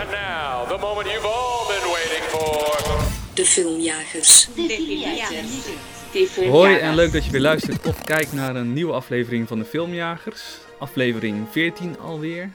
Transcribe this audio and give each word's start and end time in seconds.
And 0.00 0.10
now, 0.10 0.68
the 0.68 0.78
moment 0.78 1.06
you've 1.06 1.26
all 1.26 1.66
been 1.66 1.86
waiting 1.92 2.24
for. 2.28 2.72
De 3.34 3.44
filmjagers. 3.44 4.48
Hoi 6.50 6.76
en 6.76 6.94
leuk 6.94 7.12
dat 7.12 7.24
je 7.24 7.30
weer 7.30 7.40
luistert 7.40 7.86
of 7.86 8.02
kijkt 8.04 8.32
naar 8.32 8.56
een 8.56 8.72
nieuwe 8.72 8.92
aflevering 8.92 9.48
van 9.48 9.58
de 9.58 9.64
Filmjagers. 9.64 10.42
Aflevering 10.78 11.46
14 11.50 12.00
alweer. 12.00 12.50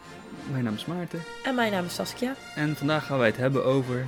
Mijn 0.52 0.64
naam 0.64 0.74
is 0.74 0.86
Maarten 0.86 1.24
En 1.44 1.56
mijn 1.56 1.72
naam 1.72 1.86
is 1.86 1.94
Saskia. 1.94 2.36
en 2.56 2.76
vandaag 2.78 3.06
gaan 3.06 3.18
wij 3.18 3.28
het 3.28 3.38
hebben 3.38 3.66
over... 3.66 4.06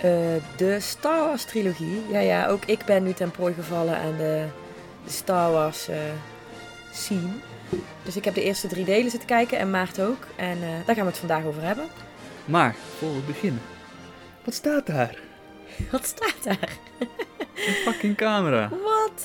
Eh, 0.00 0.10
de 0.56 0.76
Star 0.80 1.18
Wars 1.18 1.44
trilogie. 1.44 2.02
Ja, 2.10 2.20
ja, 2.20 2.46
ook 2.46 2.64
ik 2.64 2.84
ben 2.84 3.02
nu 3.02 3.12
ten 3.12 3.30
prooi 3.30 3.54
gevallen 3.54 3.98
aan 3.98 4.16
de, 4.16 4.44
de 5.04 5.10
Star 5.10 5.52
Wars 5.52 5.88
eh, 5.88 5.96
scene. 6.92 7.32
Dus 8.02 8.16
ik 8.16 8.24
heb 8.24 8.34
de 8.34 8.42
eerste 8.42 8.68
drie 8.68 8.84
delen 8.84 9.10
zitten 9.10 9.28
kijken 9.28 9.58
en 9.58 9.70
Maarten 9.70 10.06
ook. 10.06 10.26
En 10.36 10.62
eh, 10.62 10.68
daar 10.86 10.94
gaan 10.94 11.04
we 11.04 11.10
het 11.10 11.18
vandaag 11.18 11.44
over 11.44 11.62
hebben. 11.62 11.86
Maar, 12.48 12.74
voor 12.98 13.14
we 13.14 13.20
beginnen. 13.26 13.62
Wat 14.44 14.54
staat 14.54 14.86
daar? 14.86 15.18
Wat 15.92 16.04
staat 16.04 16.44
daar? 16.44 16.72
Een 17.66 17.74
fucking 17.74 18.16
camera. 18.16 18.68
Wat? 18.68 19.24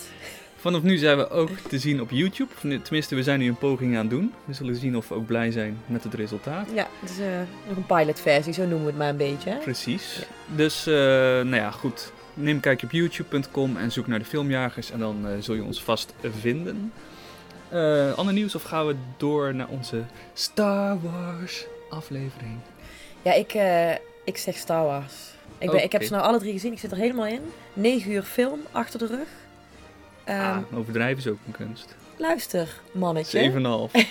Vanaf 0.55 0.81
nu 0.81 0.97
zijn 0.97 1.17
we 1.17 1.29
ook 1.29 1.49
te 1.49 1.79
zien 1.79 2.01
op 2.01 2.09
YouTube. 2.11 2.79
Tenminste, 2.83 3.15
we 3.15 3.23
zijn 3.23 3.39
nu 3.39 3.47
een 3.47 3.57
poging 3.57 3.95
aan 3.95 4.01
het 4.01 4.09
doen. 4.09 4.33
We 4.45 4.53
zullen 4.53 4.75
zien 4.75 4.97
of 4.97 5.09
we 5.09 5.15
ook 5.15 5.25
blij 5.25 5.51
zijn 5.51 5.77
met 5.85 6.03
het 6.03 6.13
resultaat. 6.13 6.67
Ja, 6.73 6.87
het 6.99 7.09
is 7.09 7.19
eh, 7.19 7.27
nog 7.67 7.77
een 7.77 7.85
pilotversie, 7.85 8.53
zo 8.53 8.61
noemen 8.61 8.79
we 8.79 8.87
het 8.87 8.97
maar 8.97 9.09
een 9.09 9.17
beetje. 9.17 9.49
Hè? 9.49 9.57
Precies. 9.57 10.25
Dus, 10.55 10.87
eh, 10.87 10.93
nou 10.93 11.55
ja, 11.55 11.71
goed. 11.71 12.11
Neem 12.33 12.55
een 12.55 12.61
kijkje 12.61 12.85
op 12.85 12.91
youtube.com 12.91 13.77
en 13.77 13.91
zoek 13.91 14.07
naar 14.07 14.19
de 14.19 14.25
filmjagers 14.25 14.91
en 14.91 14.99
dan 14.99 15.27
eh, 15.27 15.31
zul 15.39 15.55
je 15.55 15.63
ons 15.63 15.83
vast 15.83 16.13
vinden. 16.39 16.93
Ander 18.15 18.33
nieuws 18.33 18.55
of 18.55 18.63
gaan 18.63 18.87
we 18.87 18.95
door 19.17 19.55
naar 19.55 19.67
onze 19.67 20.03
Star 20.33 21.01
Wars 21.01 21.65
aflevering? 21.89 22.59
Ja, 23.23 23.33
ik, 23.33 23.53
eh, 23.53 23.91
ik 24.23 24.37
zeg 24.37 24.55
Star 24.57 24.83
Wars. 24.85 25.13
Ik, 25.57 25.71
ben, 25.71 25.83
ik 25.83 25.91
heb 25.91 26.01
Oké. 26.01 26.05
ze 26.05 26.11
nou 26.11 26.25
alle 26.25 26.39
drie 26.39 26.51
gezien, 26.53 26.71
ik 26.71 26.79
zit 26.79 26.91
er 26.91 26.97
helemaal 26.97 27.25
in. 27.25 27.41
9 27.73 28.11
uur 28.11 28.23
film 28.23 28.59
achter 28.71 28.99
de 28.99 29.05
rug. 29.07 29.27
Ah, 30.25 30.57
overdrijven 30.73 31.17
is 31.17 31.27
ook 31.27 31.37
een 31.45 31.51
kunst. 31.65 31.95
Luister, 32.17 32.67
mannetje. 32.91 33.51
7,5. 33.51 34.01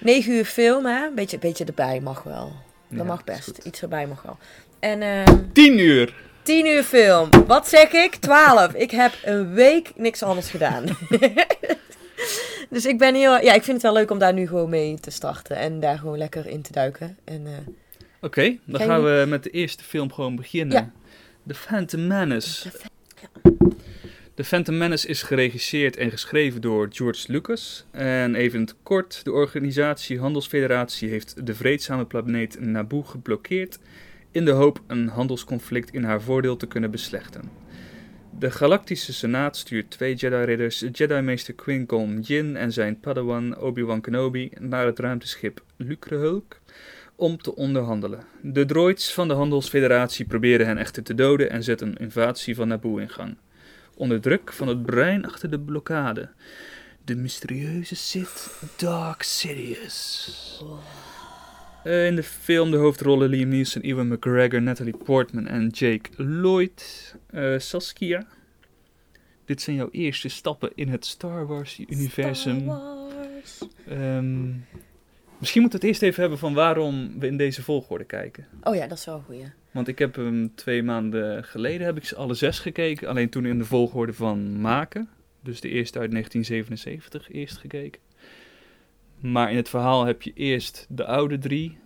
9 0.00 0.32
uur 0.36 0.44
film, 0.44 0.86
hè? 0.86 1.10
Beetje, 1.14 1.38
beetje 1.38 1.64
erbij 1.64 2.00
mag 2.00 2.22
wel. 2.22 2.52
Dat 2.88 2.98
Ja, 2.98 3.04
mag 3.04 3.24
best. 3.24 3.58
Iets 3.64 3.82
erbij 3.82 4.06
mag 4.06 4.22
wel. 4.22 4.38
En 4.78 5.02
ehm 5.02 5.36
10 5.52 5.78
uur! 5.78 6.14
10 6.42 6.66
uur 6.66 6.82
film. 6.82 7.28
Wat 7.46 7.68
zeg 7.68 7.92
ik? 7.92 8.14
12. 8.14 8.72
Ik 8.74 8.90
heb 8.90 9.12
een 9.24 9.52
week 9.52 9.92
niks 9.96 10.22
anders 10.22 10.50
gedaan. 10.50 10.84
dus 12.70 12.86
ik 12.86 12.98
ben 12.98 13.14
heel... 13.14 13.40
Ja, 13.40 13.52
ik 13.54 13.62
vind 13.62 13.82
het 13.82 13.82
wel 13.82 13.92
leuk 13.92 14.10
om 14.10 14.18
daar 14.18 14.32
nu 14.32 14.46
gewoon 14.46 14.70
mee 14.70 15.00
te 15.00 15.10
starten. 15.10 15.56
En 15.56 15.80
daar 15.80 15.98
gewoon 15.98 16.18
lekker 16.18 16.46
in 16.46 16.62
te 16.62 16.72
duiken. 16.72 17.16
En 17.24 17.46
eh, 17.46 17.52
Oké, 18.20 18.58
dan 18.64 18.80
gaan 18.80 19.02
we 19.02 19.24
met 19.28 19.42
de 19.42 19.50
eerste 19.50 19.84
film 19.84 20.12
gewoon 20.12 20.36
beginnen. 20.36 20.76
Ja. 20.76 20.92
The 21.46 21.54
Phantom 21.54 22.06
Menace. 22.06 22.70
The 24.34 24.44
Phantom 24.44 24.78
Menace 24.78 25.08
is 25.08 25.22
geregisseerd 25.22 25.96
en 25.96 26.10
geschreven 26.10 26.60
door 26.60 26.88
George 26.90 27.32
Lucas. 27.32 27.84
En 27.90 28.34
even 28.34 28.58
in 28.58 28.64
het 28.64 28.74
kort, 28.82 29.24
de 29.24 29.32
organisatie 29.32 30.18
Handelsfederatie 30.18 31.08
heeft 31.08 31.46
de 31.46 31.54
vreedzame 31.54 32.04
planeet 32.04 32.60
Naboo 32.60 33.02
geblokkeerd 33.02 33.78
in 34.30 34.44
de 34.44 34.50
hoop 34.50 34.80
een 34.86 35.08
handelsconflict 35.08 35.90
in 35.90 36.04
haar 36.04 36.22
voordeel 36.22 36.56
te 36.56 36.66
kunnen 36.66 36.90
beslechten. 36.90 37.63
De 38.38 38.50
Galactische 38.50 39.12
Senaat 39.12 39.56
stuurt 39.56 39.90
twee 39.90 40.14
Jedi-ridders, 40.14 40.84
Jedi-meester 40.92 41.54
Qui-Gon 41.54 42.20
Jinn 42.20 42.56
en 42.56 42.72
zijn 42.72 43.00
padawan 43.00 43.56
Obi-Wan 43.58 44.00
Kenobi, 44.00 44.50
naar 44.58 44.86
het 44.86 44.98
ruimteschip 44.98 45.62
Lucrehulk 45.76 46.60
om 47.16 47.38
te 47.38 47.54
onderhandelen. 47.54 48.24
De 48.40 48.64
droids 48.64 49.12
van 49.12 49.28
de 49.28 49.34
Handelsfederatie 49.34 50.24
proberen 50.24 50.66
hen 50.66 50.78
echter 50.78 51.02
te 51.02 51.14
doden 51.14 51.50
en 51.50 51.62
zetten 51.62 51.88
een 51.88 51.96
invasie 51.96 52.54
van 52.54 52.68
Naboo 52.68 52.96
in 52.96 53.10
gang. 53.10 53.36
Onder 53.94 54.20
druk 54.20 54.52
van 54.52 54.68
het 54.68 54.82
brein 54.82 55.26
achter 55.26 55.50
de 55.50 55.60
blokkade. 55.60 56.28
De 57.04 57.16
mysterieuze 57.16 57.96
Sith 57.96 58.50
Dark 58.76 59.22
Sidious. 59.22 60.64
Eh, 61.84 62.06
in 62.06 62.16
de 62.16 62.22
film 62.22 62.70
de 62.70 62.76
hoofdrollen 62.76 63.28
Liam 63.28 63.48
Neeson, 63.48 63.82
Ewan 63.82 64.08
McGregor, 64.08 64.62
Natalie 64.62 64.96
Portman 64.96 65.46
en 65.46 65.68
Jake 65.68 66.10
Lloyd. 66.16 67.14
Eh, 67.30 67.58
Saskia, 67.58 68.26
dit 69.44 69.62
zijn 69.62 69.76
jouw 69.76 69.88
eerste 69.90 70.28
stappen 70.28 70.70
in 70.74 70.88
het 70.88 71.06
Star 71.06 71.46
Wars-universum. 71.46 72.60
Star 72.60 72.76
Wars. 72.76 73.58
Ehm, 73.88 74.48
misschien 75.38 75.60
moeten 75.60 75.80
we 75.80 75.86
het 75.86 75.94
eerst 75.94 76.02
even 76.02 76.20
hebben 76.20 76.38
van 76.38 76.54
waarom 76.54 77.18
we 77.18 77.26
in 77.26 77.36
deze 77.36 77.62
volgorde 77.62 78.04
kijken. 78.04 78.46
Oh 78.62 78.74
ja, 78.74 78.86
dat 78.86 78.98
is 78.98 79.04
wel 79.04 79.14
een 79.14 79.24
goeie. 79.24 79.44
Want 79.70 79.88
ik 79.88 79.98
heb 79.98 80.14
hem 80.14 80.54
twee 80.54 80.82
maanden 80.82 81.44
geleden 81.44 81.86
heb 81.86 81.96
ik 81.96 82.04
ze 82.04 82.16
alle 82.16 82.34
zes 82.34 82.58
gekeken. 82.58 83.08
Alleen 83.08 83.28
toen 83.28 83.46
in 83.46 83.58
de 83.58 83.64
volgorde 83.64 84.12
van 84.12 84.60
maken. 84.60 85.08
Dus 85.40 85.60
de 85.60 85.68
eerste 85.68 85.98
uit 85.98 86.10
1977 86.10 87.32
eerst 87.32 87.56
gekeken. 87.56 88.00
Maar 89.30 89.50
in 89.50 89.56
het 89.56 89.68
verhaal 89.68 90.04
heb 90.04 90.22
je 90.22 90.32
eerst 90.34 90.86
de 90.88 91.04
oude 91.04 91.38
drie. 91.38 91.78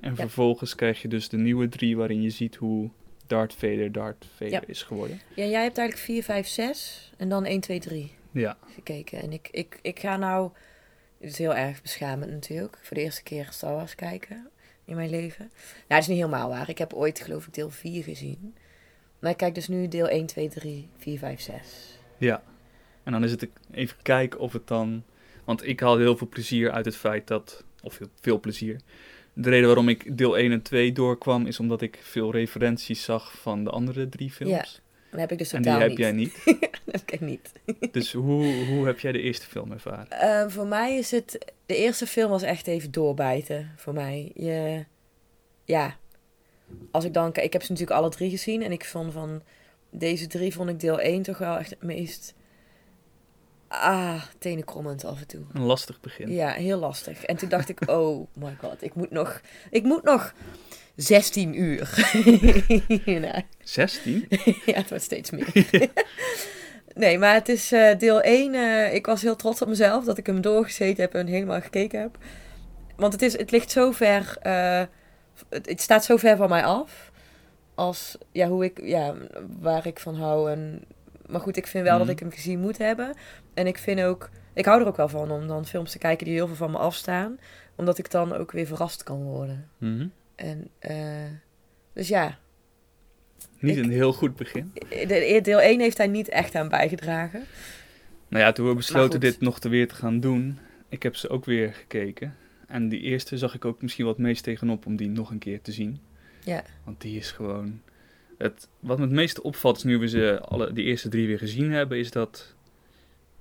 En 0.00 0.10
Ja. 0.10 0.16
vervolgens 0.16 0.74
krijg 0.74 1.02
je 1.02 1.08
dus 1.08 1.28
de 1.28 1.36
nieuwe 1.36 1.68
drie 1.68 1.96
waarin 1.96 2.22
je 2.22 2.30
ziet 2.30 2.56
hoe 2.56 2.90
Darth 3.26 3.52
Vader 3.54 3.92
Darth 3.92 4.26
Vader 4.36 4.50
Ja. 4.52 4.62
is 4.66 4.82
geworden. 4.82 5.20
Ja, 5.34 5.44
jij 5.44 5.62
hebt 5.62 5.78
eigenlijk 5.78 6.06
4, 6.06 6.22
5, 6.22 6.46
6 6.46 7.12
en 7.16 7.28
dan 7.28 7.44
1, 7.44 7.60
2, 7.60 7.78
3 7.80 8.12
Ja, 8.30 8.56
gekeken. 8.74 9.22
En 9.22 9.32
ik, 9.32 9.48
ik, 9.50 9.78
ik 9.82 9.98
ga 10.00 10.16
nou... 10.16 10.50
Het 11.20 11.30
is 11.30 11.38
heel 11.38 11.54
erg 11.54 11.82
beschamend 11.82 12.30
natuurlijk. 12.30 12.78
Voor 12.82 12.96
de 12.96 13.02
eerste 13.02 13.22
keer 13.22 13.48
Star 13.50 13.74
Wars 13.74 13.94
kijken 13.94 14.48
in 14.84 14.94
mijn 14.96 15.10
leven. 15.10 15.44
Nou, 15.48 15.84
dat 15.88 15.98
is 15.98 16.06
niet 16.06 16.16
helemaal 16.16 16.48
waar. 16.48 16.68
Ik 16.68 16.78
heb 16.78 16.92
ooit 16.92 17.20
geloof 17.20 17.46
ik 17.46 17.54
deel 17.54 17.70
4 17.70 18.02
gezien. 18.02 18.54
Maar 19.18 19.30
ik 19.30 19.36
kijk 19.36 19.54
dus 19.54 19.68
nu 19.68 19.88
deel 19.88 20.08
1, 20.08 20.26
2, 20.26 20.48
3, 20.48 20.88
4, 20.96 21.18
5, 21.18 21.40
6. 21.40 21.98
ja. 22.18 22.42
En 23.02 23.12
dan 23.12 23.24
is 23.24 23.30
het 23.30 23.48
even 23.70 23.96
kijken 24.02 24.40
of 24.40 24.52
het 24.52 24.66
dan... 24.66 25.04
Want 25.46 25.66
ik 25.66 25.80
haal 25.80 25.98
heel 25.98 26.16
veel 26.16 26.28
plezier 26.28 26.70
uit 26.70 26.84
het 26.84 26.96
feit 26.96 27.26
dat... 27.26 27.64
Of 27.82 27.98
heel 27.98 28.08
veel 28.20 28.40
plezier. 28.40 28.80
De 29.32 29.50
reden 29.50 29.66
waarom 29.66 29.88
ik 29.88 30.16
deel 30.18 30.38
1 30.38 30.52
en 30.52 30.62
2 30.62 30.92
doorkwam... 30.92 31.46
is 31.46 31.60
omdat 31.60 31.82
ik 31.82 31.98
veel 32.02 32.32
referenties 32.32 33.04
zag 33.04 33.32
van 33.38 33.64
de 33.64 33.70
andere 33.70 34.08
drie 34.08 34.30
films. 34.30 34.82
Dat 35.10 35.20
heb 35.20 35.32
ik 35.32 35.38
dus 35.38 35.52
En 35.52 35.62
die 35.62 35.72
totaal 35.72 35.88
heb 35.88 35.96
niet. 35.96 35.98
jij 35.98 36.12
niet. 36.12 36.42
dat 36.84 36.94
heb 36.94 37.10
ik 37.10 37.20
niet. 37.20 37.52
Dus 37.92 38.12
hoe, 38.12 38.64
hoe 38.64 38.86
heb 38.86 39.00
jij 39.00 39.12
de 39.12 39.20
eerste 39.20 39.46
film 39.46 39.72
ervaren? 39.72 40.10
Eh, 40.10 40.48
voor 40.48 40.66
mij 40.66 40.96
is 40.96 41.10
het... 41.10 41.52
De 41.66 41.76
eerste 41.76 42.06
film 42.06 42.30
was 42.30 42.42
echt 42.42 42.66
even 42.66 42.90
doorbijten. 42.90 43.72
Voor 43.76 43.92
mij. 43.92 44.30
Je, 44.34 44.84
ja. 45.64 45.96
Als 46.90 47.04
ik 47.04 47.12
dan... 47.12 47.28
Ik 47.28 47.52
heb 47.52 47.62
ze 47.62 47.72
natuurlijk 47.72 48.00
alle 48.00 48.10
drie 48.10 48.30
gezien. 48.30 48.62
En 48.62 48.72
ik 48.72 48.84
vond 48.84 49.12
van... 49.12 49.42
Deze 49.90 50.26
drie 50.26 50.54
vond 50.54 50.68
ik 50.68 50.80
deel 50.80 51.00
1 51.00 51.22
toch 51.22 51.38
wel 51.38 51.58
echt 51.58 51.70
het 51.70 51.82
meest... 51.82 52.34
Ah, 53.68 54.22
tenenkrommend 54.38 55.04
af 55.04 55.20
en 55.20 55.26
toe. 55.26 55.40
Een 55.52 55.62
lastig 55.62 56.00
begin. 56.00 56.32
Ja, 56.32 56.50
heel 56.50 56.78
lastig. 56.78 57.24
En 57.24 57.36
toen 57.36 57.48
dacht 57.48 57.68
ik, 57.68 57.80
oh 57.90 58.26
my 58.34 58.56
god, 58.60 58.82
ik 58.82 58.94
moet 58.94 59.10
nog... 59.10 59.40
Ik 59.70 59.82
moet 59.82 60.02
nog 60.02 60.34
16 60.96 61.60
uur. 61.60 62.10
nou, 63.20 63.42
16? 63.62 64.26
ja, 64.66 64.72
het 64.72 64.88
wordt 64.88 65.04
steeds 65.04 65.30
meer. 65.30 65.66
nee, 66.94 67.18
maar 67.18 67.34
het 67.34 67.48
is 67.48 67.72
eh, 67.72 67.98
deel 67.98 68.20
1. 68.20 68.54
eh, 68.54 68.94
ik 68.94 69.06
was 69.06 69.22
heel 69.22 69.36
trots 69.36 69.62
op 69.62 69.68
mezelf 69.68 70.04
dat 70.04 70.18
ik 70.18 70.26
hem 70.26 70.40
doorgezeten 70.40 71.02
heb 71.02 71.14
en 71.14 71.26
helemaal 71.26 71.60
gekeken 71.60 72.00
heb. 72.00 72.18
Want 72.96 73.12
het, 73.12 73.22
is, 73.22 73.38
het 73.38 73.50
ligt 73.50 73.70
zo 73.70 73.90
ver. 73.90 74.36
eh, 74.42 74.82
het, 75.48 75.68
het 75.68 75.80
staat 75.80 76.04
zo 76.04 76.16
ver 76.16 76.36
van 76.36 76.48
mij 76.48 76.64
af. 76.64 77.10
Als 77.74 78.18
ja, 78.32 78.48
hoe 78.48 78.64
ik, 78.64 78.80
ja, 78.82 79.14
waar 79.60 79.86
ik 79.86 79.98
van 80.00 80.14
hou. 80.14 80.50
En, 80.50 80.84
maar 81.28 81.40
goed, 81.40 81.56
ik 81.56 81.66
vind 81.66 81.84
wel 81.84 81.96
Mhm. 81.96 82.02
dat 82.06 82.12
ik 82.14 82.18
hem 82.20 82.30
gezien 82.30 82.60
moet 82.60 82.78
hebben. 82.78 83.14
En 83.54 83.66
ik 83.66 83.78
vind 83.78 84.00
ook. 84.00 84.30
Ik 84.54 84.64
hou 84.64 84.80
er 84.80 84.86
ook 84.86 84.96
wel 84.96 85.08
van 85.08 85.30
om 85.30 85.46
dan 85.46 85.66
films 85.66 85.90
te 85.92 85.98
kijken 85.98 86.24
die 86.26 86.34
heel 86.34 86.46
veel 86.46 86.56
van 86.56 86.70
me 86.70 86.78
afstaan. 86.78 87.38
Omdat 87.74 87.98
ik 87.98 88.10
dan 88.10 88.32
ook 88.32 88.52
weer 88.52 88.66
verrast 88.66 89.02
kan 89.02 89.22
worden. 89.22 89.68
Mhm. 89.78 90.06
En 90.34 90.68
eh, 90.78 90.96
dus 91.92 92.08
ja, 92.08 92.38
Niet 93.58 93.76
Ik- 93.76 93.84
een 93.84 93.90
heel 93.90 94.12
goed 94.12 94.36
begin. 94.36 94.72
de, 94.88 95.38
deel 95.42 95.60
1 95.60 95.80
heeft 95.80 95.96
hij 95.98 96.06
niet 96.06 96.28
echt 96.28 96.54
aan 96.54 96.68
bijgedragen. 96.68 97.44
Nou 98.28 98.44
ja, 98.44 98.52
toen 98.52 98.68
we 98.68 98.74
besloten 98.74 99.20
dit 99.20 99.40
nog 99.40 99.58
te 99.60 99.68
weer 99.68 99.88
te 99.88 99.94
gaan 99.94 100.20
doen, 100.20 100.58
ik 100.88 101.02
heb 101.02 101.16
ze 101.16 101.28
ook 101.28 101.44
weer 101.44 101.72
gekeken. 101.74 102.36
En 102.68 102.88
die 102.88 103.00
eerste 103.00 103.38
zag 103.38 103.54
ik 103.54 103.64
ook 103.64 103.82
misschien 103.82 104.04
wat 104.04 104.18
meest 104.18 104.42
tegenop 104.44 104.86
om 104.86 104.96
die 104.96 105.08
nog 105.08 105.30
een 105.30 105.38
keer 105.38 105.62
te 105.62 105.72
zien. 105.72 106.00
Ja. 106.44 106.62
Want 106.84 107.00
die 107.00 107.16
is 107.18 107.30
gewoon... 107.30 107.80
Het, 108.38 108.68
wat 108.80 108.98
me 108.98 109.04
het 109.04 109.12
meeste 109.14 109.42
opvalt 109.42 109.76
is 109.76 109.82
nu 109.82 109.98
we 109.98 110.08
ze 110.08 110.40
alle, 110.42 110.72
die 110.72 110.84
eerste 110.84 111.08
drie 111.08 111.26
weer 111.26 111.38
gezien 111.38 111.70
hebben, 111.72 111.98
is 111.98 112.10
dat 112.10 112.54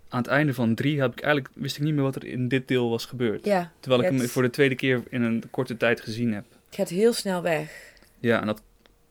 aan 0.09 0.21
het 0.21 0.27
einde 0.31 0.53
van 0.53 0.75
drie 0.75 0.99
heb 1.01 1.11
ik 1.11 1.21
eigenlijk, 1.21 1.53
wist 1.55 1.77
ik 1.77 1.83
niet 1.83 1.93
meer 1.93 2.03
wat 2.03 2.15
er 2.15 2.25
in 2.25 2.47
dit 2.47 2.67
deel 2.67 2.89
was 2.89 3.05
gebeurd. 3.05 3.45
Ja, 3.45 3.71
Terwijl 3.79 4.01
ik 4.03 4.09
het- 4.11 4.19
hem 4.19 4.29
voor 4.29 4.41
de 4.41 4.49
tweede 4.49 4.75
keer 4.75 5.03
in 5.09 5.21
een 5.21 5.43
korte 5.51 5.77
tijd 5.77 6.01
gezien 6.01 6.33
heb. 6.33 6.45
het 6.65 6.75
gaat 6.75 6.89
heel 6.89 7.13
snel 7.13 7.41
weg. 7.41 7.93
Ja, 8.19 8.39
en 8.41 8.47
dat 8.47 8.61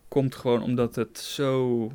komt 0.08 0.34
gewoon 0.34 0.62
omdat 0.62 0.94
het 0.94 1.18
zo 1.18 1.92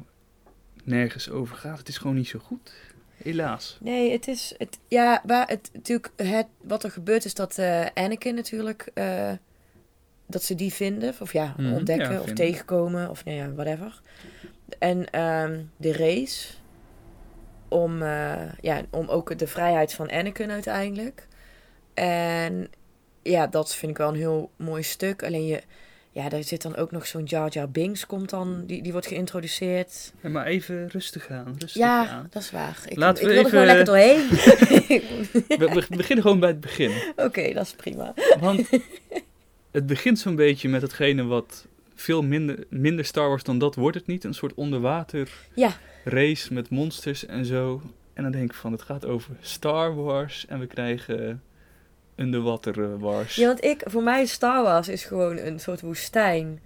nergens 0.84 1.30
over 1.30 1.56
gaat. 1.56 1.78
Het 1.78 1.88
is 1.88 1.98
gewoon 1.98 2.16
niet 2.16 2.28
zo 2.28 2.40
goed. 2.40 2.72
Helaas. 3.16 3.78
Nee, 3.82 4.12
het 4.12 4.28
is. 4.28 4.54
Het, 4.58 4.80
ja, 4.88 5.22
waar 5.26 5.48
het 5.48 5.70
natuurlijk. 5.74 6.10
Het, 6.16 6.46
wat 6.62 6.84
er 6.84 6.92
gebeurt 6.92 7.26
is 7.26 7.34
dat 7.34 7.58
eh 7.58 7.86
Anakin 7.94 8.36
natuurlijk. 8.36 8.90
eh, 8.94 9.32
dat 10.30 10.44
ze 10.44 10.56
die 10.56 10.74
vinden. 10.74 11.14
Of 11.20 11.34
ja, 11.34 11.54
Mhm, 11.58 11.74
ontdekken 11.74 12.12
ja, 12.12 12.20
of 12.22 12.32
tegenkomen. 12.34 13.10
Of 13.10 13.26
nou 13.26 13.38
ja, 13.38 13.52
whatever. 13.54 14.02
En 14.80 15.10
ehm, 15.12 15.60
de 15.78 15.94
race. 15.94 16.48
Om, 17.68 18.02
eh, 18.02 18.54
ja, 18.62 18.82
om 18.90 19.08
ook 19.08 19.38
de 19.38 19.48
vrijheid 19.48 19.94
van 19.94 20.12
Anakin 20.12 20.52
uiteindelijk. 20.52 21.28
En 21.94 22.70
ja, 23.22 23.48
dat 23.48 23.76
vind 23.76 23.92
ik 23.92 23.98
wel 23.98 24.08
een 24.10 24.16
heel 24.16 24.52
mooi 24.56 24.84
stuk. 24.84 25.24
Alleen 25.24 25.46
je... 25.46 25.62
Ja, 26.12 26.30
daar 26.30 26.44
zit 26.44 26.62
dan 26.62 26.76
ook 26.76 26.92
nog 26.92 27.08
zo'n 27.08 27.24
Jar 27.24 27.52
Jar 27.52 27.70
Binks 27.70 28.06
komt 28.06 28.30
dan. 28.30 28.64
Die, 28.66 28.82
die 28.82 28.92
wordt 28.92 29.08
geïntroduceerd. 29.08 30.14
Ja, 30.22 30.30
maar 30.30 30.46
even 30.46 30.88
rustig 30.88 31.30
aan, 31.30 31.56
rustig 31.58 31.82
Ja, 31.82 32.08
aan. 32.08 32.28
dat 32.30 32.42
is 32.42 32.52
waar. 32.52 32.80
Ik, 32.86 32.98
Laten 32.98 33.24
ik 33.24 33.28
we 33.30 33.34
wil 33.34 33.44
er 33.44 33.50
gewoon 33.50 33.66
lekker 33.66 33.86
doorheen. 33.86 34.28
We, 35.60 35.86
we 35.90 35.96
beginnen 35.96 36.24
gewoon 36.24 36.40
bij 36.40 36.50
het 36.50 36.60
begin. 36.60 36.92
Oké, 37.16 37.54
dat 37.54 37.66
is 37.66 37.74
prima. 37.74 38.14
Want 38.40 38.70
het 39.72 39.86
begint 39.86 40.20
zo'n 40.20 40.36
beetje 40.36 40.70
met 40.70 40.82
hetgene 40.82 41.24
wat 41.24 41.68
veel 41.96 42.24
minder, 42.24 42.66
minder 42.70 43.06
Star 43.06 43.28
Wars 43.28 43.44
dan 43.44 43.58
dat 43.58 43.76
wordt 43.76 43.98
het 43.98 44.08
niet. 44.08 44.24
Een 44.24 44.34
soort 44.34 44.54
onderwater 44.54 45.48
Ja. 45.54 45.72
race 46.04 46.54
met 46.54 46.70
monsters 46.70 47.26
en 47.26 47.46
zo. 47.46 47.82
En 48.14 48.24
dan 48.24 48.32
denk 48.32 48.50
ik 48.52 48.58
van, 48.58 48.72
het 48.72 48.82
gaat 48.82 49.06
over 49.06 49.36
Star 49.40 49.96
Wars 49.96 50.46
en 50.46 50.60
we 50.60 50.68
krijgen 50.68 51.44
underwater 52.16 52.84
eh, 52.84 53.00
wars. 53.00 53.36
Ja, 53.36 53.48
want 53.48 53.64
ik, 53.64 53.82
voor 53.86 54.04
mij 54.04 54.26
Star 54.26 54.64
Wars 54.64 54.88
is 54.88 55.04
gewoon 55.04 55.38
een 55.38 55.60
soort 55.60 55.82
woestijn 55.82 56.60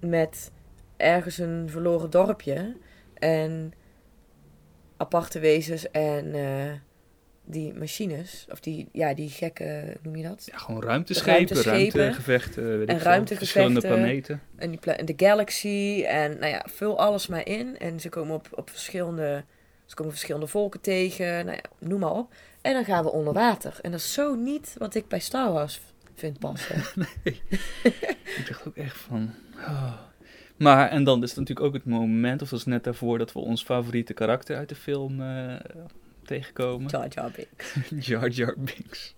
met 0.00 0.50
ergens 0.96 1.38
een 1.38 1.68
verloren 1.70 2.10
dorpje 2.10 2.76
en 3.14 3.72
aparte 4.96 5.38
wezens 5.38 5.90
en 5.90 6.34
eh, 6.34 6.72
die 7.44 7.74
machines, 7.74 8.46
of 8.50 8.60
die, 8.60 8.88
ja, 8.92 9.14
die 9.14 9.28
gekke, 9.30 9.96
noem 10.02 10.16
je 10.16 10.22
dat? 10.22 10.42
Ja, 10.52 10.58
gewoon 10.58 10.82
ruimteschepen, 10.82 11.32
Ruimteschepen. 11.34 12.00
ruimtegevechten, 12.00 12.78
weet 12.78 12.88
En 12.88 12.94
ik 12.94 13.00
veel, 13.00 13.10
ruimtegevechten. 13.10 13.36
verschillende 13.36 13.80
planeten. 13.80 14.40
En 14.56 14.70
die 14.70 14.78
pla- 14.78 14.96
de 15.04 15.12
galaxy 15.16 16.04
en 16.06 16.30
nou 16.38 16.46
ja, 16.52 16.66
vul 16.70 16.98
alles 16.98 17.26
maar 17.26 17.46
in. 17.46 17.78
En 17.78 18.00
ze 18.00 18.08
komen 18.08 18.34
op, 18.34 18.48
op 18.50 18.70
verschillende, 18.70 19.44
ze 19.86 19.94
komen 19.94 20.12
verschillende 20.12 20.46
volken 20.46 20.80
tegen, 20.80 21.26
nou 21.46 21.56
ja, 21.62 21.86
noem 21.88 22.00
maar 22.00 22.12
op. 22.12 22.34
En 22.60 22.72
dan 22.72 22.84
gaan 22.84 23.04
we 23.04 23.10
onder 23.12 23.32
water. 23.32 23.78
En 23.82 23.90
dat 23.90 24.00
is 24.00 24.12
zo 24.12 24.34
niet 24.34 24.74
wat 24.78 24.94
ik 24.94 25.08
bij 25.08 25.20
Star 25.20 25.52
Wars 25.52 25.80
vind 26.14 26.38
passen. 26.38 26.76
Ik 28.38 28.44
dacht 28.48 28.66
ook 28.66 28.76
echt 28.76 28.96
van... 28.96 29.30
oh. 29.58 29.92
Maar, 30.56 30.88
en 30.90 31.04
dan 31.04 31.22
is 31.22 31.28
het 31.30 31.38
natuurlijk 31.38 31.66
ook 31.66 31.74
het 31.74 31.84
moment, 31.84 32.42
of 32.42 32.48
dat 32.48 32.58
is 32.58 32.64
net 32.64 32.84
daarvoor, 32.84 33.18
dat 33.18 33.32
we 33.32 33.38
ons 33.38 33.62
favoriete 33.64 34.12
karakter 34.12 34.56
uit 34.56 34.68
de 34.68 34.74
film 34.74 35.20
eh, 35.20 35.54
tegenkomen. 36.24 36.90
Jar 36.90 37.08
Jar 37.08 37.30
Binks. 37.36 37.74
Jar 38.08 38.28
Jar 38.28 38.54
Binks. 38.58 39.14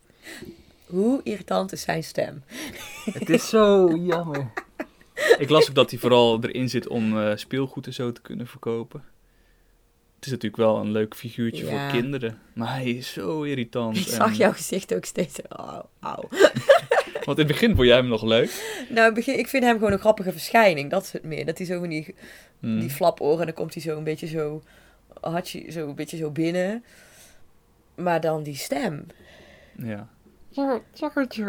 Hoe 0.87 1.20
irritant 1.23 1.73
is 1.73 1.81
zijn 1.82 2.05
stem? 2.05 2.43
Het 3.12 3.31
is 3.31 3.49
zo 3.49 3.97
jammer. 3.97 4.50
Ik 5.38 5.49
las 5.49 5.69
ook 5.69 5.75
dat 5.75 5.91
hij 5.91 5.99
vooral 5.99 6.38
erin 6.44 6.69
zit 6.69 6.88
om 6.88 7.19
eh, 7.19 7.37
speelgoed 7.37 7.87
en 7.87 7.93
zo 7.94 8.12
te 8.12 8.20
kunnen 8.20 8.47
verkopen. 8.47 9.05
Het 10.17 10.25
is 10.25 10.31
natuurlijk 10.31 10.62
wel 10.62 10.76
een 10.76 10.91
leuk 10.93 11.14
figuurtje 11.14 11.64
Ja. 11.64 11.70
voor 11.91 12.00
kinderen. 12.00 12.38
Maar 12.55 12.75
hij 12.75 12.91
is 12.91 13.12
zo 13.12 13.43
irritant. 13.43 13.97
Ik 13.97 14.06
en- 14.06 14.12
zag 14.12 14.37
jouw 14.37 14.52
gezicht 14.52 14.94
ook 14.94 15.05
steeds. 15.05 15.38
Oh, 15.49 15.79
auw. 16.00 16.29
Want 17.25 17.38
in 17.38 17.44
het 17.44 17.52
begin 17.52 17.75
vond 17.75 17.87
jij 17.87 17.97
hem 17.97 18.09
nog 18.09 18.23
leuk. 18.23 18.85
Nou, 18.88 18.99
in 18.99 19.05
het 19.05 19.14
begin, 19.14 19.38
ik 19.38 19.47
vind 19.49 19.64
hem 19.64 19.75
gewoon 19.76 19.93
een 19.93 19.99
grappige 19.99 20.32
verschijning. 20.32 20.91
Dat 20.91 21.02
is 21.02 21.12
het 21.12 21.23
meer. 21.23 21.47
Dat 21.47 21.59
hij 21.59 21.67
zo 21.67 21.79
van 21.79 21.88
die, 21.88 22.14
Hmm. 22.61 22.81
die 22.81 22.91
flaporen 22.91 23.38
en 23.41 23.47
dan 23.47 23.55
komt 23.55 23.75
hij 23.75 23.82
zo 23.82 23.97
een 23.97 24.05
beetje 24.05 24.26
zo, 24.26 24.62
hartje, 25.21 25.71
zo 25.71 25.89
een 25.89 25.95
beetje 25.95 26.17
zo 26.17 26.31
binnen. 26.31 26.85
Maar 27.95 28.21
dan 28.21 28.43
die 28.43 28.57
stem. 28.57 29.07
Ja. 29.77 30.09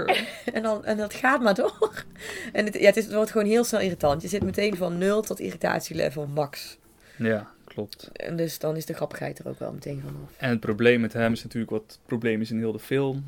En, 0.54 0.64
dan, 0.64 0.86
en 0.86 0.98
dat 0.98 1.14
gaat 1.14 1.42
maar 1.42 1.56
door. 1.56 2.06
En 2.54 2.66
het, 2.66 2.74
ja, 2.74 2.86
het, 2.86 2.98
is, 2.98 3.06
het 3.06 3.14
wordt 3.14 3.32
gewoon 3.32 3.48
heel 3.48 3.64
snel 3.64 3.82
irritant. 3.82 4.22
Je 4.22 4.28
zit 4.28 4.44
meteen 4.44 4.76
van 4.76 4.98
0 4.98 5.22
tot 5.22 5.40
irritatielevel 5.40 6.28
max. 6.28 6.78
Ja, 7.18 7.52
klopt. 7.64 8.10
En 8.14 8.36
dus 8.36 8.60
dan 8.60 8.76
is 8.76 8.86
de 8.86 8.94
grappigheid 8.94 9.40
er 9.40 9.48
ook 9.48 9.60
wel 9.60 9.72
meteen 9.72 10.02
vanaf. 10.02 10.30
En 10.38 10.50
het 10.50 10.60
probleem 10.60 11.02
met 11.02 11.14
hem 11.14 11.32
is 11.32 11.44
natuurlijk 11.44 11.72
wat 11.72 11.84
het 11.88 12.00
probleem 12.06 12.42
is 12.42 12.52
in 12.52 12.58
heel 12.58 12.72
de 12.72 12.80
film. 12.80 13.26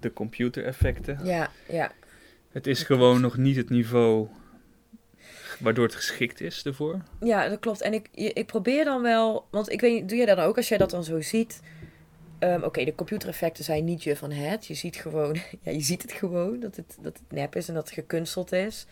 De 0.00 0.12
computereffecten. 0.12 1.18
Ja, 1.24 1.50
ja. 1.68 1.92
Het 2.50 2.66
is 2.66 2.82
gewoon 2.82 3.20
nog 3.20 3.36
niet 3.36 3.56
het 3.56 3.70
niveau 3.70 4.28
waardoor 5.64 5.84
het 5.84 5.94
geschikt 5.94 6.40
is 6.40 6.62
ervoor. 6.64 7.00
Ja, 7.20 7.48
dat 7.48 7.58
klopt. 7.60 7.80
En 7.80 7.92
ik, 7.94 8.08
ik 8.12 8.46
probeer 8.46 8.84
dan 8.84 9.02
wel, 9.02 9.46
want 9.50 9.70
ik 9.72 9.80
weet 9.80 9.92
niet, 10.00 10.08
doe 10.08 10.18
je 10.18 10.26
dat 10.26 10.36
dan 10.36 10.46
ook 10.46 10.56
als 10.56 10.68
jij 10.68 10.78
dat 10.78 10.90
dan 10.90 11.04
zo 11.04 11.20
ziet? 11.20 11.60
Ehm, 12.38 12.62
Oké, 12.62 12.84
de 12.84 12.94
computereffecten 12.94 13.64
zijn 13.64 13.84
niet 13.84 14.02
je 14.02 14.16
van 14.16 14.30
het. 14.30 14.66
Je 14.66 14.74
ziet 14.74 14.96
gewoon, 14.96 15.34
ja, 15.62 15.72
je 15.72 15.80
ziet 15.80 16.02
het 16.02 16.12
gewoon 16.12 16.60
dat 16.60 16.76
het, 16.76 16.96
dat 17.00 17.12
het 17.18 17.32
nep 17.38 17.56
is 17.56 17.68
en 17.68 17.74
dat 17.74 17.84
het 17.84 17.94
gekunsteld 17.94 18.52
is. 18.52 18.86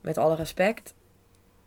Met 0.00 0.18
alle 0.18 0.34
respect. 0.36 0.94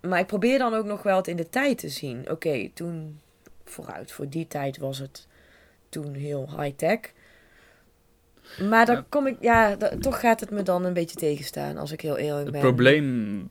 Maar 0.01 0.19
ik 0.19 0.27
probeer 0.27 0.57
dan 0.57 0.73
ook 0.73 0.85
nog 0.85 1.03
wel 1.03 1.17
het 1.17 1.27
in 1.27 1.35
de 1.35 1.49
tijd 1.49 1.77
te 1.77 1.89
zien. 1.89 2.29
Oké, 2.29 2.69
toen 2.73 3.19
vooruit, 3.65 4.11
voor 4.11 4.29
die 4.29 4.47
tijd 4.47 4.77
was 4.77 4.97
het 4.97 5.27
toen 5.89 6.13
heel 6.13 6.49
high-tech. 6.61 6.99
Maar 8.69 8.85
dan 8.85 8.95
Ja. 8.95 9.05
kom 9.09 9.27
ik, 9.27 9.37
ja, 9.41 9.77
toch 9.99 10.19
gaat 10.19 10.39
het 10.39 10.49
me 10.49 10.61
dan 10.63 10.85
een 10.85 10.93
beetje 10.93 11.15
tegenstaan 11.15 11.77
als 11.77 11.91
ik 11.91 12.01
heel 12.01 12.17
eerlijk 12.17 12.43
Het 12.43 12.51
ben. 12.51 12.61
probleem 12.61 13.49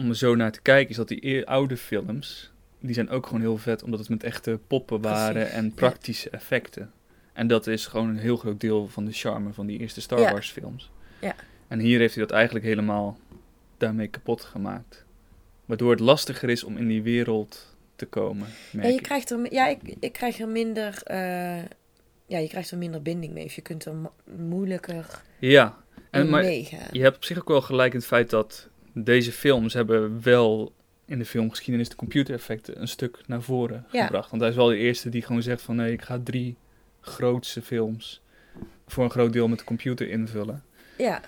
om 0.00 0.08
er 0.08 0.16
zo 0.16 0.34
naar 0.34 0.52
te 0.52 0.60
kijken 0.62 0.90
is 0.90 0.96
dat 0.96 1.08
die 1.08 1.46
oude 1.46 1.76
films, 1.76 2.50
die 2.80 2.94
zijn 2.94 3.10
ook 3.10 3.26
gewoon 3.26 3.40
heel 3.40 3.56
vet 3.58 3.82
omdat 3.82 4.00
het 4.00 4.08
met 4.08 4.22
echte 4.24 4.58
poppen 4.66 5.00
waren 5.00 5.32
Precies, 5.32 5.52
en 5.52 5.74
praktische 5.74 6.30
effecten. 6.30 6.92
En 7.32 7.46
dat 7.46 7.66
is 7.66 7.86
gewoon 7.86 8.08
een 8.08 8.18
heel 8.18 8.36
groot 8.36 8.60
deel 8.60 8.88
van 8.88 9.04
de 9.04 9.12
charme 9.12 9.52
van 9.52 9.66
die 9.66 9.78
eerste 9.78 10.00
Star 10.00 10.20
Ja. 10.20 10.32
Wars 10.32 10.50
films. 10.50 10.90
Ja. 11.20 11.34
En 11.68 11.78
hier 11.78 11.98
heeft 11.98 12.14
hij 12.14 12.24
dat 12.26 12.32
eigenlijk 12.36 12.64
helemaal 12.64 13.18
daarmee 13.78 14.08
kapot 14.08 14.44
gemaakt. 14.44 15.04
Waardoor 15.64 15.90
het 15.90 16.00
lastiger 16.00 16.48
is 16.48 16.64
om 16.64 16.76
in 16.76 16.88
die 16.88 17.02
wereld 17.02 17.76
te 17.96 18.06
komen. 18.06 18.46
Ja, 18.72 18.82
je 18.86 18.92
ik. 18.94 19.02
krijgt 19.02 19.30
er, 19.30 19.52
ja 19.52 19.66
ik, 19.68 19.78
ik 20.00 20.12
krijg 20.12 20.38
er 20.38 20.48
minder, 20.48 21.00
eh, 21.04 21.62
ja, 22.26 22.38
je 22.38 22.48
krijgt 22.48 22.70
er 22.70 22.78
minder 22.78 23.02
binding 23.02 23.32
mee. 23.32 23.44
Of 23.44 23.52
je 23.52 23.62
kunt 23.62 23.84
er 23.84 23.94
mo- 23.94 24.12
moeilijker 24.36 25.22
ja. 25.38 25.78
En, 26.10 26.28
maar 26.28 26.44
je 26.44 27.00
hebt 27.00 27.16
op 27.16 27.24
zich 27.24 27.38
ook 27.38 27.48
wel 27.48 27.60
gelijk 27.60 27.92
in 27.92 27.98
het 27.98 28.08
feit 28.08 28.30
dat 28.30 28.68
deze 28.94 29.32
films 29.32 29.74
hebben 29.74 30.22
wel 30.22 30.72
in 31.04 31.18
de 31.18 31.24
filmgeschiedenis 31.24 31.88
de 31.88 31.96
computereffecten 31.96 32.80
een 32.80 32.88
stuk 32.88 33.18
naar 33.26 33.42
voren 33.42 33.86
Ja. 33.90 34.04
gebracht. 34.04 34.30
Want 34.30 34.42
hij 34.42 34.50
is 34.50 34.56
wel 34.56 34.66
de 34.66 34.76
eerste 34.76 35.08
die 35.08 35.22
gewoon 35.22 35.42
zegt 35.42 35.62
van 35.62 35.76
nee, 35.76 35.92
ik 35.92 36.02
ga 36.02 36.20
drie 36.24 36.56
grootste 37.00 37.62
films 37.62 38.22
voor 38.86 39.04
een 39.04 39.10
groot 39.10 39.32
deel 39.32 39.48
met 39.48 39.58
de 39.58 39.64
computer 39.64 40.08
invullen. 40.08 40.62
Ja, 40.98 41.20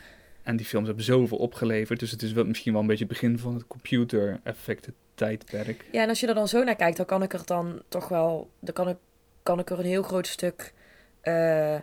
En 0.42 0.56
die 0.56 0.66
films 0.66 0.86
hebben 0.86 1.04
zoveel 1.04 1.38
opgeleverd, 1.38 2.00
dus 2.00 2.10
het 2.10 2.22
is 2.22 2.32
wel, 2.32 2.44
misschien 2.44 2.72
wel 2.72 2.80
een 2.80 2.86
beetje 2.86 3.04
het 3.04 3.12
begin 3.12 3.38
van 3.38 3.54
het 3.54 3.66
computereffecten 3.66 4.94
tijdperk. 5.14 5.84
ja, 5.92 6.02
en 6.02 6.08
als 6.08 6.20
je 6.20 6.26
er 6.26 6.34
dan 6.34 6.48
zo 6.48 6.64
naar 6.64 6.76
kijkt, 6.76 6.96
dan 6.96 7.06
kan 7.06 7.22
ik 7.22 7.32
er 7.32 7.42
dan 7.44 7.82
toch 7.88 8.08
wel, 8.08 8.50
dan 8.60 8.74
kan 8.74 8.88
ik, 8.88 8.96
kan 9.42 9.58
ik 9.58 9.70
er 9.70 9.78
een 9.78 9.84
heel 9.84 10.02
groot 10.02 10.26
stuk, 10.26 10.72
eh, 11.20 11.76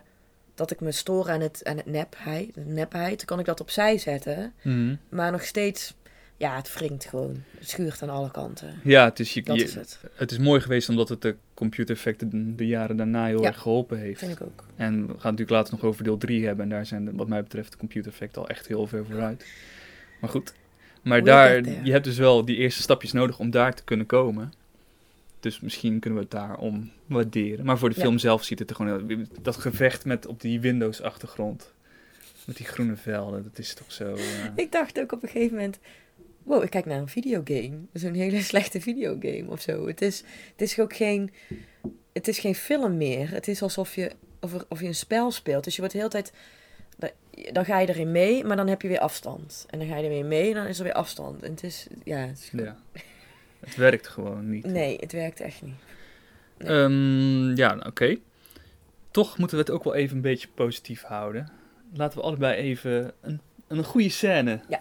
dat 0.60 0.70
ik 0.70 0.80
me 0.80 0.92
stoor 0.92 1.30
aan 1.30 1.40
het, 1.40 1.60
aan 1.64 1.76
het 1.76 1.86
nepheid, 1.86 2.54
de 2.54 2.60
nepheid, 2.60 3.16
dan 3.16 3.26
kan 3.26 3.38
ik 3.38 3.44
dat 3.44 3.60
opzij 3.60 3.98
zetten. 3.98 4.52
Maar 5.08 5.30
nog 5.32 5.44
steeds, 5.44 5.94
ja, 6.36 6.56
het 6.56 6.74
wringt 6.74 7.04
gewoon. 7.04 7.42
Het 7.58 7.68
schuurt 7.68 8.02
aan 8.02 8.10
alle 8.10 8.30
kanten. 8.30 8.80
Ja, 8.84 9.04
het 9.04 9.20
is, 9.20 9.34
je, 9.34 9.42
Dat 9.42 9.56
je- 9.56 9.62
is 9.64 9.74
het, 9.74 10.00
het 10.14 10.30
is 10.30 10.38
mooi 10.38 10.60
geweest 10.60 10.88
omdat 10.88 11.08
het 11.08 11.22
de 11.22 11.36
computereffecten 11.54 12.30
de, 12.30 12.54
de 12.54 12.66
jaren 12.66 12.96
daarna 12.96 13.26
heel 13.26 13.40
Ja. 13.42 13.46
erg 13.48 13.58
geholpen 13.60 13.98
heeft. 13.98 14.18
vind 14.18 14.32
ik 14.32 14.42
ook. 14.42 14.64
En 14.76 14.92
we 15.00 15.06
gaan 15.06 15.12
het 15.14 15.22
natuurlijk 15.22 15.50
later 15.50 15.74
nog 15.74 15.84
over 15.84 16.04
deel 16.04 16.18
3 16.18 16.46
hebben. 16.46 16.64
En 16.64 16.70
daar 16.70 16.86
zijn 16.86 17.04
de- 17.04 17.12
wat 17.14 17.28
mij 17.28 17.42
betreft 17.42 17.72
de 17.72 17.78
computereffecten 17.78 18.42
al 18.42 18.48
echt 18.48 18.66
heel 18.66 18.86
ver 18.86 19.06
vooruit. 19.06 19.46
Maar 20.20 20.30
goed. 20.30 20.52
Maar 21.02 21.24
daar, 21.24 21.64
je 21.84 21.92
hebt 21.92 22.04
dus 22.04 22.18
wel 22.18 22.44
die 22.44 22.56
eerste 22.56 22.82
stapjes 22.82 23.12
nodig 23.12 23.38
om 23.38 23.50
daar 23.50 23.74
te 23.74 23.84
kunnen 23.84 24.06
komen. 24.06 24.52
Dus 25.40 25.60
misschien 25.60 26.00
kunnen 26.00 26.18
we 26.18 26.24
het 26.24 26.34
daarom 26.34 26.90
waarderen. 27.06 27.64
Maar 27.64 27.78
voor 27.78 27.88
de 27.88 27.94
Ja. 27.94 28.00
film 28.02 28.18
zelf 28.18 28.44
ziet 28.44 28.58
het 28.58 28.70
er 28.70 28.76
gewoon... 28.76 29.08
heel- 29.08 29.24
Dat 29.42 29.56
gevecht 29.56 30.04
met 30.04 30.26
op 30.26 30.40
die 30.40 30.60
Windows-achtergrond. 30.60 31.72
Met 32.44 32.56
die 32.56 32.66
groene 32.66 32.96
velden. 32.96 33.42
Dat 33.42 33.58
is 33.58 33.74
toch 33.74 33.92
zo... 33.92 34.14
eh, 34.14 34.22
Ik 34.54 34.72
dacht 34.72 35.00
ook 35.00 35.12
op 35.12 35.22
een 35.22 35.28
gegeven 35.28 35.56
moment, 35.56 35.78
wow, 36.42 36.62
ik 36.64 36.70
kijk 36.70 36.84
naar 36.86 36.98
een 36.98 37.08
videogame. 37.08 37.78
Zo'n 37.92 38.14
hele 38.14 38.42
slechte 38.52 38.80
videogame 38.80 39.44
of 39.50 39.60
zo. 39.60 39.86
Het 39.86 40.02
is, 40.02 40.18
het 40.52 40.60
is 40.60 40.78
ook 40.78 40.96
geen, 40.96 41.30
het 42.12 42.28
is 42.28 42.38
geen 42.38 42.54
film 42.54 42.96
meer. 42.96 43.30
Het 43.30 43.48
is 43.48 43.62
alsof 43.62 43.94
je, 43.94 44.10
of, 44.40 44.54
er- 44.54 44.64
of 44.68 44.80
je 44.80 44.86
een 44.86 44.94
spel 44.94 45.30
speelt. 45.30 45.64
Dus 45.64 45.72
je 45.74 45.78
wordt 45.80 45.94
de 45.94 46.00
hele 46.00 46.12
tijd, 46.12 46.32
dan 47.52 47.64
ga 47.64 47.78
je 47.78 47.88
erin 47.88 48.12
mee, 48.12 48.44
maar 48.44 48.56
dan 48.56 48.68
heb 48.68 48.82
je 48.82 48.88
weer 48.88 48.98
afstand. 49.00 49.66
En 49.70 49.78
dan 49.78 49.88
ga 49.88 49.96
je 49.96 50.02
er 50.02 50.08
weer 50.08 50.24
mee 50.24 50.48
en 50.48 50.54
dan 50.54 50.66
is 50.66 50.78
er 50.78 50.84
weer 50.84 50.92
afstand. 50.92 51.42
En 51.42 51.50
het 51.50 51.62
is, 51.62 51.86
ja, 52.04 52.16
het 52.18 52.38
is 52.38 52.48
gewoon- 52.48 52.64
ja. 52.64 52.76
Het 53.60 53.76
werkt 53.76 54.08
gewoon 54.08 54.50
niet. 54.50 54.64
nee, 54.66 54.96
het 55.00 55.12
werkt 55.12 55.40
echt 55.40 55.62
niet. 55.62 55.74
Nee. 56.58 56.68
Ehm, 56.68 57.56
ja, 57.56 57.74
nou, 57.74 57.86
oké. 57.88 58.16
Toch 59.10 59.38
moeten 59.38 59.56
we 59.56 59.62
het 59.62 59.72
ook 59.72 59.84
wel 59.84 59.94
even 59.94 60.16
een 60.16 60.22
beetje 60.22 60.48
positief 60.54 61.02
houden. 61.02 61.50
Laten 61.94 62.18
we 62.18 62.24
allebei 62.24 62.54
even 62.54 63.12
een, 63.20 63.40
een 63.68 63.84
goede 63.84 64.08
scène. 64.08 64.60
Ja. 64.68 64.80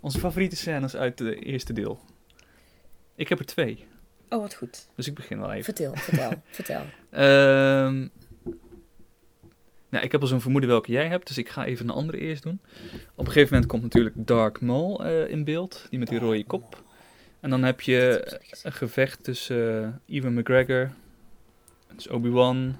Onze 0.00 0.18
favoriete 0.18 0.56
scènes 0.56 0.96
uit 0.96 1.18
het 1.18 1.42
eerste 1.42 1.72
deel. 1.72 2.00
Ik 3.14 3.28
heb 3.28 3.38
er 3.38 3.44
twee, 3.46 3.84
Oh, 4.28 4.40
wat 4.40 4.54
goed. 4.54 4.88
dus 4.94 5.06
ik 5.06 5.14
begin 5.14 5.38
wel 5.38 5.50
even. 5.52 5.64
Vertel, 5.64 5.96
vertel, 5.96 6.32
vertel. 6.50 6.82
Ehm, 7.10 8.06
Nou, 9.88 10.04
ik 10.04 10.12
heb 10.12 10.20
al 10.20 10.26
zo'n 10.26 10.40
vermoeden 10.40 10.70
welke 10.70 10.92
jij 10.92 11.08
hebt, 11.08 11.26
dus 11.26 11.38
ik 11.38 11.48
ga 11.48 11.64
even 11.64 11.88
een 11.88 11.94
andere 11.94 12.18
eerst 12.18 12.42
doen. 12.42 12.60
Op 13.14 13.26
een 13.26 13.32
gegeven 13.32 13.52
moment 13.52 13.70
komt 13.70 13.82
natuurlijk 13.82 14.14
Dark 14.26 14.60
Maul 14.60 15.04
eh, 15.04 15.30
in 15.30 15.44
beeld, 15.44 15.86
die 15.90 15.98
met 15.98 16.08
die 16.08 16.18
rode 16.18 16.44
kop. 16.44 16.84
En 17.46 17.52
dan 17.52 17.62
heb 17.64 17.80
je 17.80 18.32
een 18.62 18.72
gevecht 18.72 19.24
tussen 19.24 20.00
uh, 20.08 20.16
Ewan 20.16 20.34
McGregor, 20.34 20.90
dus 21.94 22.08
Obi-Wan. 22.08 22.76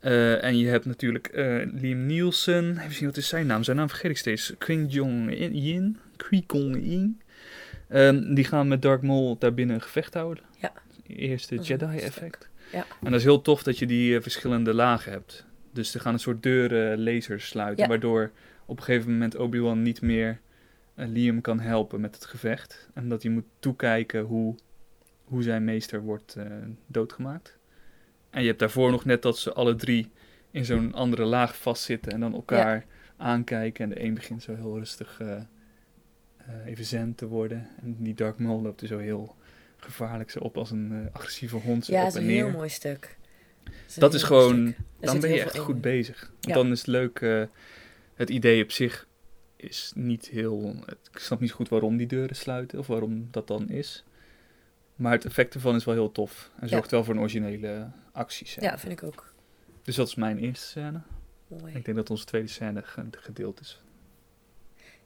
Uh, 0.00 0.44
en 0.44 0.58
je 0.58 0.68
hebt 0.68 0.84
natuurlijk 0.84 1.30
uh, 1.34 1.62
Liam 1.72 2.06
Nielsen. 2.06 2.78
Even 2.78 2.94
zien 2.94 3.06
wat 3.06 3.16
is 3.16 3.28
zijn 3.28 3.46
naam. 3.46 3.62
Zijn 3.62 3.76
naam 3.76 3.88
vergeet 3.88 4.10
ik 4.10 4.16
steeds. 4.16 4.54
Kwing 4.58 4.92
Jong-in. 4.92 5.98
Kwee-Kong-in. 6.16 7.20
Um, 7.92 8.34
die 8.34 8.44
gaan 8.44 8.68
met 8.68 8.82
Dark 8.82 9.02
Maul 9.02 9.38
daar 9.38 9.54
binnen 9.54 9.76
een 9.76 9.82
gevecht 9.82 10.14
houden. 10.14 10.44
Ja. 10.60 10.72
Eerste 11.06 11.56
Jedi-effect. 11.56 12.48
Ja. 12.72 12.86
En 13.02 13.10
dat 13.10 13.20
is 13.20 13.24
heel 13.24 13.42
tof 13.42 13.62
dat 13.62 13.78
je 13.78 13.86
die 13.86 14.14
uh, 14.14 14.22
verschillende 14.22 14.74
lagen 14.74 15.12
hebt. 15.12 15.44
Dus 15.72 15.94
er 15.94 16.00
gaan 16.00 16.12
een 16.12 16.20
soort 16.20 16.42
deuren, 16.42 17.02
lasers 17.02 17.46
sluiten. 17.46 17.82
Ja. 17.82 17.88
Waardoor 17.88 18.30
op 18.66 18.78
een 18.78 18.84
gegeven 18.84 19.12
moment 19.12 19.36
Obi-Wan 19.36 19.82
niet 19.82 20.00
meer 20.02 20.40
Liam 20.96 21.40
kan 21.40 21.60
helpen 21.60 22.00
met 22.00 22.14
het 22.14 22.24
gevecht. 22.24 22.88
En 22.94 23.08
dat 23.08 23.22
hij 23.22 23.32
moet 23.32 23.44
toekijken 23.58 24.20
hoe, 24.22 24.54
hoe 25.24 25.42
zijn 25.42 25.64
meester 25.64 26.02
wordt 26.02 26.36
doodgemaakt. 26.86 27.58
En 28.30 28.40
je 28.40 28.46
hebt 28.46 28.58
daarvoor 28.58 28.90
nog 28.90 29.04
net 29.04 29.22
dat 29.22 29.38
ze 29.38 29.52
alle 29.52 29.74
drie 29.74 30.10
in 30.50 30.64
zo'n 30.64 30.94
andere 30.94 31.24
laag 31.24 31.56
vastzitten 31.56 32.12
en 32.12 32.20
dan 32.20 32.34
elkaar 32.34 32.74
ja. 32.76 32.84
aankijken. 33.16 33.84
En 33.84 33.90
de 33.90 34.02
een 34.02 34.14
begint 34.14 34.42
zo 34.42 34.54
heel 34.54 34.78
rustig 34.78 35.20
uh, 35.22 35.28
uh, 35.28 36.66
even 36.66 36.84
zen 36.84 37.14
te 37.14 37.26
worden. 37.26 37.68
En 37.82 37.96
die 37.98 38.14
Dark 38.14 38.38
Maul 38.38 38.62
loopt 38.62 38.80
er 38.80 38.86
zo 38.86 38.98
heel 38.98 39.36
gevaarlijk 39.76 40.30
zo 40.30 40.38
op 40.38 40.56
als 40.56 40.70
een 40.70 40.92
uh, 40.92 40.98
agressieve 41.12 41.56
hond. 41.56 41.86
Ja, 41.86 42.02
dat 42.02 42.08
is 42.08 42.18
en 42.18 42.22
een 42.22 42.30
heel 42.30 42.50
mooi 42.50 42.68
stuk. 42.68 43.16
Dat, 43.64 43.94
dat 43.94 44.14
is 44.14 44.22
gewoon, 44.22 44.74
dan 45.00 45.20
ben 45.20 45.30
je 45.32 45.40
echt 45.40 45.58
goed 45.58 45.80
bezig. 45.80 46.20
Want 46.20 46.46
Ja. 46.46 46.54
dan 46.54 46.70
is 46.70 46.78
het 46.78 46.86
leuk, 46.86 47.20
eh, 47.20 47.42
het 48.14 48.30
idee 48.30 48.62
op 48.62 48.70
zich 48.70 49.06
is 49.68 49.92
niet 49.94 50.28
heel, 50.28 50.74
ik 51.12 51.18
snap 51.18 51.40
niet 51.40 51.52
goed 51.52 51.68
waarom 51.68 51.96
die 51.96 52.06
deuren 52.06 52.36
sluiten 52.36 52.78
of 52.78 52.86
waarom 52.86 53.28
dat 53.30 53.46
dan 53.46 53.68
is. 53.68 54.04
Maar 54.94 55.12
het 55.12 55.24
effect 55.24 55.54
ervan 55.54 55.74
is 55.74 55.84
wel 55.84 55.94
heel 55.94 56.12
tof. 56.12 56.50
En 56.56 56.62
Ja. 56.62 56.68
zorgt 56.68 56.90
wel 56.90 57.04
voor 57.04 57.14
een 57.14 57.20
originele 57.20 57.90
acties. 58.12 58.54
Ja, 58.60 58.78
vind 58.78 58.92
ik 58.92 59.02
ook. 59.02 59.34
Dus 59.82 59.94
dat 59.96 60.06
is 60.08 60.14
mijn 60.14 60.38
eerste 60.38 60.66
scène. 60.66 61.00
Mooi. 61.48 61.74
Ik 61.74 61.84
denk 61.84 61.96
dat 61.96 62.10
onze 62.10 62.24
tweede 62.24 62.48
scène 62.48 62.82
ge- 62.82 63.06
gedeeld 63.10 63.60
is. 63.60 63.80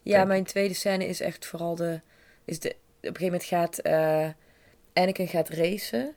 Ja, 0.02 0.14
Kijk. 0.16 0.26
mijn 0.28 0.44
tweede 0.44 0.74
scène 0.74 1.06
is 1.06 1.20
echt 1.20 1.46
vooral 1.46 1.74
de... 1.74 2.00
Is 2.44 2.58
de 2.60 2.68
op 2.68 2.76
een 3.00 3.16
gegeven 3.16 3.24
moment 3.24 3.44
gaat... 3.44 3.78
eh 3.78 4.28
Anakin 4.92 5.28
gaat 5.28 5.48
racen. 5.48 6.14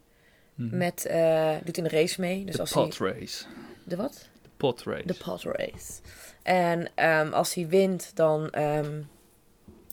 Mhm. 0.55 0.77
Met, 0.77 1.05
eh, 1.05 1.55
doet 1.63 1.77
in 1.77 1.83
de 1.83 1.89
race 1.89 2.21
mee. 2.21 2.45
Dus 2.45 2.55
de 2.55 2.61
als 2.61 2.71
pot 2.71 2.97
hij, 2.97 3.11
race. 3.11 3.45
de 3.83 3.95
wat? 3.95 4.29
De 4.63 4.69
pot 4.69 4.83
race. 4.83 5.05
De 5.05 5.13
pod 5.13 5.43
race. 5.43 6.01
En 6.43 6.89
ehm, 6.95 7.31
als 7.33 7.53
hij 7.53 7.67
wint, 7.67 8.11
dan... 8.13 8.49
ehm, 8.49 8.99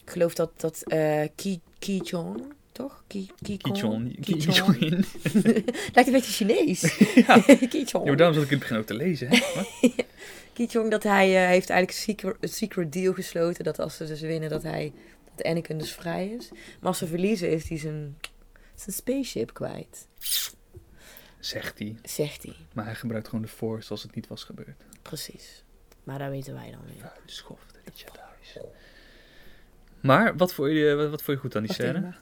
ik 0.04 0.10
geloof 0.10 0.34
dat, 0.34 0.60
dat 0.60 0.82
eh 0.86 1.28
Ki, 1.34 1.60
Ki 1.78 2.00
Chong, 2.04 2.42
toch? 2.72 3.04
Ki, 3.06 3.30
Ki. 3.42 3.56
Ki 3.56 3.72
Kichon. 3.72 4.16
Lijkt 5.94 6.06
een 6.06 6.12
beetje 6.12 6.32
Chinees. 6.32 6.98
ja. 7.14 7.40
Ki 7.70 7.84
Chong. 7.84 8.06
ja, 8.06 8.14
daarom 8.14 8.34
zat 8.34 8.44
ik 8.44 8.50
in 8.50 8.58
het 8.58 8.68
begin 8.68 8.76
ook 8.76 8.86
te 8.86 8.94
lezen. 8.94 9.28
Hè? 9.30 9.40
Ki 10.52 10.66
Chong, 10.66 10.90
dat 10.90 11.02
hij 11.02 11.42
eh, 11.42 11.48
heeft 11.48 11.70
eigenlijk 11.70 11.90
een 11.90 12.14
secret, 12.14 12.36
een 12.40 12.48
secret 12.48 12.92
deal 12.92 13.12
gesloten. 13.12 13.64
Dat 13.64 13.78
als 13.78 13.96
ze 13.96 14.06
dus 14.06 14.20
winnen, 14.20 14.50
dat 14.50 14.62
hij... 14.62 14.92
Dat 15.34 15.46
Anakin 15.46 15.78
dus 15.78 15.92
vrij 15.92 16.28
is. 16.28 16.48
Maar 16.50 16.88
als 16.88 16.98
ze 16.98 17.06
verliezen, 17.06 17.50
is 17.50 17.68
hij 17.68 17.78
zijn, 17.78 18.16
zijn 18.74 18.96
spaceship 18.96 19.54
kwijt. 19.54 20.06
Zegt 21.40 21.78
hij. 21.78 21.96
Zegt 22.02 22.42
hij. 22.42 22.56
Maar 22.74 22.84
hij 22.84 22.94
gebruikt 22.94 23.28
gewoon 23.28 23.44
de 23.44 23.50
force 23.50 23.90
als 23.90 24.02
het 24.02 24.14
niet 24.14 24.26
was 24.26 24.44
gebeurd. 24.44 24.84
Precies. 25.02 25.64
Maar 26.04 26.18
daar 26.18 26.30
weten 26.30 26.54
wij 26.54 26.70
dan 26.70 26.80
weer. 26.86 27.00
Vuile 27.00 27.20
schofte, 27.24 27.74
die 27.84 27.92
Jedi's. 27.94 28.58
Maar 30.00 30.36
wat 30.36 30.54
vond 30.54 30.70
je, 30.70 30.94
wat, 30.94 31.10
wat 31.10 31.22
vond 31.22 31.36
je 31.36 31.42
goed 31.42 31.56
aan 31.56 31.62
die 31.62 31.76
Wacht 31.76 31.80
scène? 31.80 32.14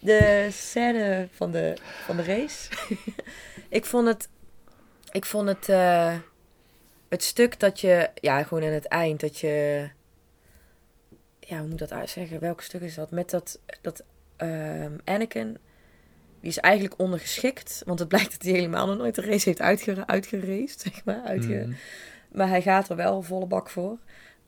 De 0.00 0.48
scène 0.50 1.28
van 1.32 1.50
de, 1.50 1.76
van 2.04 2.16
de 2.16 2.22
race. 2.22 2.70
ik 3.68 3.84
vond 3.84 4.06
het... 4.06 4.28
Ik 5.10 5.24
vond 5.24 5.48
het... 5.48 5.68
eh, 5.68 6.18
het 7.08 7.22
stuk 7.22 7.60
dat 7.60 7.80
je... 7.80 8.10
Ja, 8.14 8.42
gewoon 8.42 8.62
aan 8.64 8.68
het 8.68 8.86
eind. 8.86 9.20
Dat 9.20 9.38
je... 9.38 9.88
Ja, 11.40 11.58
hoe 11.58 11.64
moet 11.64 11.72
ik 11.72 11.88
dat 11.88 11.92
uitzeggen? 11.98 12.40
Welk 12.40 12.60
stuk 12.60 12.80
is 12.80 12.94
dat? 12.94 13.10
Met 13.10 13.30
dat... 13.30 13.60
dat 13.80 14.04
ehm, 14.36 14.92
Anakin... 15.04 15.56
Die 16.40 16.50
is 16.54 16.58
eigenlijk 16.60 16.94
ondergeschikt. 17.00 17.82
Want 17.86 17.98
het 17.98 18.08
blijkt 18.08 18.32
dat 18.32 18.42
hij 18.42 18.52
helemaal 18.52 18.86
nog 18.86 18.96
nooit 18.96 19.14
de 19.14 19.20
race 19.22 19.48
heeft 19.48 19.60
uitgere 19.60 20.06
uitgeraced. 20.06 20.80
Zeg 20.80 21.04
maar. 21.04 21.22
Uitge 21.24 21.52
Mhm. 21.54 21.72
maar 22.32 22.48
hij 22.48 22.62
gaat 22.62 22.88
er 22.88 22.96
wel 22.96 23.22
volle 23.22 23.46
bak 23.46 23.70
voor. 23.70 23.98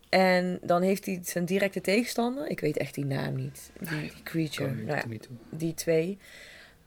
En 0.09 0.59
dan 0.63 0.83
heeft 0.83 1.07
hij 1.07 1.21
zijn 1.23 1.45
directe 1.45 1.81
tegenstander. 1.81 2.49
Ik 2.51 2.61
weet 2.61 2.77
echt 2.77 2.95
die 2.95 3.05
naam 3.05 3.35
niet. 3.35 3.71
Die, 3.81 4.01
die 4.01 4.23
creature. 4.23 4.71
Nou 4.75 4.97
ja, 4.99 5.07
niet 5.09 5.29
die 5.51 5.75
twee. 5.75 6.19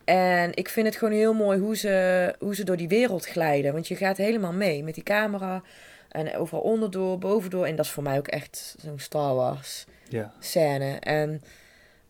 En 0.06 0.54
ik 0.56 0.70
vind 0.70 0.86
het 0.88 0.96
gewoon 0.96 1.14
heel 1.14 1.34
mooi 1.34 1.60
hoe 1.60 1.76
ze, 1.76 2.36
hoe 2.40 2.56
ze 2.56 2.64
door 2.64 2.78
die 2.78 2.88
wereld 2.88 3.26
glijden. 3.26 3.74
Want 3.74 3.88
je 3.88 3.96
gaat 3.96 4.18
helemaal 4.18 4.54
mee 4.54 4.84
met 4.84 4.94
die 4.94 5.04
camera. 5.04 5.64
En 6.10 6.36
overal 6.36 6.62
onderdoor, 6.64 7.18
bovendoor. 7.18 7.66
En 7.66 7.76
dat 7.76 7.86
is 7.86 7.92
voor 7.92 8.04
mij 8.04 8.18
ook 8.18 8.28
echt 8.28 8.76
zo'n 8.80 9.00
Star 9.00 9.36
Wars 9.36 9.86
Ja. 10.10 10.34
scène. 10.40 10.96
En, 11.00 11.42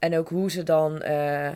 en 0.01 0.17
ook 0.17 0.29
hoe 0.29 0.51
ze 0.51 0.63
dan, 0.63 1.01
eh, 1.01 1.50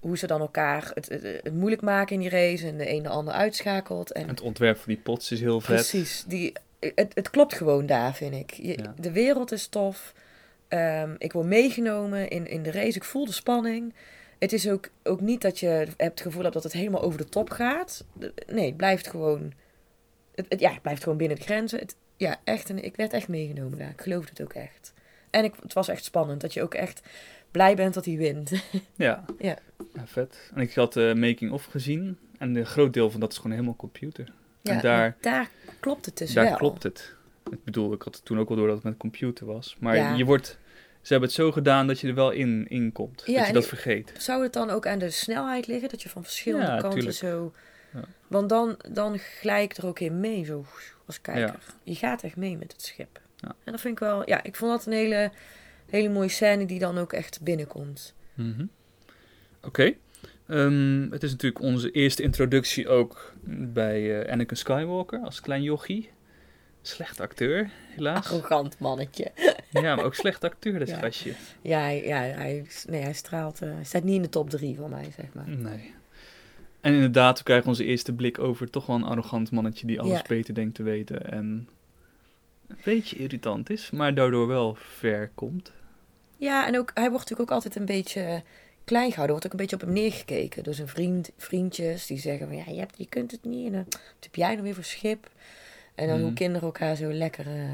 hoe 0.00 0.18
ze 0.18 0.26
dan 0.26 0.40
elkaar 0.40 0.90
het, 0.94 1.08
het, 1.08 1.22
het 1.22 1.54
moeilijk 1.54 1.82
maken 1.82 2.14
in 2.14 2.20
die 2.20 2.30
race. 2.30 2.66
En 2.66 2.76
de 2.76 2.90
een 2.90 3.02
de 3.02 3.08
ander 3.08 3.34
uitschakelt. 3.34 4.12
En 4.12 4.28
het 4.28 4.40
ontwerp 4.40 4.76
van 4.76 4.92
die 4.92 5.02
pots 5.02 5.30
is 5.32 5.40
heel 5.40 5.60
vet. 5.60 5.74
Precies. 5.74 6.24
Die, 6.26 6.52
het, 6.94 7.14
het 7.14 7.30
klopt 7.30 7.54
gewoon 7.54 7.86
daar, 7.86 8.14
vind 8.14 8.34
ik. 8.34 8.50
Je, 8.52 8.78
Ja. 8.82 8.94
De 8.98 9.10
wereld 9.12 9.52
is 9.52 9.66
tof. 9.66 10.14
Ehm, 10.68 11.14
ik 11.18 11.32
word 11.32 11.46
meegenomen 11.46 12.28
in, 12.28 12.46
in 12.46 12.62
de 12.62 12.70
race. 12.70 12.96
Ik 12.96 13.04
voel 13.04 13.24
de 13.26 13.32
spanning. 13.32 13.94
Het 14.38 14.52
is 14.52 14.68
ook, 14.68 14.88
ook 15.02 15.20
niet 15.20 15.40
dat 15.42 15.60
je 15.60 15.66
hebt 15.66 15.96
het 15.98 16.20
gevoel 16.20 16.42
hebt 16.42 16.54
dat 16.54 16.62
het 16.62 16.72
helemaal 16.72 17.02
over 17.02 17.18
de 17.18 17.28
top 17.28 17.50
gaat. 17.50 18.04
Nee, 18.46 18.66
het 18.66 18.76
blijft 18.76 19.06
gewoon... 19.08 19.52
Het, 20.34 20.46
het- 20.48 20.60
ja, 20.60 20.72
het 20.72 20.82
blijft 20.82 21.02
gewoon 21.02 21.18
binnen 21.18 21.36
de 21.36 21.42
grenzen. 21.42 21.78
Het, 21.78 21.96
ja, 22.16 22.36
echt. 22.44 22.70
En 22.70 22.84
ik 22.84 22.96
werd 22.96 23.12
echt 23.12 23.28
meegenomen 23.28 23.78
daar. 23.78 23.90
Ik 23.90 24.00
geloofde 24.00 24.30
het 24.30 24.42
ook 24.42 24.52
echt. 24.52 24.92
En 25.30 25.44
ik, 25.44 25.54
het 25.62 25.72
was 25.72 25.88
echt 25.88 26.04
spannend. 26.04 26.40
Dat 26.40 26.52
je 26.54 26.62
ook 26.62 26.74
echt 26.74 27.02
blij 27.54 27.74
bent 27.74 27.94
dat 27.94 28.04
hij 28.04 28.16
wint. 28.16 28.50
Ja. 28.96 29.24
Ja. 29.38 29.58
Ja, 29.94 30.06
vet. 30.06 30.50
En 30.54 30.60
ik 30.60 30.74
had 30.74 30.92
de 30.92 31.12
making-of 31.16 31.64
gezien. 31.64 32.18
En 32.38 32.56
een 32.56 32.66
groot 32.66 32.92
deel 32.92 33.10
van 33.10 33.20
dat 33.20 33.30
is 33.30 33.36
gewoon 33.36 33.52
helemaal 33.52 33.76
computer. 33.76 34.32
Ja, 34.60 34.72
en 34.72 34.80
daar, 34.80 35.16
daar 35.20 35.48
klopt 35.80 36.06
het 36.06 36.18
dus 36.18 36.32
daar 36.32 36.44
wel. 36.44 36.56
klopt 36.56 36.82
het. 36.82 37.14
Ik 37.50 37.64
bedoel, 37.64 37.92
ik 37.92 38.02
had 38.02 38.20
toen 38.24 38.38
ook 38.38 38.48
wel 38.48 38.56
door 38.56 38.66
dat 38.66 38.76
het 38.76 38.84
met 38.84 38.96
computer 38.96 39.46
was. 39.46 39.76
Maar 39.80 39.96
Ja. 39.96 40.14
je 40.14 40.24
wordt... 40.24 40.58
Ze 41.02 41.12
hebben 41.12 41.28
het 41.28 41.38
zo 41.38 41.52
gedaan 41.52 41.86
dat 41.86 42.00
je 42.00 42.08
er 42.08 42.14
wel 42.14 42.30
in, 42.30 42.66
in 42.68 42.92
komt. 42.92 43.22
Ja, 43.26 43.38
dat 43.38 43.46
je 43.46 43.52
dat 43.52 43.66
vergeet. 43.66 44.12
Zou 44.18 44.42
het 44.42 44.52
dan 44.52 44.70
ook 44.70 44.86
aan 44.86 44.98
de 44.98 45.10
snelheid 45.10 45.66
liggen? 45.66 45.88
Dat 45.88 46.02
je 46.02 46.08
van 46.08 46.22
verschillende 46.22 46.66
kanten 46.66 46.90
tuurlijk. 46.90 47.16
zo... 47.16 47.52
Ja. 47.94 48.00
Want 48.28 48.48
dan, 48.48 48.76
dan 48.92 49.18
glij 49.18 49.62
ik 49.62 49.76
er 49.76 49.86
ook 49.86 50.00
in 50.00 50.20
mee, 50.20 50.44
zo 50.44 50.64
als 51.06 51.20
kijker. 51.20 51.58
Je 51.82 51.94
gaat 51.94 52.22
echt 52.22 52.36
mee 52.36 52.56
met 52.56 52.72
het 52.72 52.82
schip. 52.82 53.20
Ja. 53.36 53.48
En 53.64 53.72
dat 53.72 53.80
vind 53.80 53.92
ik 53.94 53.98
wel... 53.98 54.28
Ja, 54.28 54.42
ik 54.42 54.56
vond 54.56 54.70
dat 54.70 54.86
een 54.86 54.92
hele, 54.92 55.30
hele 55.90 56.08
mooie 56.08 56.28
scène 56.28 56.66
die 56.66 56.78
dan 56.78 56.98
ook 56.98 57.12
echt 57.12 57.42
binnenkomt. 57.42 58.14
Mhm. 58.34 58.66
Oké. 59.62 59.94
Ehm, 60.46 61.10
het 61.10 61.22
is 61.22 61.30
natuurlijk 61.30 61.62
onze 61.64 61.90
eerste 61.90 62.22
introductie 62.22 62.88
ook 62.88 63.32
bij 63.46 64.22
eh, 64.22 64.32
Anakin 64.32 64.56
Skywalker 64.56 65.20
als 65.20 65.40
klein 65.40 65.62
jochie. 65.62 66.10
Slecht 66.82 67.20
acteur, 67.20 67.70
helaas. 67.88 68.30
Arrogant 68.30 68.78
mannetje. 68.78 69.30
Ja, 69.70 69.94
maar 69.96 70.04
ook 70.04 70.14
slecht 70.14 70.44
acteur, 70.44 70.78
dat 70.78 70.88
Ja. 70.88 70.98
gastje. 70.98 71.32
Ja, 71.62 71.78
hij, 71.80 72.04
ja 72.06 72.16
hij, 72.20 72.66
nee, 72.88 73.02
hij 73.02 73.12
straalt... 73.12 73.62
eh, 73.62 73.72
hij 73.74 73.84
staat 73.84 74.02
niet 74.04 74.14
in 74.14 74.22
de 74.22 74.28
top 74.28 74.50
drie 74.50 74.76
van 74.76 74.90
mij, 74.90 75.10
zeg 75.16 75.26
maar. 75.34 75.48
Nee. 75.48 75.94
En 76.80 76.94
inderdaad, 76.94 77.38
we 77.38 77.44
krijgen 77.44 77.68
onze 77.68 77.84
eerste 77.84 78.12
blik 78.12 78.38
over 78.38 78.70
toch 78.70 78.86
wel 78.86 78.96
een 78.96 79.04
arrogant 79.04 79.50
mannetje 79.50 79.86
die 79.86 80.00
alles 80.00 80.12
Ja. 80.18 80.24
beter 80.28 80.54
denkt 80.54 80.74
te 80.74 80.82
weten. 80.82 81.30
En 81.32 81.68
een 82.76 82.82
beetje 82.84 83.16
irritant 83.16 83.70
is, 83.70 83.90
maar 83.90 84.14
daardoor 84.14 84.46
wel 84.46 84.74
ver 84.74 85.30
komt. 85.34 85.72
Ja, 86.36 86.66
en 86.66 86.78
ook, 86.78 86.90
hij 86.94 87.10
wordt 87.10 87.18
natuurlijk 87.28 87.50
ook 87.50 87.56
altijd 87.56 87.76
een 87.76 87.84
beetje 87.84 88.42
klein 88.84 89.10
gehouden. 89.10 89.30
wordt 89.36 89.46
ook 89.46 89.52
een 89.52 89.66
beetje 89.66 89.76
op 89.76 89.82
hem 89.82 89.92
neergekeken. 89.92 90.62
Door 90.62 90.74
zijn 90.74 90.88
vriend, 90.88 91.30
vriendjes 91.36 92.06
die 92.06 92.18
zeggen 92.18 92.46
van... 92.46 92.56
Ja, 92.56 92.64
je, 92.66 92.78
hebt, 92.78 92.94
je 92.98 93.06
kunt 93.08 93.30
het 93.30 93.44
niet. 93.44 93.66
En 93.66 93.72
dan, 93.72 93.84
wat 93.90 94.18
heb 94.20 94.34
jij 94.34 94.50
nou 94.52 94.62
weer 94.62 94.74
voor 94.74 94.84
schip? 94.84 95.30
En 95.94 96.06
dan 96.06 96.16
Mhm. 96.16 96.24
hoe 96.24 96.34
kinderen 96.34 96.62
elkaar 96.62 96.96
zo 96.96 97.12
lekker 97.12 97.46
eh, 97.46 97.70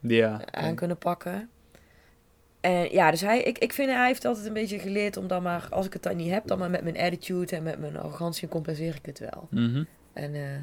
Ja. 0.00 0.40
aan 0.50 0.74
kunnen 0.74 0.98
pakken. 0.98 1.48
En 2.60 2.92
ja, 2.92 3.10
dus 3.10 3.20
hij, 3.20 3.42
ik, 3.42 3.58
ik 3.58 3.72
vind 3.72 3.90
hij 3.90 4.06
heeft 4.06 4.24
altijd 4.24 4.46
een 4.46 4.52
beetje 4.52 4.78
geleerd 4.78 5.16
om 5.16 5.26
dan 5.26 5.42
maar... 5.42 5.66
Als 5.70 5.86
ik 5.86 5.92
het 5.92 6.02
dan 6.02 6.16
niet 6.16 6.30
heb, 6.30 6.46
dan 6.46 6.58
maar 6.58 6.70
met 6.70 6.82
mijn 6.82 6.98
attitude 6.98 7.56
en 7.56 7.62
met 7.62 7.78
mijn 7.78 7.96
arrogantie 7.96 8.48
compenseer 8.48 8.94
ik 8.94 9.06
het 9.06 9.18
wel. 9.18 9.48
Mhm. 9.50 9.84
En 10.12 10.34
eh, 10.34 10.54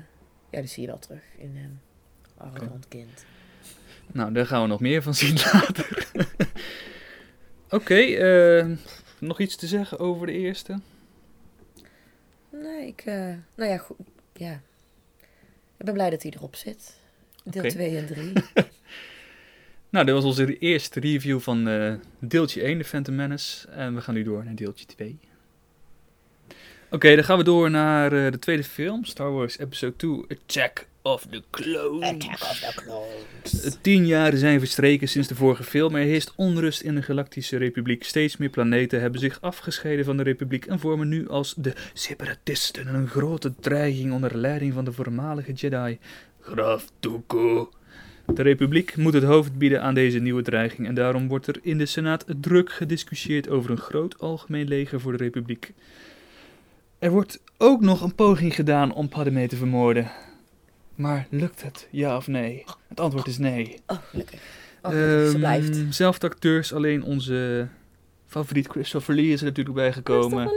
ja, 0.49 0.59
dat 0.61 0.69
zie 0.69 0.81
je 0.81 0.87
wel 0.87 0.99
terug 0.99 1.23
in 1.37 1.55
hem. 1.55 1.79
Arrogant 2.37 2.87
kind. 2.87 3.25
Nou, 4.11 4.33
daar 4.33 4.45
gaan 4.45 4.61
we 4.61 4.67
nog 4.67 4.79
meer 4.79 5.01
van 5.01 5.13
zien 5.13 5.35
later. 5.53 6.07
Oké, 7.69 7.95
eh, 7.95 8.67
nog 9.19 9.39
iets 9.39 9.55
te 9.55 9.67
zeggen 9.67 9.99
over 9.99 10.27
de 10.27 10.33
eerste? 10.33 10.79
Nee, 12.49 12.87
ik, 12.87 13.01
eh, 13.05 13.33
nou 13.55 13.71
ja, 13.71 13.77
goed, 13.77 13.97
ja. 14.33 14.61
Ik 15.77 15.85
ben 15.85 15.93
blij 15.93 16.09
dat 16.09 16.23
hij 16.23 16.33
erop 16.35 16.55
zit. 16.55 16.99
Deel 17.43 17.63
Oké. 17.63 17.71
2 17.71 17.97
en 17.97 18.05
3. 18.05 18.33
Nou, 19.89 20.05
dit 20.05 20.15
was 20.15 20.23
onze 20.23 20.57
eerste 20.57 20.99
review 20.99 21.39
van 21.39 21.67
eh, 21.67 21.93
deeltje 22.19 22.61
1, 22.61 22.77
de 22.77 22.83
Phantom 22.83 23.15
Menace. 23.15 23.67
En 23.67 23.95
we 23.95 24.01
gaan 24.01 24.13
nu 24.13 24.23
door 24.23 24.43
naar 24.43 24.55
deeltje 24.55 24.85
2. 24.85 25.19
Oké, 26.89 27.15
dan 27.15 27.23
gaan 27.23 27.37
we 27.37 27.43
door 27.43 27.71
naar 27.71 28.09
de 28.09 28.39
tweede 28.39 28.63
film, 28.63 29.05
Star 29.05 29.31
Wars 29.31 29.57
Episode 29.57 29.95
2, 29.95 30.25
Attack 30.27 30.87
of 31.07 31.25
the 31.29 31.43
Clones. 31.49 32.25
Eh, 33.63 33.71
Tien 33.81 34.05
jaren 34.05 34.39
zijn 34.39 34.59
verstreken 34.59 35.07
sinds 35.07 35.27
de 35.27 35.35
vorige 35.35 35.63
film. 35.63 35.95
Er 35.95 36.03
heerst 36.03 36.33
onrust 36.35 36.81
in 36.81 36.95
de 36.95 37.01
Galactische 37.01 37.57
Republiek. 37.57 38.03
Steeds 38.03 38.37
meer 38.37 38.49
planeten 38.49 39.01
hebben 39.01 39.19
zich 39.19 39.41
afgescheiden 39.41 40.05
van 40.05 40.17
de 40.17 40.23
Republiek 40.23 40.65
en 40.65 40.79
vormen 40.79 41.07
nu 41.07 41.29
als 41.29 41.53
de 41.57 41.73
separatisten 41.93 42.87
een 42.87 43.07
grote 43.07 43.53
dreiging 43.59 44.13
onder 44.13 44.37
leiding 44.37 44.73
van 44.73 44.85
de 44.85 44.91
voormalige 44.91 45.53
Jedi, 45.53 45.97
Graf 46.41 46.91
Dooku. 46.99 47.65
De 48.33 48.41
Republiek 48.41 48.97
moet 48.97 49.13
het 49.13 49.23
hoofd 49.23 49.57
bieden 49.57 49.81
aan 49.81 49.93
deze 49.93 50.19
nieuwe 50.19 50.41
dreiging 50.41 50.87
en 50.87 50.95
daarom 50.95 51.27
wordt 51.27 51.47
er 51.47 51.59
in 51.61 51.77
de 51.77 51.85
Senaat 51.85 52.25
druk 52.41 52.71
gediscussieerd 52.71 53.49
over 53.49 53.71
een 53.71 53.77
groot 53.77 54.19
algemeen 54.19 54.67
leger 54.67 55.01
voor 55.01 55.11
de 55.11 55.23
Republiek. 55.23 55.73
Er 56.99 57.11
wordt 57.11 57.39
ook 57.57 57.81
nog 57.81 58.01
een 58.01 58.15
poging 58.15 58.55
gedaan 58.55 58.93
om 58.93 59.09
Padmé 59.09 59.47
te 59.47 59.55
vermoorden. 59.55 60.11
Maar 60.97 61.27
lukt 61.29 61.63
het, 61.63 61.87
ja 61.91 62.15
of 62.17 62.27
nee? 62.27 62.63
Het 62.87 62.99
antwoord 62.99 63.27
is 63.27 63.37
nee. 63.37 63.79
Oh, 63.87 63.97
gelukkig. 64.09 64.39
Oh, 64.81 64.91
ze 64.91 65.27
Ehm, 65.31 65.37
blijft. 65.39 65.77
Zelfde 65.95 66.27
acteurs, 66.29 66.73
alleen 66.73 67.03
onze 67.03 67.67
favoriet 68.27 68.67
Christopher 68.67 69.15
Lee 69.15 69.31
is 69.31 69.39
er 69.39 69.45
natuurlijk 69.45 69.75
bijgekomen. 69.75 70.51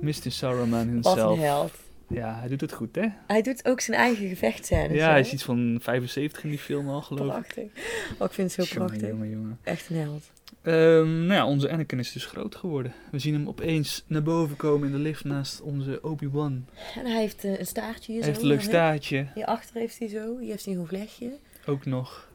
Mr. 0.00 0.12
Saruman 0.28 0.70
Wat 0.70 0.80
een 0.80 0.88
himself. 0.92 1.38
held. 1.38 1.72
Ja, 2.08 2.38
hij 2.38 2.48
doet 2.48 2.60
het 2.60 2.72
goed, 2.72 2.94
hè? 2.94 3.06
Hij 3.26 3.42
doet 3.42 3.64
ook 3.68 3.80
zijn 3.80 3.96
eigen 3.98 4.28
gevechtscènes. 4.28 4.96
Ja, 4.96 5.04
hè? 5.04 5.10
hij 5.10 5.20
is 5.20 5.32
iets 5.32 5.42
van 5.44 5.78
75 5.82 6.44
in 6.44 6.50
die 6.50 6.58
film 6.58 6.88
al, 6.88 7.02
geloof 7.02 7.26
ik. 7.26 7.32
Prachtig. 7.32 7.64
Oh, 8.18 8.26
ik 8.26 8.32
vind 8.32 8.56
het 8.56 8.66
zo 8.68 8.74
prachtig. 8.74 9.08
jongen, 9.08 9.30
jongen. 9.30 9.58
Echt 9.62 9.90
een 9.90 9.96
held. 9.96 10.30
Ehm, 10.62 11.26
nou 11.26 11.32
ja, 11.32 11.46
onze 11.46 11.70
Anakin 11.70 11.98
is 11.98 12.12
dus 12.12 12.26
groot 12.26 12.56
geworden. 12.56 12.92
We 13.10 13.18
zien 13.18 13.34
hem 13.34 13.48
opeens 13.48 14.04
naar 14.06 14.22
boven 14.22 14.56
komen 14.56 14.86
in 14.86 14.92
de 14.92 14.98
lift 15.00 15.24
naast 15.24 15.60
onze 15.60 15.98
Obi-Wan. 16.02 16.66
En 16.94 17.06
hij 17.06 17.20
heeft 17.20 17.44
eh, 17.44 17.58
een 17.58 17.66
staartje 17.66 18.12
hier 18.12 18.20
Hij 18.20 18.30
heeft 18.30 18.40
zo. 18.40 18.46
een 18.46 18.52
leuk 18.52 18.62
staartje, 18.62 19.26
Hierachter 19.34 19.76
heeft 19.76 19.98
hij 19.98 20.08
zo. 20.08 20.38
Hier 20.38 20.50
heeft 20.50 20.64
hij 20.64 20.74
een 20.74 20.86
vlechtje. 20.86 21.32
ook 21.66 21.84
nog. 21.86 22.28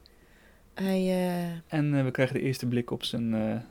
Hij, 0.73 0.99
eh, 0.99 1.77
En 1.79 1.93
eh, 1.93 2.03
we 2.03 2.11
krijgen 2.11 2.35
de 2.35 2.41
eerste 2.41 2.65
blik 2.65 2.91
op 2.91 3.03
zijn 3.03 3.63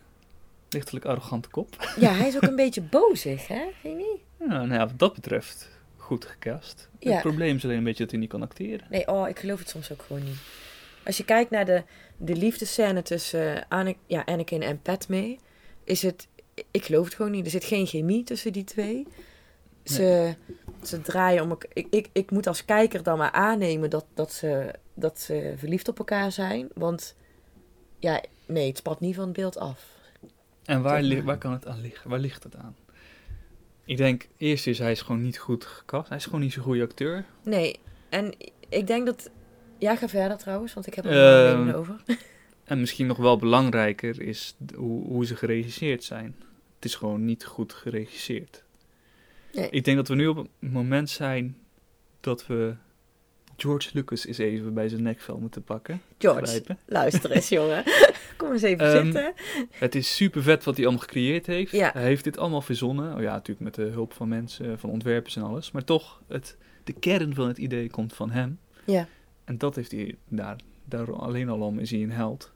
lichtelijk 0.69 1.05
arrogante 1.05 1.49
kop. 1.49 1.77
ja, 2.01 2.13
hij 2.13 2.29
is 2.29 2.37
ook 2.37 2.43
een 2.43 2.57
beetje 2.57 2.83
bozig, 2.83 3.47
hè? 3.47 3.63
Vind 3.81 3.99
je 4.01 4.07
niet? 4.39 4.49
Nou 4.49 4.73
ja, 4.73 4.79
wat 4.79 4.99
dat 4.99 5.15
betreft, 5.15 5.69
goed 5.97 6.25
gecast. 6.25 6.89
Ja. 6.99 7.13
Het 7.13 7.21
probleem 7.21 7.57
is 7.57 7.65
alleen 7.65 7.77
een 7.77 7.85
beetje 7.85 8.03
dat 8.03 8.11
hij 8.11 8.21
niet 8.21 8.29
kan 8.29 8.43
acteren. 8.43 8.87
Nee, 8.91 9.09
oh, 9.09 9.29
ik 9.29 9.39
geloof 9.39 9.59
het 9.59 9.69
soms 9.69 9.93
ook 9.93 10.03
gewoon 10.03 10.25
niet. 10.25 10.39
Als 11.05 11.17
je 11.17 11.25
kijkt 11.25 11.51
naar 11.51 11.65
de, 11.65 11.83
de 12.19 12.37
liefdescène 12.37 13.03
tussen 13.03 13.57
eh, 13.57 13.63
Ana- 13.69 13.95
ja, 14.07 14.25
Anakin 14.25 14.63
en 14.63 14.83
Padme, 14.83 15.37
is 15.85 16.03
het... 16.03 16.29
Ik 16.71 16.85
geloof 16.85 17.05
het 17.05 17.15
gewoon 17.15 17.31
niet. 17.31 17.45
Er 17.45 17.51
zit 17.51 17.65
geen 17.65 17.87
chemie 17.87 18.25
tussen 18.25 18.53
die 18.53 18.65
twee. 18.65 19.07
Ze, 19.85 20.35
ze 20.83 21.01
draaien 21.01 21.43
om 21.43 21.51
elkaar... 21.51 21.71
Ik, 21.73 21.87
ik, 21.91 22.09
ik 22.13 22.31
moet 22.31 22.47
als 22.47 22.65
kijker 22.65 23.03
dan 23.03 23.19
maar 23.19 23.31
aannemen 23.31 23.91
dat, 23.91 24.07
dat, 24.15 24.33
ze, 24.33 24.75
dat 24.95 25.21
ze 25.21 25.55
verliefd 25.57 25.89
op 25.89 25.99
elkaar 25.99 26.33
zijn. 26.33 26.69
Want, 26.75 27.15
ja, 27.99 28.23
nee, 28.47 28.69
het 28.69 28.79
spat 28.79 29.01
niet 29.01 29.15
van 29.15 29.25
het 29.25 29.33
beeld 29.33 29.59
af. 29.59 29.87
En 30.65 30.83
waar, 30.83 31.03
li- 31.03 31.23
waar 31.23 31.39
kan 31.39 31.53
het 31.53 31.67
aan 31.67 31.81
liggen? 31.81 32.11
Waar 32.11 32.19
ligt 32.19 32.43
het 32.43 32.57
aan? 32.57 32.77
Ik 33.85 33.97
denk, 33.97 34.29
eerst 34.37 34.67
is 34.67 34.79
hij 34.79 34.91
is 34.91 35.03
gewoon 35.03 35.23
niet 35.23 35.39
goed 35.39 35.65
gecast. 35.65 36.09
Hij 36.09 36.17
is 36.19 36.25
gewoon 36.25 36.41
niet 36.41 36.53
zo'n 36.53 36.63
goede 36.63 36.83
acteur. 36.83 37.25
Nee, 37.43 37.79
en 38.09 38.35
ik 38.69 38.87
denk 38.87 39.07
dat... 39.07 39.31
Ja, 39.79 39.97
ga 39.97 40.09
verder 40.09 40.37
trouwens, 40.39 40.75
want 40.75 40.87
ik 40.87 40.95
heb 40.95 41.05
er 41.05 41.47
Ehm, 41.49 41.59
nog 41.59 41.67
een 41.69 41.75
over. 41.75 41.97
En 42.65 42.81
misschien 42.81 43.07
nog 43.07 43.17
wel 43.17 43.37
belangrijker 43.37 44.21
is 44.21 44.57
hoe, 44.75 45.05
hoe 45.07 45.27
ze 45.27 45.37
geregisseerd 45.37 46.05
zijn. 46.05 46.37
Het 46.75 46.85
is 46.85 46.95
gewoon 46.95 47.25
niet 47.25 47.45
goed 47.45 47.73
geregisseerd. 47.73 48.65
Nee. 49.53 49.69
Ik 49.71 49.85
denk 49.85 49.97
dat 49.97 50.09
we 50.09 50.15
nu 50.15 50.27
op 50.27 50.37
een 50.37 50.49
moment 50.61 51.11
zijn 51.11 51.57
dat 52.21 52.47
we 52.47 52.75
George 53.57 53.91
Lucas 53.93 54.27
eens 54.27 54.39
even 54.39 54.75
bij 54.75 54.89
zijn 54.89 55.03
nekvel 55.03 55.39
moeten 55.39 55.63
pakken. 55.63 56.01
George, 56.19 56.47
Grijpen. 56.47 56.79
luister 56.87 57.31
eens, 57.31 57.49
jongen. 57.59 57.83
Kom 58.37 58.53
eens 58.53 58.63
even 58.63 58.87
Ehm, 58.95 59.05
zitten. 59.05 59.33
Het 59.71 59.95
is 59.95 60.17
super 60.17 60.43
vet 60.43 60.65
wat 60.65 60.77
hij 60.77 60.85
allemaal 60.85 61.03
gecreëerd 61.05 61.47
heeft. 61.47 61.73
Ja. 61.73 61.91
Hij 61.93 62.03
heeft 62.05 62.25
dit 62.25 62.39
allemaal 62.39 62.61
verzonnen. 62.63 63.15
Oh 63.15 63.21
ja, 63.23 63.33
natuurlijk 63.33 63.61
met 63.61 63.75
de 63.75 63.93
hulp 63.93 64.13
van 64.13 64.29
mensen, 64.29 64.79
van 64.79 64.91
ontwerpers 64.91 65.37
en 65.37 65.43
alles. 65.43 65.71
Maar 65.71 65.85
toch, 65.85 66.23
het, 66.29 66.57
de 66.85 66.93
kern 66.93 67.35
van 67.35 67.49
het 67.49 67.59
idee 67.59 67.91
komt 67.91 68.13
van 68.13 68.31
hem. 68.31 68.59
Ja. 68.87 69.09
En 69.49 69.59
dat 69.59 69.75
heeft 69.75 69.91
hij 69.93 70.15
daar, 70.29 70.57
daar 70.85 71.13
alleen 71.15 71.49
al 71.49 71.61
om 71.61 71.79
is 71.79 71.91
hij 71.91 72.03
een 72.03 72.11
held. 72.13 72.53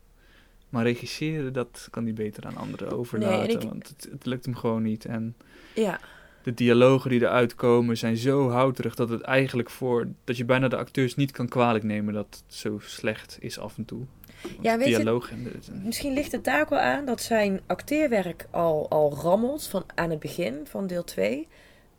Maar 0.68 0.84
regisseren, 0.84 1.52
dat 1.52 1.88
kan 1.90 2.04
hij 2.04 2.12
beter 2.12 2.46
aan 2.46 2.56
anderen 2.56 2.90
overlaten. 2.92 3.38
Nee, 3.38 3.48
en 3.56 3.62
ik- 3.62 3.68
Want 3.68 3.88
het, 3.88 4.08
het 4.10 4.26
lukt 4.26 4.44
hem 4.44 4.54
gewoon 4.54 4.82
niet. 4.82 5.04
En 5.04 5.36
Ja, 5.74 6.00
de 6.42 6.54
dialogen 6.54 7.10
die 7.10 7.20
eruit 7.20 7.54
komen 7.54 7.96
zijn 7.98 8.16
zo 8.16 8.48
houterig 8.50 8.94
dat 8.94 9.08
het 9.08 9.20
eigenlijk 9.20 9.70
voor... 9.70 10.08
dat 10.24 10.36
je 10.36 10.44
bijna 10.44 10.68
de 10.68 10.76
acteurs 10.76 11.14
niet 11.14 11.30
kan 11.30 11.48
kwalijk 11.48 11.84
nemen 11.84 12.14
dat 12.14 12.42
het 12.46 12.54
zo 12.54 12.78
slecht 12.82 13.36
is 13.40 13.58
af 13.58 13.76
en 13.76 13.84
toe. 13.84 14.04
Want 14.42 14.56
Ja, 14.60 14.78
weet 14.78 14.88
je- 14.88 14.94
dialoog 14.96 15.30
en 15.30 15.42
de- 15.44 15.72
misschien 15.84 16.12
ligt 16.12 16.32
het 16.32 16.44
daar 16.44 16.60
ook 16.60 16.68
wel 16.68 16.78
aan 16.78 17.04
dat 17.04 17.20
zijn 17.20 17.60
acteerwerk 17.66 18.46
al, 18.50 18.90
al 18.90 19.12
rammelt 19.14 19.66
van 19.66 19.84
aan 19.94 20.10
het 20.10 20.18
begin 20.20 20.54
van 20.64 20.86
deel 20.86 21.04
2. 21.04 21.48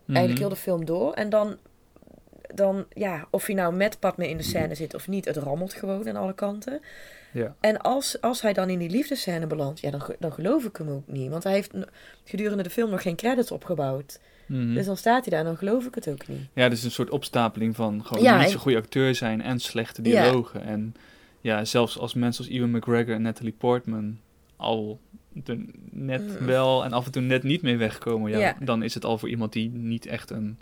Eigenlijk 0.07 0.29
Mhm. 0.29 0.39
heel 0.39 0.49
de 0.49 0.55
film 0.61 0.85
door. 0.85 1.13
En 1.13 1.29
dan, 1.29 1.57
dan, 2.55 2.85
ja, 2.93 3.27
of 3.29 3.45
hij 3.45 3.55
nou 3.55 3.75
met 3.75 3.99
Padme 3.99 4.29
in 4.29 4.37
de 4.37 4.43
scène 4.43 4.75
zit 4.75 4.93
of 4.93 5.07
niet, 5.07 5.25
het 5.25 5.37
rammelt 5.37 5.73
gewoon 5.73 6.09
aan 6.09 6.15
alle 6.15 6.33
kanten. 6.33 6.81
Ja. 7.33 7.55
En 7.59 7.77
als, 7.81 8.21
als 8.21 8.41
hij 8.41 8.53
dan 8.53 8.69
in 8.69 8.79
die 8.79 8.89
liefdescène 8.89 9.47
belandt, 9.47 9.79
ja, 9.79 9.91
dan, 9.91 10.01
dan 10.19 10.33
geloof 10.33 10.63
ik 10.65 10.77
hem 10.77 10.89
ook 10.89 11.07
niet. 11.07 11.29
Want 11.29 11.43
hij 11.43 11.53
heeft 11.53 11.71
gedurende 12.23 12.63
de 12.63 12.69
film 12.69 12.89
nog 12.89 13.01
geen 13.01 13.15
credits 13.15 13.51
opgebouwd. 13.51 14.19
Mhm. 14.45 14.73
Dus 14.73 14.85
dan 14.85 14.97
staat 14.97 15.21
hij 15.25 15.29
daar 15.29 15.39
en 15.39 15.45
dan 15.45 15.57
geloof 15.57 15.85
ik 15.85 15.95
het 15.95 16.09
ook 16.09 16.27
niet. 16.27 16.39
Ja, 16.53 16.69
dus 16.69 16.83
een 16.83 16.91
soort 16.91 17.09
opstapeling 17.09 17.75
van 17.75 18.05
gewoon 18.05 18.23
Ja, 18.23 18.39
niet 18.41 18.49
zo'n 18.49 18.59
goede 18.59 18.77
acteur 18.77 19.15
zijn 19.15 19.41
en 19.41 19.59
slechte 19.59 20.01
Ja. 20.03 20.09
dialogen. 20.23 20.63
En 20.63 20.95
ja, 21.41 21.65
zelfs 21.65 21.97
als 21.97 22.13
mensen 22.13 22.43
als 22.45 22.53
Ewan 22.53 22.71
McGregor 22.71 23.13
en 23.13 23.21
Natalie 23.21 23.55
Portman 23.57 24.17
al 24.55 24.99
er 25.45 25.57
net 25.91 26.39
Mm. 26.39 26.45
wel 26.45 26.83
en 26.83 26.93
af 26.93 27.05
en 27.05 27.11
toe 27.11 27.21
net 27.21 27.43
niet 27.43 27.61
mee 27.61 27.77
wegkomen, 27.77 28.31
Ja. 28.31 28.55
dan 28.59 28.83
is 28.83 28.93
het 28.93 29.05
al 29.05 29.17
voor 29.17 29.29
iemand 29.29 29.53
die 29.53 29.69
niet 29.69 30.05
echt 30.05 30.29
een, 30.29 30.59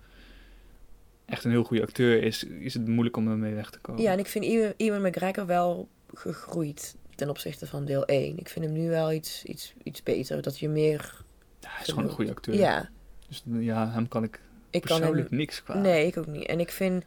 echt 1.32 1.44
een 1.44 1.52
heel 1.52 1.64
goede 1.64 1.84
acteur 1.84 2.24
is, 2.24 2.44
is 2.44 2.74
het 2.74 2.88
moeilijk 2.88 3.18
om 3.18 3.28
ermee 3.28 3.54
weg 3.54 3.70
te 3.70 3.80
komen. 3.80 4.02
Ja, 4.02 4.12
en 4.12 4.20
ik 4.20 4.28
vind 4.28 4.46
Ewan, 4.46 4.74
Ewan 4.78 5.02
McGregor 5.02 5.46
wel 5.46 5.88
gegroeid 6.14 6.96
ten 7.16 7.30
opzichte 7.30 7.68
van 7.68 7.86
deel 7.86 8.06
1. 8.06 8.38
Ik 8.38 8.50
vind 8.50 8.66
hem 8.66 8.74
nu 8.74 8.90
wel 8.90 9.12
iets, 9.12 9.44
iets, 9.44 9.74
iets 9.84 10.04
beter. 10.04 10.42
Dat 10.42 10.60
je 10.60 10.70
meer... 10.70 11.24
Ja, 11.60 11.70
hij 11.70 11.82
is 11.82 11.90
gewoon 11.90 12.04
een 12.04 12.10
goede 12.16 12.32
acteur. 12.32 12.56
Ja, 12.56 12.90
Dus 13.28 13.44
ja, 13.60 13.92
hem 13.92 14.08
kan 14.08 14.24
ik 14.24 14.40
ik 14.70 14.82
kan 14.82 14.92
hem... 14.92 15.00
persoonlijk 15.00 15.32
niks 15.32 15.64
kwaad. 15.64 15.78
Nee, 15.78 16.06
ik 16.08 16.18
ook 16.18 16.28
niet. 16.28 16.46
En 16.46 16.60
ik 16.60 16.72
vind... 16.72 17.04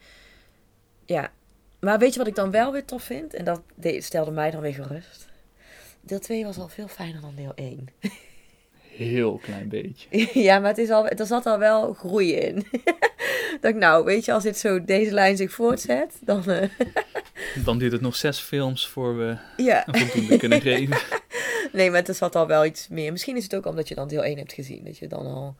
Ja. 1.04 1.32
Maar 1.80 1.98
weet 1.98 2.12
je 2.12 2.18
wat 2.18 2.28
ik 2.28 2.34
dan 2.34 2.50
wel 2.50 2.72
weer 2.72 2.84
tof 2.84 3.02
vind? 3.02 3.34
En 3.34 3.44
dat 3.44 3.62
de- 3.74 4.00
stelde 4.00 4.30
mij 4.30 4.50
dan 4.50 4.60
weer 4.60 4.74
gerust. 4.74 5.28
Deel 6.00 6.18
2 6.18 6.44
was 6.44 6.58
al 6.58 6.68
veel 6.68 6.88
fijner 6.88 7.20
dan 7.20 7.34
deel 7.34 7.52
1. 7.54 7.88
Heel 8.80 9.36
klein 9.42 9.68
beetje. 9.68 10.28
ja, 10.48 10.58
maar 10.58 10.68
het 10.68 10.78
is 10.78 10.90
al, 10.90 11.08
er 11.08 11.26
zat 11.26 11.46
al 11.46 11.58
wel 11.58 11.92
groei 11.92 12.32
in. 12.32 12.66
dat 13.60 13.70
ik 13.70 13.76
nou, 13.76 14.04
weet 14.04 14.24
je, 14.24 14.32
als 14.32 14.42
dit 14.42 14.58
zo, 14.58 14.84
deze 14.84 15.12
lijn 15.12 15.36
zich 15.36 15.52
voortzet, 15.52 16.12
dan... 16.20 16.50
eh, 16.50 16.68
Dan 17.64 17.78
duurt 17.78 17.92
het 17.92 18.00
nog 18.00 18.16
zes 18.16 18.38
films 18.38 18.86
voor 18.88 19.16
we 19.18 19.36
ja. 19.56 19.88
een 19.88 19.94
voldoende 20.06 20.36
kunnen 20.36 20.60
geven. 20.70 20.96
Nee, 21.72 21.90
maar 21.90 22.02
er 22.02 22.14
zat 22.14 22.36
al 22.36 22.46
wel 22.46 22.64
iets 22.64 22.88
meer. 22.88 23.12
Misschien 23.12 23.36
is 23.36 23.42
het 23.42 23.54
ook 23.54 23.66
omdat 23.66 23.88
je 23.88 23.94
dan 23.94 24.08
deel 24.08 24.24
1 24.24 24.36
hebt 24.38 24.52
gezien. 24.52 24.84
Dat 24.84 24.98
je 24.98 25.06
dan 25.08 25.26
al 25.26 25.56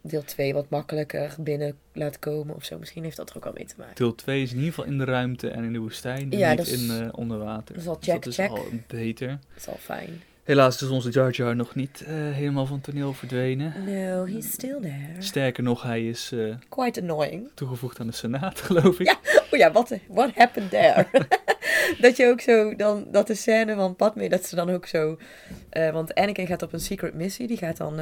deel 0.00 0.24
2 0.24 0.54
wat 0.54 0.70
makkelijker 0.70 1.34
binnen 1.38 1.76
laat 1.92 2.18
komen 2.18 2.54
of 2.54 2.64
zo. 2.64 2.78
Misschien 2.78 3.04
heeft 3.04 3.16
dat 3.16 3.30
er 3.30 3.36
ook 3.36 3.46
al 3.46 3.52
mee 3.54 3.64
te 3.66 3.74
maken. 3.78 3.94
Deel 3.94 4.14
2 4.14 4.42
is 4.42 4.50
in 4.50 4.56
ieder 4.56 4.72
geval 4.72 4.90
in 4.90 4.98
de 4.98 5.04
ruimte 5.04 5.48
en 5.50 5.64
in 5.64 5.72
de 5.72 5.78
woestijn. 5.78 6.32
En 6.32 6.38
Ja, 6.38 6.50
niet 6.54 6.66
is- 6.66 6.82
in 6.82 6.90
eh, 7.02 7.08
onder 7.12 7.38
water. 7.38 7.74
dat 7.74 7.82
is 7.82 7.88
al 7.88 7.96
Dus 8.00 8.04
check, 8.08 8.22
dat 8.24 8.32
is 8.32 8.38
al 8.48 8.66
beter. 8.86 9.28
Dat 9.28 9.38
is 9.56 9.68
al 9.68 9.76
fijn. 9.80 10.22
Helaas 10.48 10.82
is 10.82 10.88
onze 10.88 11.10
Jar 11.10 11.30
Jar 11.30 11.56
nog 11.56 11.74
niet 11.74 12.00
eh, 12.06 12.14
helemaal 12.14 12.66
van 12.66 12.80
toneel 12.80 13.12
verdwenen. 13.12 13.72
No, 13.86 14.26
he's 14.26 14.52
still 14.52 14.80
there. 14.80 15.14
Sterker 15.18 15.62
nog, 15.62 15.82
hij 15.82 16.08
is 16.08 16.32
eh, 16.32 16.54
Quite 16.68 17.00
annoying. 17.00 17.50
toegevoegd 17.54 18.00
aan 18.00 18.06
de 18.06 18.12
Senaat, 18.12 18.60
geloof 18.68 18.98
ik. 19.00 19.06
Ja. 19.06 19.18
Oh 19.52 19.58
ja, 19.58 19.72
what, 19.72 19.92
what 20.08 20.34
happened 20.34 20.70
there? 20.70 21.06
dat 22.00 22.16
je 22.16 22.26
ook 22.26 22.40
zo, 22.40 22.76
dan, 22.76 23.06
dat 23.10 23.26
de 23.26 23.34
scène 23.34 23.74
van 23.74 23.96
Padme, 23.96 24.28
dat 24.28 24.46
ze 24.46 24.54
dan 24.54 24.70
ook 24.70 24.86
zo... 24.86 25.18
eh, 25.70 25.90
want 25.90 26.14
Anakin 26.14 26.46
gaat 26.46 26.62
op 26.62 26.72
een 26.72 26.80
secret 26.80 27.14
missie. 27.14 27.46
Die 27.46 27.56
gaat 27.56 27.76
dan... 27.76 28.00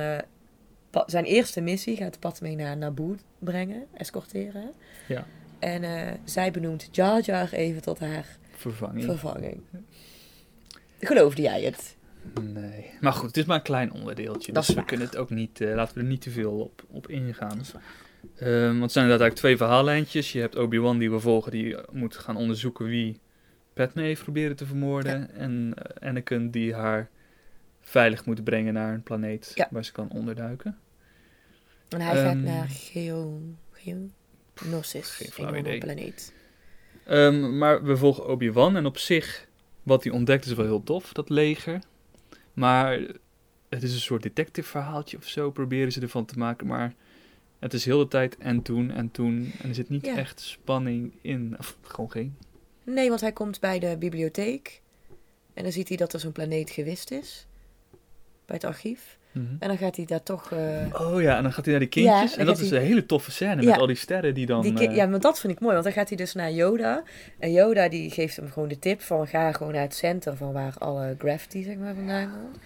zijn 1.06 1.24
eerste 1.24 1.60
missie 1.60 1.96
gaat 1.96 2.18
Padme 2.20 2.54
naar 2.54 2.76
Naboo 2.76 3.16
brengen, 3.38 3.86
escorteren. 3.94 4.72
Ja. 5.08 5.26
En 5.58 5.82
zij 6.24 6.50
benoemt 6.50 6.88
Jar 6.92 7.20
Jar 7.20 7.52
even 7.52 7.82
tot 7.82 7.98
haar 8.00 8.26
Vervanging. 8.56 9.04
vervanging. 9.04 9.60
Geloofde 11.00 11.42
jij 11.42 11.62
het? 11.62 11.95
Nee. 12.42 12.90
Maar 13.00 13.12
goed, 13.12 13.26
het 13.26 13.36
is 13.36 13.44
maar 13.44 13.56
een 13.56 13.62
klein 13.62 13.92
onderdeeltje. 13.92 14.52
Dat 14.52 14.66
dus 14.66 14.74
we 14.74 14.84
kunnen 14.84 15.06
het 15.06 15.16
ook 15.16 15.30
niet, 15.30 15.60
eh, 15.60 15.74
laten 15.74 15.94
we 15.94 16.00
er 16.00 16.06
niet 16.06 16.20
te 16.20 16.30
veel 16.30 16.52
op, 16.60 16.82
op 16.90 17.08
ingaan. 17.08 17.60
Ehm, 18.36 18.66
want 18.68 18.82
het 18.82 18.92
zijn 18.92 19.04
inderdaad 19.04 19.08
eigenlijk 19.08 19.34
twee 19.34 19.56
verhaallijntjes. 19.56 20.32
Je 20.32 20.40
hebt 20.40 20.56
Obi-Wan 20.56 20.98
die 20.98 21.10
we 21.10 21.20
volgen, 21.20 21.50
die 21.52 21.76
moet 21.92 22.16
gaan 22.16 22.36
onderzoeken 22.36 22.86
wie 22.86 23.20
Padme 23.74 24.02
heeft 24.02 24.22
proberen 24.22 24.56
te 24.56 24.66
vermoorden. 24.66 25.30
En 25.34 25.72
eh, 25.76 26.08
Anakin 26.08 26.50
die 26.50 26.74
haar 26.74 27.08
veilig 27.80 28.24
moet 28.24 28.44
brengen 28.44 28.74
naar 28.74 28.94
een 28.94 29.02
planeet 29.02 29.52
Ja. 29.54 29.68
waar 29.70 29.84
ze 29.84 29.92
kan 29.92 30.10
onderduiken. 30.10 30.78
En 31.88 32.00
hij 32.00 32.14
gaat 32.16 32.24
Ehm, 32.34 32.42
naar 32.42 32.68
Geo... 32.68 33.40
Geonosis, 33.72 35.10
Geen 35.10 35.26
een 35.26 35.32
flauw 35.32 35.46
andere 35.46 35.66
idee. 35.68 35.78
planeet. 35.78 36.34
Ehm, 37.04 37.58
maar 37.58 37.84
we 37.84 37.96
volgen 37.96 38.26
Obi-Wan 38.26 38.76
en 38.76 38.86
op 38.86 38.98
zich, 38.98 39.46
wat 39.82 40.04
hij 40.04 40.12
ontdekt 40.12 40.44
is 40.46 40.52
wel 40.52 40.64
heel 40.66 40.82
tof, 40.82 41.12
dat 41.12 41.28
leger. 41.30 41.78
Maar 42.56 43.00
het 43.68 43.82
is 43.82 43.92
een 43.94 44.00
soort 44.00 44.22
detective 44.22 44.68
verhaaltje 44.68 45.16
of 45.16 45.28
zo, 45.28 45.50
proberen 45.50 45.92
ze 45.92 46.00
ervan 46.00 46.24
te 46.24 46.38
maken. 46.38 46.66
Maar 46.66 46.94
het 47.58 47.74
is 47.74 47.84
heel 47.84 47.98
de 47.98 48.08
tijd 48.08 48.36
en 48.38 48.62
toen 48.62 48.90
en 48.90 49.10
toen. 49.10 49.52
En 49.62 49.68
er 49.68 49.74
zit 49.74 49.88
niet 49.88 50.06
Ja. 50.06 50.16
echt 50.16 50.40
spanning 50.40 51.12
in. 51.20 51.54
Of 51.58 51.76
gewoon 51.82 52.10
geen. 52.10 52.36
Nee, 52.84 53.08
want 53.08 53.20
hij 53.20 53.32
komt 53.32 53.60
bij 53.60 53.78
de 53.78 53.96
bibliotheek. 53.98 54.82
En 55.54 55.62
dan 55.62 55.72
ziet 55.72 55.88
hij 55.88 55.96
dat 55.96 56.12
er 56.12 56.20
zo'n 56.20 56.32
planeet 56.32 56.70
gewist 56.70 57.10
is. 57.10 57.46
Bij 58.46 58.56
het 58.56 58.64
archief. 58.64 59.18
En 59.58 59.68
dan 59.68 59.78
gaat 59.78 59.96
hij 59.96 60.04
daar 60.04 60.22
toch... 60.22 60.52
eh, 60.52 61.00
Oh 61.12 61.22
ja, 61.22 61.36
en 61.36 61.42
dan 61.42 61.52
gaat 61.52 61.64
hij 61.64 61.70
naar 61.74 61.80
die 61.80 61.88
kindjes. 61.90 62.36
en 62.36 62.46
dat 62.46 62.58
is 62.58 62.70
hij- 62.70 62.78
een 62.80 62.84
hele 62.86 63.06
toffe 63.06 63.30
scène 63.30 63.62
Ja. 63.62 63.70
met 63.70 63.78
al 63.78 63.86
die 63.86 63.96
sterren 63.96 64.34
die 64.34 64.46
dan... 64.46 64.62
die 64.62 64.88
eh, 64.88 64.96
ja, 64.96 65.06
maar 65.06 65.20
dat 65.20 65.40
vind 65.40 65.52
ik 65.52 65.60
mooi. 65.60 65.72
Want 65.72 65.84
dan 65.84 65.92
gaat 65.94 66.08
hij 66.08 66.16
dus 66.16 66.34
naar 66.34 66.52
Yoda. 66.52 67.02
En 67.38 67.52
Yoda 67.52 67.88
die 67.88 68.10
geeft 68.10 68.36
hem 68.36 68.50
gewoon 68.50 68.68
de 68.68 68.78
tip 68.78 69.00
van... 69.00 69.26
Ga 69.26 69.52
gewoon 69.52 69.72
naar 69.72 69.82
het 69.82 69.94
center 69.94 70.36
van 70.36 70.52
waar 70.52 70.74
alle 70.78 71.14
gravity 71.18 71.62
zeg 71.64 71.76
maar 71.76 71.94
vandaan 71.94 72.30
komt. 72.30 72.58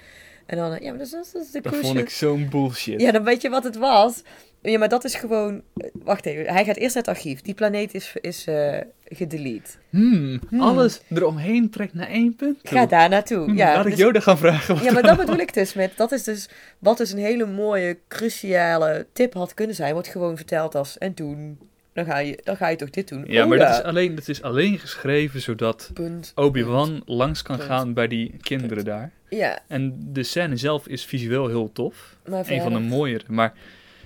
En 0.46 0.56
dan... 0.56 0.70
Ja, 0.80 0.90
maar 0.90 0.98
dat 0.98 1.06
is, 1.06 1.10
dat 1.32 1.42
is 1.42 1.50
de 1.50 1.60
dat 1.60 1.72
crucial... 1.72 1.92
vond 1.94 1.98
ik 2.04 2.10
zo'n 2.10 2.48
bullshit. 2.50 3.00
Ja, 3.00 3.12
dan 3.12 3.24
weet 3.24 3.42
je 3.42 3.48
wat 3.48 3.64
het 3.64 3.76
was. 3.76 4.22
Ja, 4.62 4.78
maar 4.78 4.88
dat 4.88 5.04
is 5.04 5.14
gewoon... 5.14 5.62
eh, 5.76 5.88
Wacht 6.02 6.26
even. 6.26 6.52
Hij 6.52 6.64
gaat 6.64 6.76
eerst 6.76 6.94
naar 6.94 7.04
het 7.04 7.14
archief. 7.14 7.40
Die 7.40 7.54
planeet 7.54 7.94
is, 7.94 8.14
is 8.20 8.46
eh 8.46 8.78
gedelete. 9.04 9.70
Hmm, 9.90 10.40
Hmm. 10.48 10.60
alles 10.60 11.00
eromheen 11.14 11.70
trekt 11.70 11.94
naar 11.94 12.08
één 12.08 12.36
punt. 12.36 12.58
toe. 12.64 12.78
Ga 12.78 12.86
daar 12.86 13.08
naartoe. 13.08 13.44
Hmm, 13.44 13.56
ja, 13.56 13.74
laat 13.74 13.84
ik 13.84 13.90
dus- 13.90 14.00
Yoda 14.00 14.20
gaan 14.20 14.38
vragen. 14.38 14.82
Ja, 14.82 14.92
maar 14.92 15.02
dat 15.02 15.16
bedoel 15.16 15.38
ik 15.38 15.54
dus 15.54 15.74
met. 15.74 15.92
Dat 15.96 16.12
is 16.12 16.22
dus 16.24 16.48
wat 16.78 16.96
dus 16.98 17.12
een 17.12 17.18
hele 17.18 17.46
mooie, 17.46 17.98
cruciale 18.08 19.06
tip 19.12 19.34
had 19.34 19.54
kunnen 19.54 19.76
zijn. 19.76 19.92
Wordt 19.92 20.08
gewoon 20.08 20.36
verteld 20.36 20.74
als. 20.74 20.98
En 20.98 21.14
toen. 21.14 21.58
Dan 21.92 22.04
ga 22.04 22.18
je, 22.18 22.38
dan 22.44 22.56
ga 22.56 22.68
je 22.68 22.76
toch 22.76 22.90
dit 22.90 23.08
doen. 23.08 23.24
Ja, 23.26 23.46
maar 23.46 23.58
dat 23.58 23.68
is, 23.70 23.82
alleen, 23.82 24.14
dat 24.14 24.28
is 24.28 24.42
alleen 24.42 24.78
geschreven 24.78 25.40
zodat. 25.40 25.90
Obi-Wan 26.34 27.02
langs 27.06 27.42
kan 27.42 27.56
Punt. 27.56 27.68
gaan 27.68 27.94
bij 27.94 28.08
die 28.08 28.34
kinderen 28.40 28.84
daar. 28.84 29.10
Ja, 29.28 29.58
En 29.68 29.96
de 30.12 30.22
scène 30.22 30.56
zelf 30.56 30.88
is 30.88 31.04
visueel 31.04 31.48
heel 31.48 31.72
tof. 31.72 32.16
maar 32.28 32.44
Een 32.50 32.60
van 32.62 32.72
de 32.72 32.78
mooiere. 32.78 33.24
Maar, 33.28 33.52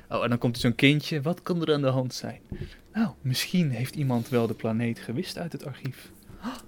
oh, 0.09 0.23
en 0.23 0.29
dan 0.29 0.39
komt 0.39 0.55
er 0.55 0.61
zo'n 0.61 0.75
kindje. 0.75 1.21
Wat 1.21 1.43
kan 1.43 1.63
er 1.63 1.73
aan 1.73 1.81
de 1.81 1.89
hand 1.89 2.15
zijn? 2.15 2.41
Nou, 2.93 3.09
misschien 3.21 3.71
heeft 3.71 3.95
iemand 3.95 4.29
wel 4.29 4.47
de 4.47 4.55
planeet 4.55 4.99
gewist 4.99 5.39
uit 5.39 5.53
het 5.53 5.67
archief. 5.67 6.11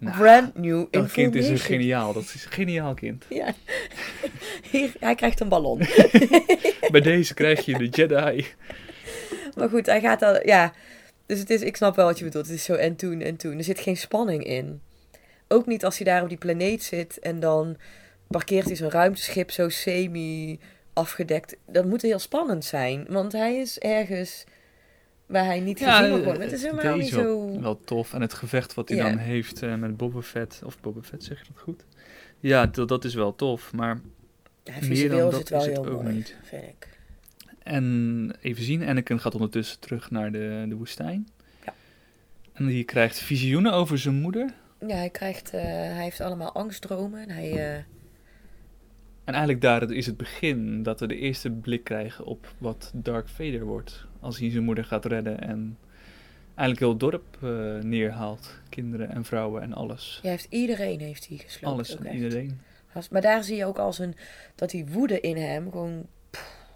Nou, 0.00 0.16
Brand 0.16 0.54
new 0.54 0.86
dat 0.90 1.12
kind 1.12 1.34
is 1.34 1.48
een 1.48 1.58
geniaal. 1.58 2.12
Dat 2.12 2.22
is 2.22 2.44
een 2.44 2.50
geniaal 2.50 2.94
kind. 2.94 3.24
Ja. 3.28 3.54
Hier, 4.70 4.92
hij 5.00 5.14
krijgt 5.14 5.40
een 5.40 5.48
ballon. 5.48 5.78
Bij 6.90 7.00
deze 7.00 7.34
krijg 7.34 7.64
je 7.64 7.78
de 7.78 7.88
Jedi. 7.88 8.46
maar 9.56 9.68
goed, 9.68 9.86
hij 9.86 10.00
gaat 10.00 10.20
dan. 10.20 10.40
Ja. 10.44 10.72
Dus 11.26 11.38
het 11.38 11.50
is, 11.50 11.62
ik 11.62 11.76
snap 11.76 11.96
wel 11.96 12.06
wat 12.06 12.18
je 12.18 12.24
bedoelt. 12.24 12.46
Het 12.46 12.54
is 12.54 12.64
zo 12.64 12.74
en 12.74 12.96
toen 12.96 13.20
en 13.20 13.36
toen. 13.36 13.58
Er 13.58 13.64
zit 13.64 13.80
geen 13.80 13.96
spanning 13.96 14.44
in. 14.44 14.80
Ook 15.48 15.66
niet 15.66 15.84
als 15.84 15.98
hij 15.98 16.06
daar 16.06 16.22
op 16.22 16.28
die 16.28 16.38
planeet 16.38 16.82
zit 16.82 17.18
en 17.18 17.40
dan 17.40 17.76
parkeert 18.28 18.66
hij 18.66 18.76
zo'n 18.76 18.90
ruimteschip 18.90 19.50
zo 19.50 19.68
semi 19.68 20.58
afgedekt. 20.98 21.56
Dat 21.66 21.84
moet 21.84 22.02
heel 22.02 22.18
spannend 22.18 22.64
zijn, 22.64 23.04
want 23.08 23.32
hij 23.32 23.56
is 23.56 23.78
ergens 23.78 24.44
waar 25.26 25.44
hij 25.44 25.60
niet 25.60 25.78
gezien 25.78 26.08
wil 26.14 26.24
worden. 26.24 26.42
Het 26.42 26.52
is 26.52 26.62
helemaal 26.62 26.82
deze 26.84 26.96
niet 26.98 27.10
wel- 27.24 27.52
zo... 27.54 27.60
Wel 27.60 27.80
tof. 27.84 28.14
En 28.14 28.20
het 28.20 28.34
gevecht 28.34 28.74
wat 28.74 28.88
hij 28.88 28.98
Ja. 28.98 29.08
dan 29.08 29.16
heeft 29.18 29.62
eh, 29.62 29.74
met 29.74 29.96
Boba 29.96 30.20
Fett. 30.20 30.60
Of 30.64 30.80
Boba 30.80 31.00
Fett, 31.02 31.24
zeg 31.24 31.38
je 31.38 31.44
dat 31.52 31.62
goed? 31.62 31.84
Ja, 32.40 32.66
dat, 32.66 32.88
dat 32.88 33.04
is 33.04 33.14
wel 33.14 33.34
tof. 33.34 33.72
Maar 33.72 34.00
Ja, 34.64 34.72
meer 34.72 34.80
dan 34.80 34.88
visueel 34.88 35.26
is 35.26 35.30
dat 35.32 35.40
het 35.40 35.48
wel 35.48 35.60
is 35.60 35.66
het 35.66 35.74
heel 35.76 35.86
ook 35.86 36.02
mooi, 36.02 36.14
niet. 36.14 36.36
vind 36.42 36.62
ik. 36.62 36.88
En 37.62 38.34
even 38.40 38.62
zien, 38.64 38.82
Anakin 38.88 39.20
gaat 39.20 39.34
ondertussen 39.34 39.80
terug 39.80 40.10
naar 40.10 40.32
de, 40.32 40.64
de 40.68 40.74
woestijn. 40.74 41.28
Ja. 41.64 41.74
En 42.52 42.66
die 42.66 42.84
krijgt 42.84 43.18
visioenen 43.18 43.72
over 43.72 43.98
zijn 43.98 44.14
moeder. 44.14 44.50
Ja, 44.86 44.96
hij 44.96 45.10
krijgt... 45.10 45.50
eh, 45.54 45.60
hij 45.62 46.02
heeft 46.02 46.20
allemaal 46.20 46.52
angstdromen 46.52 47.20
en 47.22 47.30
hij... 47.30 47.74
eh, 47.76 47.82
En 49.28 49.34
eigenlijk 49.34 49.62
daar 49.62 49.90
is 49.90 50.06
het 50.06 50.16
begin 50.16 50.82
dat 50.82 51.00
we 51.00 51.06
de 51.06 51.16
eerste 51.16 51.50
blik 51.50 51.84
krijgen 51.84 52.24
op 52.24 52.54
wat 52.58 52.90
Dark 52.94 53.28
Vader 53.28 53.64
wordt. 53.64 54.06
Als 54.20 54.38
hij 54.38 54.50
zijn 54.50 54.64
moeder 54.64 54.84
gaat 54.84 55.04
redden 55.04 55.40
en 55.40 55.78
eigenlijk 56.54 56.78
heel 56.78 56.88
het 56.88 57.00
dorp 57.00 57.38
eh, 57.42 57.84
neerhaalt. 57.84 58.60
Kinderen 58.68 59.10
en 59.10 59.24
vrouwen 59.24 59.62
en 59.62 59.72
alles. 59.72 60.18
hij 60.22 60.30
heeft 60.30 60.46
iedereen 60.50 61.00
heeft 61.00 61.28
hij 61.28 61.36
gesloopt. 61.36 61.74
alles 61.74 61.96
en 61.96 62.14
iedereen. 62.14 62.60
Maar 63.10 63.20
daar 63.20 63.44
zie 63.44 63.56
je 63.56 63.64
ook 63.64 63.78
als 63.78 63.98
een... 63.98 64.14
Dat 64.54 64.70
die 64.70 64.86
woede 64.86 65.20
in 65.20 65.36
hem 65.36 65.70
gewoon... 65.70 66.06
pff, 66.30 66.66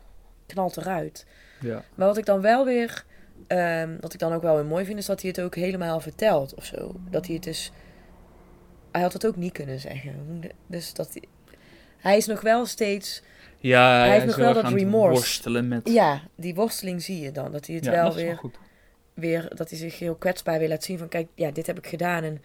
knalt 0.46 0.76
eruit. 0.76 1.26
Ja. 1.60 1.84
Maar 1.94 2.06
wat 2.06 2.18
ik 2.18 2.26
dan 2.26 2.40
wel 2.40 2.64
weer, 2.64 3.04
ehm, 3.46 3.96
wat 4.00 4.12
ik 4.12 4.18
dan 4.18 4.32
ook 4.32 4.42
wel 4.42 4.54
weer 4.54 4.66
mooi 4.66 4.84
vind, 4.84 4.98
is 4.98 5.06
dat 5.06 5.20
hij 5.20 5.30
het 5.30 5.40
ook 5.40 5.54
helemaal 5.54 6.00
vertelt 6.00 6.54
of 6.54 6.64
zo. 6.64 6.94
Dat 7.10 7.26
hij 7.26 7.34
het 7.34 7.44
dus, 7.44 7.72
hij 8.90 9.02
had 9.02 9.12
het 9.12 9.26
ook 9.26 9.36
niet 9.36 9.52
kunnen 9.52 9.80
zeggen. 9.80 10.40
Dus 10.66 10.94
dat 10.94 11.18
hij, 12.02 12.16
is 12.16 12.26
nog 12.26 12.40
wel 12.40 12.66
steeds, 12.66 13.22
Ja, 13.58 13.98
hij, 13.98 14.10
heeft 14.10 14.26
nog 14.26 14.36
wel 14.36 14.54
dat 14.54 14.68
remorse. 14.72 15.12
worstelen 15.12 15.68
met... 15.68 15.88
ja, 15.88 16.22
die 16.34 16.54
worsteling 16.54 17.02
zie 17.02 17.20
je 17.20 17.32
dan. 17.32 17.52
Dat 17.52 17.66
hij 17.66 17.76
het 17.76 17.84
Ja, 17.84 17.90
wel 17.90 18.14
weer, 18.14 18.36
goed. 18.36 18.58
weer, 19.14 19.54
dat 19.54 19.70
hij 19.70 19.78
zich 19.78 19.98
heel 19.98 20.14
kwetsbaar 20.14 20.58
wil 20.58 20.68
laten 20.68 20.82
zien 20.84 20.98
van, 20.98 21.08
kijk, 21.08 21.28
ja, 21.34 21.50
dit 21.50 21.66
heb 21.66 21.78
ik 21.78 21.86
gedaan. 21.86 22.22
En, 22.24 22.42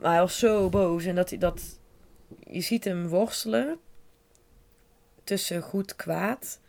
maar 0.00 0.10
hij 0.12 0.20
was 0.20 0.38
zo 0.38 0.68
boos 0.68 1.04
en 1.04 1.14
dat 1.14 1.30
hij 1.30 1.38
dat, 1.38 1.78
je 2.46 2.60
ziet 2.60 2.84
hem 2.84 3.08
worstelen 3.08 3.78
tussen 5.24 5.62
goed 5.62 5.96
kwaad. 5.96 6.60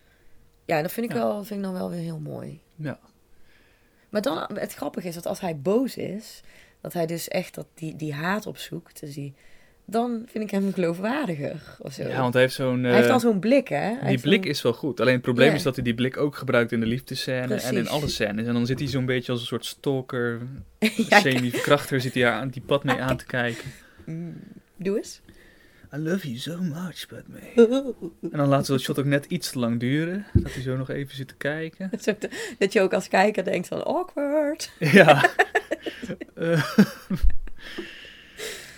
Ja, 0.66 0.76
en 0.78 0.84
dat 0.84 0.92
vind 0.92 1.06
ik, 1.10 1.16
Ja. 1.16 1.24
wel, 1.24 1.44
vind 1.44 1.60
ik 1.60 1.66
dan 1.66 1.74
wel 1.74 1.90
weer 1.90 2.00
heel 2.02 2.20
mooi. 2.20 2.62
Ja. 2.76 3.00
Maar 4.10 4.22
dan, 4.22 4.48
het 4.54 4.74
grappige 4.74 5.08
is 5.08 5.16
dat 5.16 5.26
als 5.26 5.40
hij 5.40 5.60
boos 5.60 5.98
is, 5.98 6.42
dat 6.82 6.94
hij 6.94 7.06
dus 7.06 7.28
echt 7.28 7.56
dat 7.56 7.68
die, 7.74 7.96
die 7.96 8.14
haat 8.14 8.46
opzoekt, 8.46 9.00
dus 9.00 9.14
die, 9.14 9.34
dan 9.86 10.24
vind 10.28 10.44
ik 10.44 10.52
hem 10.52 10.74
geloofwaardiger 10.74 11.62
of 11.80 11.94
zo. 11.94 12.08
ja, 12.08 12.22
want 12.22 12.34
hij 12.34 12.42
heeft 12.42 12.56
zo'n... 12.56 12.84
hij 12.84 12.92
heeft 12.94 13.04
eh, 13.04 13.10
dan 13.10 13.20
zo'n 13.20 13.40
blik, 13.40 13.68
hè? 13.68 13.94
Hij 14.00 14.10
Die 14.10 14.20
blik 14.20 14.46
is 14.46 14.62
wel 14.62 14.74
goed. 14.74 15.00
Alleen 15.00 15.14
het 15.14 15.22
probleem 15.22 15.54
is 15.54 15.64
dat 15.64 15.76
hij 15.76 15.84
die 15.84 15.94
blik 15.94 16.18
ook 16.18 16.36
gebruikt 16.36 16.72
in 16.72 16.80
de 16.80 16.86
liefdescène 16.86 17.56
en 17.56 17.78
in 17.78 17.88
alle 17.88 18.08
scènes. 18.08 18.46
En 18.46 18.54
dan 18.54 18.66
zit 18.66 18.80
hij 18.80 18.88
zo'n 18.88 19.06
beetje 19.06 19.32
als 19.32 19.42
een 19.42 19.48
soort 19.48 19.66
stalker, 19.66 20.42
Ja, 21.10 21.20
semi-verkrachter, 21.20 22.02
zit 22.02 22.14
hij 22.14 22.30
aan 22.30 22.50
die 22.50 22.62
pad 22.66 22.84
mee 22.84 23.02
aan 23.02 23.18
te 23.18 23.26
kijken. 23.26 23.72
Mm, 24.06 24.38
Doe 24.76 24.98
eens. 24.98 25.22
I 25.94 25.98
love 25.98 26.28
you 26.28 26.38
so 26.38 26.62
much, 26.62 27.08
Padme. 27.08 27.40
En 28.32 28.38
dan 28.38 28.48
laten 28.48 28.66
we 28.66 28.72
dat 28.72 28.82
shot 28.82 29.00
ook 29.00 29.06
net 29.06 29.26
iets 29.26 29.52
te 29.52 29.60
lang 29.60 29.80
duren. 29.80 30.26
Dat 30.34 30.54
hij 30.54 30.62
zo 30.62 30.78
nog 30.78 30.90
even 30.90 31.16
zit 31.16 31.28
te 31.28 31.36
kijken. 31.36 31.90
Dat 32.60 32.74
je 32.74 32.82
ook 32.82 32.94
als 32.94 33.08
kijker 33.08 33.44
denkt 33.44 33.68
van 33.68 33.86
awkward. 33.86 34.72
Ja. 34.80 35.30
Eh, 36.36 36.64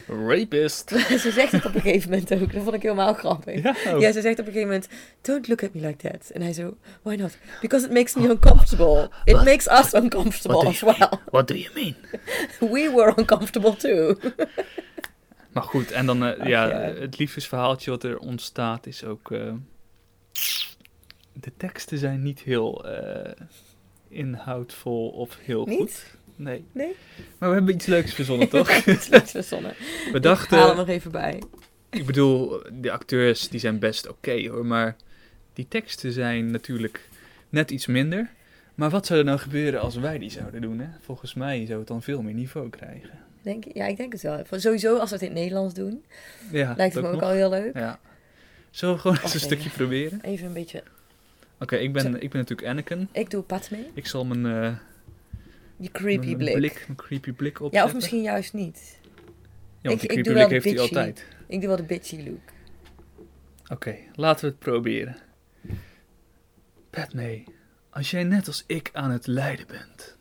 rapist. 0.08 0.90
ze 1.24 1.32
zegt 1.32 1.52
het 1.52 1.66
op 1.66 1.76
een 1.76 1.82
gegeven 1.82 2.10
moment 2.10 2.34
ook. 2.34 2.54
Dat 2.54 2.64
vond 2.64 2.76
ik 2.76 2.82
helemaal 2.82 3.14
grappig. 3.14 3.62
Ja. 3.64 3.76
Ja, 3.98 4.12
ze 4.12 4.22
zegt 4.22 4.40
op 4.40 4.46
een 4.46 4.52
gegeven 4.54 4.68
moment, 4.68 4.88
don't 5.22 5.48
look 5.48 5.64
at 5.64 5.74
me 5.74 5.82
like 5.82 6.10
that. 6.10 6.30
En 6.30 6.42
hij 6.42 6.54
zo, 6.54 6.78
why 7.02 7.16
not? 7.16 7.38
Because 7.62 7.86
it 7.86 7.92
makes 7.94 8.16
me 8.16 8.30
uncomfortable. 8.30 9.10
It 9.24 9.34
What? 9.34 9.46
makes 9.46 9.68
us 9.68 9.94
uncomfortable 9.94 10.56
What 10.58 10.68
as 10.68 10.82
well. 10.82 11.20
What 11.32 11.48
do 11.48 11.54
you 11.56 11.70
mean? 11.74 11.96
We 12.74 12.92
were 12.96 13.14
uncomfortable 13.18 13.76
too. 13.76 14.16
Maar 15.54 15.64
goed, 15.66 15.92
en 15.92 16.06
dan 16.06 16.26
eh, 16.26 16.40
Ach, 16.42 16.48
ja, 16.48 16.66
ja. 16.68 16.94
het 16.94 17.18
liefdesverhaaltje 17.18 17.92
wat 17.92 18.04
er 18.04 18.18
ontstaat 18.20 18.86
is 18.88 19.04
ook... 19.04 19.32
eh, 19.32 19.54
de 21.34 21.52
teksten 21.58 21.98
zijn 21.98 22.24
niet 22.24 22.40
heel 22.40 22.86
eh, 22.86 23.32
inhoudvol 24.10 25.10
of 25.10 25.38
heel 25.42 25.66
Niet? 25.66 25.78
goed. 25.78 26.17
Nee. 26.38 26.66
Nee? 26.72 26.96
Maar 27.38 27.50
we 27.50 27.56
hebben 27.56 27.74
iets 27.74 27.86
leuks 27.86 28.14
verzonnen, 28.14 28.50
toch? 28.58 28.86
Het 28.86 28.88
is 28.88 29.08
leuk 29.08 29.28
verzonnen. 29.28 29.74
We 30.12 30.16
Ik 30.18 30.22
dachten... 30.22 30.58
haal 30.58 30.70
hem 30.70 30.80
er 30.80 30.90
even 30.90 31.12
bij. 31.12 31.42
Ik 31.90 32.06
bedoel, 32.06 32.62
de 32.74 32.92
acteurs 32.92 33.50
die 33.50 33.60
zijn 33.60 33.80
best 33.80 34.08
oké 34.10 34.50
hoor, 34.50 34.66
maar 34.66 34.96
die 35.54 35.68
teksten 35.68 36.12
zijn 36.12 36.52
natuurlijk 36.52 37.10
net 37.50 37.72
iets 37.72 37.86
minder. 37.86 38.30
Maar 38.76 38.90
wat 38.90 39.06
zou 39.06 39.20
er 39.20 39.26
nou 39.26 39.40
gebeuren 39.40 39.82
als 39.82 39.96
wij 39.96 40.18
die 40.18 40.30
zouden 40.30 40.62
doen? 40.62 40.80
Hè? 40.80 40.88
Volgens 41.02 41.34
mij 41.34 41.66
zou 41.66 41.80
het 41.80 41.88
dan 41.88 42.02
veel 42.04 42.22
meer 42.22 42.34
niveau 42.34 42.70
krijgen. 42.70 43.10
Denk, 43.42 43.64
je? 43.64 43.70
ja, 43.74 43.86
ik 43.86 43.98
denk 43.98 44.12
het 44.14 44.22
wel. 44.22 44.44
Sowieso 44.52 44.98
als 44.98 45.10
we 45.10 45.16
het 45.16 45.24
in 45.24 45.32
het 45.32 45.40
Nederlands 45.40 45.74
doen, 45.74 46.04
Ja, 46.52 46.74
lijkt 46.78 46.94
het 46.96 47.04
me 47.04 47.10
ook 47.10 47.16
nog. 47.16 47.24
al 47.24 47.36
heel 47.36 47.50
leuk. 47.50 47.78
Ja. 47.78 48.00
Zullen 48.72 48.96
we 48.96 49.02
gewoon 49.02 49.18
eens 49.24 49.34
een 49.34 49.40
stukje 49.40 49.70
proberen? 49.70 50.20
Even 50.22 50.48
een 50.48 50.54
beetje... 50.54 50.84
Oké, 51.60 51.76
ik, 51.76 51.94
ben, 51.94 52.02
Zo. 52.02 52.08
ik 52.20 52.30
ben 52.30 52.40
natuurlijk 52.40 52.68
Anakin. 52.68 53.10
Ik 53.12 53.30
doe 53.30 53.42
Padme. 53.44 53.78
Ik 53.94 54.08
zal 54.08 54.26
mijn, 54.26 54.64
eh, 54.64 54.74
Die 55.78 55.92
creepy 55.92 56.36
mijn 56.36 56.38
blik. 56.56 56.84
mijn 56.88 56.98
creepy 56.98 57.32
blik 57.32 57.54
opzetten. 57.60 57.80
Ja, 57.80 57.86
of 57.86 57.94
misschien 57.94 58.22
juist 58.22 58.54
niet. 58.54 59.00
Ja, 59.82 59.90
want 59.90 59.94
ik- 59.94 60.00
die 60.00 60.08
creepy 60.10 60.30
blik 60.32 60.48
de 60.48 60.54
heeft 60.54 60.66
hij 60.66 60.80
altijd. 60.80 61.26
Ik 61.48 61.60
doe 61.60 61.68
wel 61.68 61.78
de 61.78 61.84
bitchy 61.84 62.24
look. 62.24 62.40
Oké, 63.68 63.96
laten 64.16 64.42
we 64.46 64.52
het 64.52 64.60
proberen. 64.60 65.18
Padme, 66.90 67.44
Als 67.90 68.12
jij 68.12 68.24
net 68.24 68.48
als 68.48 68.64
ik 68.68 68.90
aan 68.94 69.12
het 69.12 69.28
lijden 69.28 69.68
bent, 69.68 70.18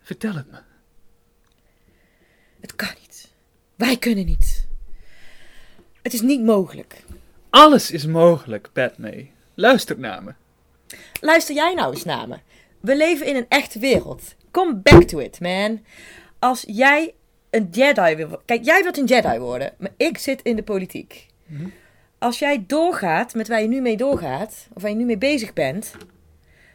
vertel 0.00 0.34
het 0.34 0.50
me. 0.50 0.58
Het 2.60 2.74
kan 2.76 2.94
niet. 3.00 3.32
Wij 3.74 3.96
kunnen 3.96 4.24
niet. 4.26 4.66
Het 6.02 6.12
is 6.12 6.20
niet 6.20 6.42
mogelijk. 6.42 7.02
Alles 7.50 7.90
is 7.90 8.06
mogelijk, 8.06 8.68
Padme. 8.72 9.26
Luister 9.54 9.98
naar 9.98 10.22
me. 10.22 10.32
Luister 11.20 11.54
jij 11.54 11.74
nou 11.74 11.92
eens 11.94 12.04
naar 12.04 12.28
me. 12.28 12.36
We 12.80 12.96
leven 12.96 13.26
in 13.26 13.36
een 13.36 13.48
echte 13.48 13.78
wereld. 13.78 14.34
Come 14.52 14.74
back 14.74 15.02
to 15.02 15.18
it, 15.18 15.40
man. 15.40 15.80
Als 16.38 16.64
jij 16.66 17.14
een 17.50 17.68
Jedi 17.70 18.16
wil. 18.16 18.40
Kijk, 18.44 18.64
jij 18.64 18.82
wilt 18.82 18.98
een 18.98 19.04
Jedi 19.06 19.38
worden, 19.38 19.74
maar 19.78 19.92
ik 19.96 20.18
zit 20.18 20.42
in 20.42 20.56
de 20.56 20.62
politiek. 20.62 21.26
Mhm. 21.46 21.68
Als 22.18 22.38
jij 22.38 22.64
doorgaat 22.66 23.34
met 23.34 23.48
waar 23.48 23.62
je 23.62 23.68
nu 23.68 23.80
mee 23.80 23.96
doorgaat, 23.96 24.68
of 24.72 24.82
waar 24.82 24.90
je 24.90 24.96
nu 24.96 25.04
mee 25.04 25.18
bezig 25.18 25.52
bent, 25.52 25.92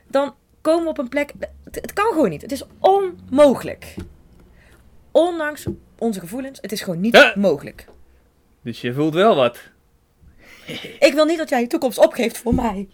dan 0.07 0.35
komen 0.61 0.83
we 0.83 0.89
op 0.89 0.97
een 0.97 1.09
plek... 1.09 1.31
Het, 1.63 1.75
het 1.75 1.93
kan 1.93 2.11
gewoon 2.11 2.29
niet. 2.29 2.41
Het 2.41 2.51
is 2.51 2.63
onmogelijk. 2.79 3.95
Ondanks 5.11 5.65
onze 5.97 6.19
gevoelens, 6.19 6.59
het 6.61 6.71
is 6.71 6.81
gewoon 6.81 6.99
niet 6.99 7.15
Ja. 7.15 7.33
mogelijk. 7.35 7.85
Dus 8.61 8.81
je 8.81 8.93
voelt 8.93 9.13
wel 9.13 9.35
wat. 9.35 9.59
Ik 11.07 11.11
wil 11.13 11.25
niet 11.25 11.37
dat 11.37 11.49
jij 11.49 11.61
je 11.61 11.67
toekomst 11.67 11.97
opgeeft 11.97 12.37
voor 12.37 12.55
mij. 12.55 12.87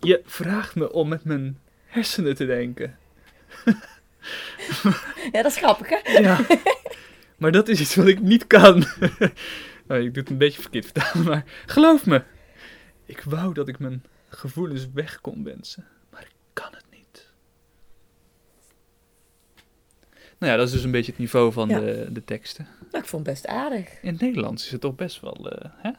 Je 0.00 0.22
vraagt 0.24 0.74
me 0.74 0.92
om 0.92 1.08
met 1.08 1.24
mijn 1.24 1.58
hersenen 1.86 2.34
te 2.34 2.46
denken. 2.46 2.98
Ja, 5.32 5.42
dat 5.42 5.46
is 5.52 5.56
grappig, 5.56 5.88
hè? 5.88 6.18
Ja. 6.18 6.40
maar 7.36 7.52
dat 7.52 7.68
is 7.68 7.80
iets 7.80 7.94
wat 7.94 8.06
ik 8.06 8.20
niet 8.20 8.46
kan. 8.46 8.84
nou, 9.86 10.02
ik 10.02 10.14
doe 10.14 10.22
het 10.22 10.30
een 10.30 10.38
beetje 10.38 10.60
verkeerd 10.60 10.84
vertalen, 10.84 11.24
maar 11.26 11.44
geloof 11.66 12.06
me. 12.06 12.22
Ik 13.06 13.20
wou 13.22 13.54
dat 13.54 13.68
ik 13.68 13.78
mijn 13.78 14.02
gevoelens 14.28 14.86
weg 14.94 15.20
kon 15.20 15.44
wensen, 15.44 15.86
maar 16.10 16.22
ik 16.22 16.32
kan 16.52 16.70
het 16.74 16.84
niet. 16.90 17.26
Nou 20.38 20.52
ja, 20.52 20.58
dat 20.58 20.66
is 20.66 20.72
dus 20.72 20.84
een 20.84 20.90
beetje 20.90 21.10
het 21.10 21.20
niveau 21.20 21.52
van 21.52 21.68
Ja. 21.68 21.80
de, 21.80 22.08
de 22.12 22.24
teksten. 22.24 22.66
Nou, 22.90 23.02
ik 23.04 23.10
vond 23.10 23.26
het 23.26 23.34
best 23.34 23.46
aardig. 23.46 24.02
In 24.02 24.12
het 24.12 24.20
Nederlands 24.20 24.64
is 24.64 24.70
het 24.70 24.80
toch 24.80 24.94
best 24.94 25.20
wel, 25.20 25.50
eh 25.50 25.70
hè? 25.76 25.90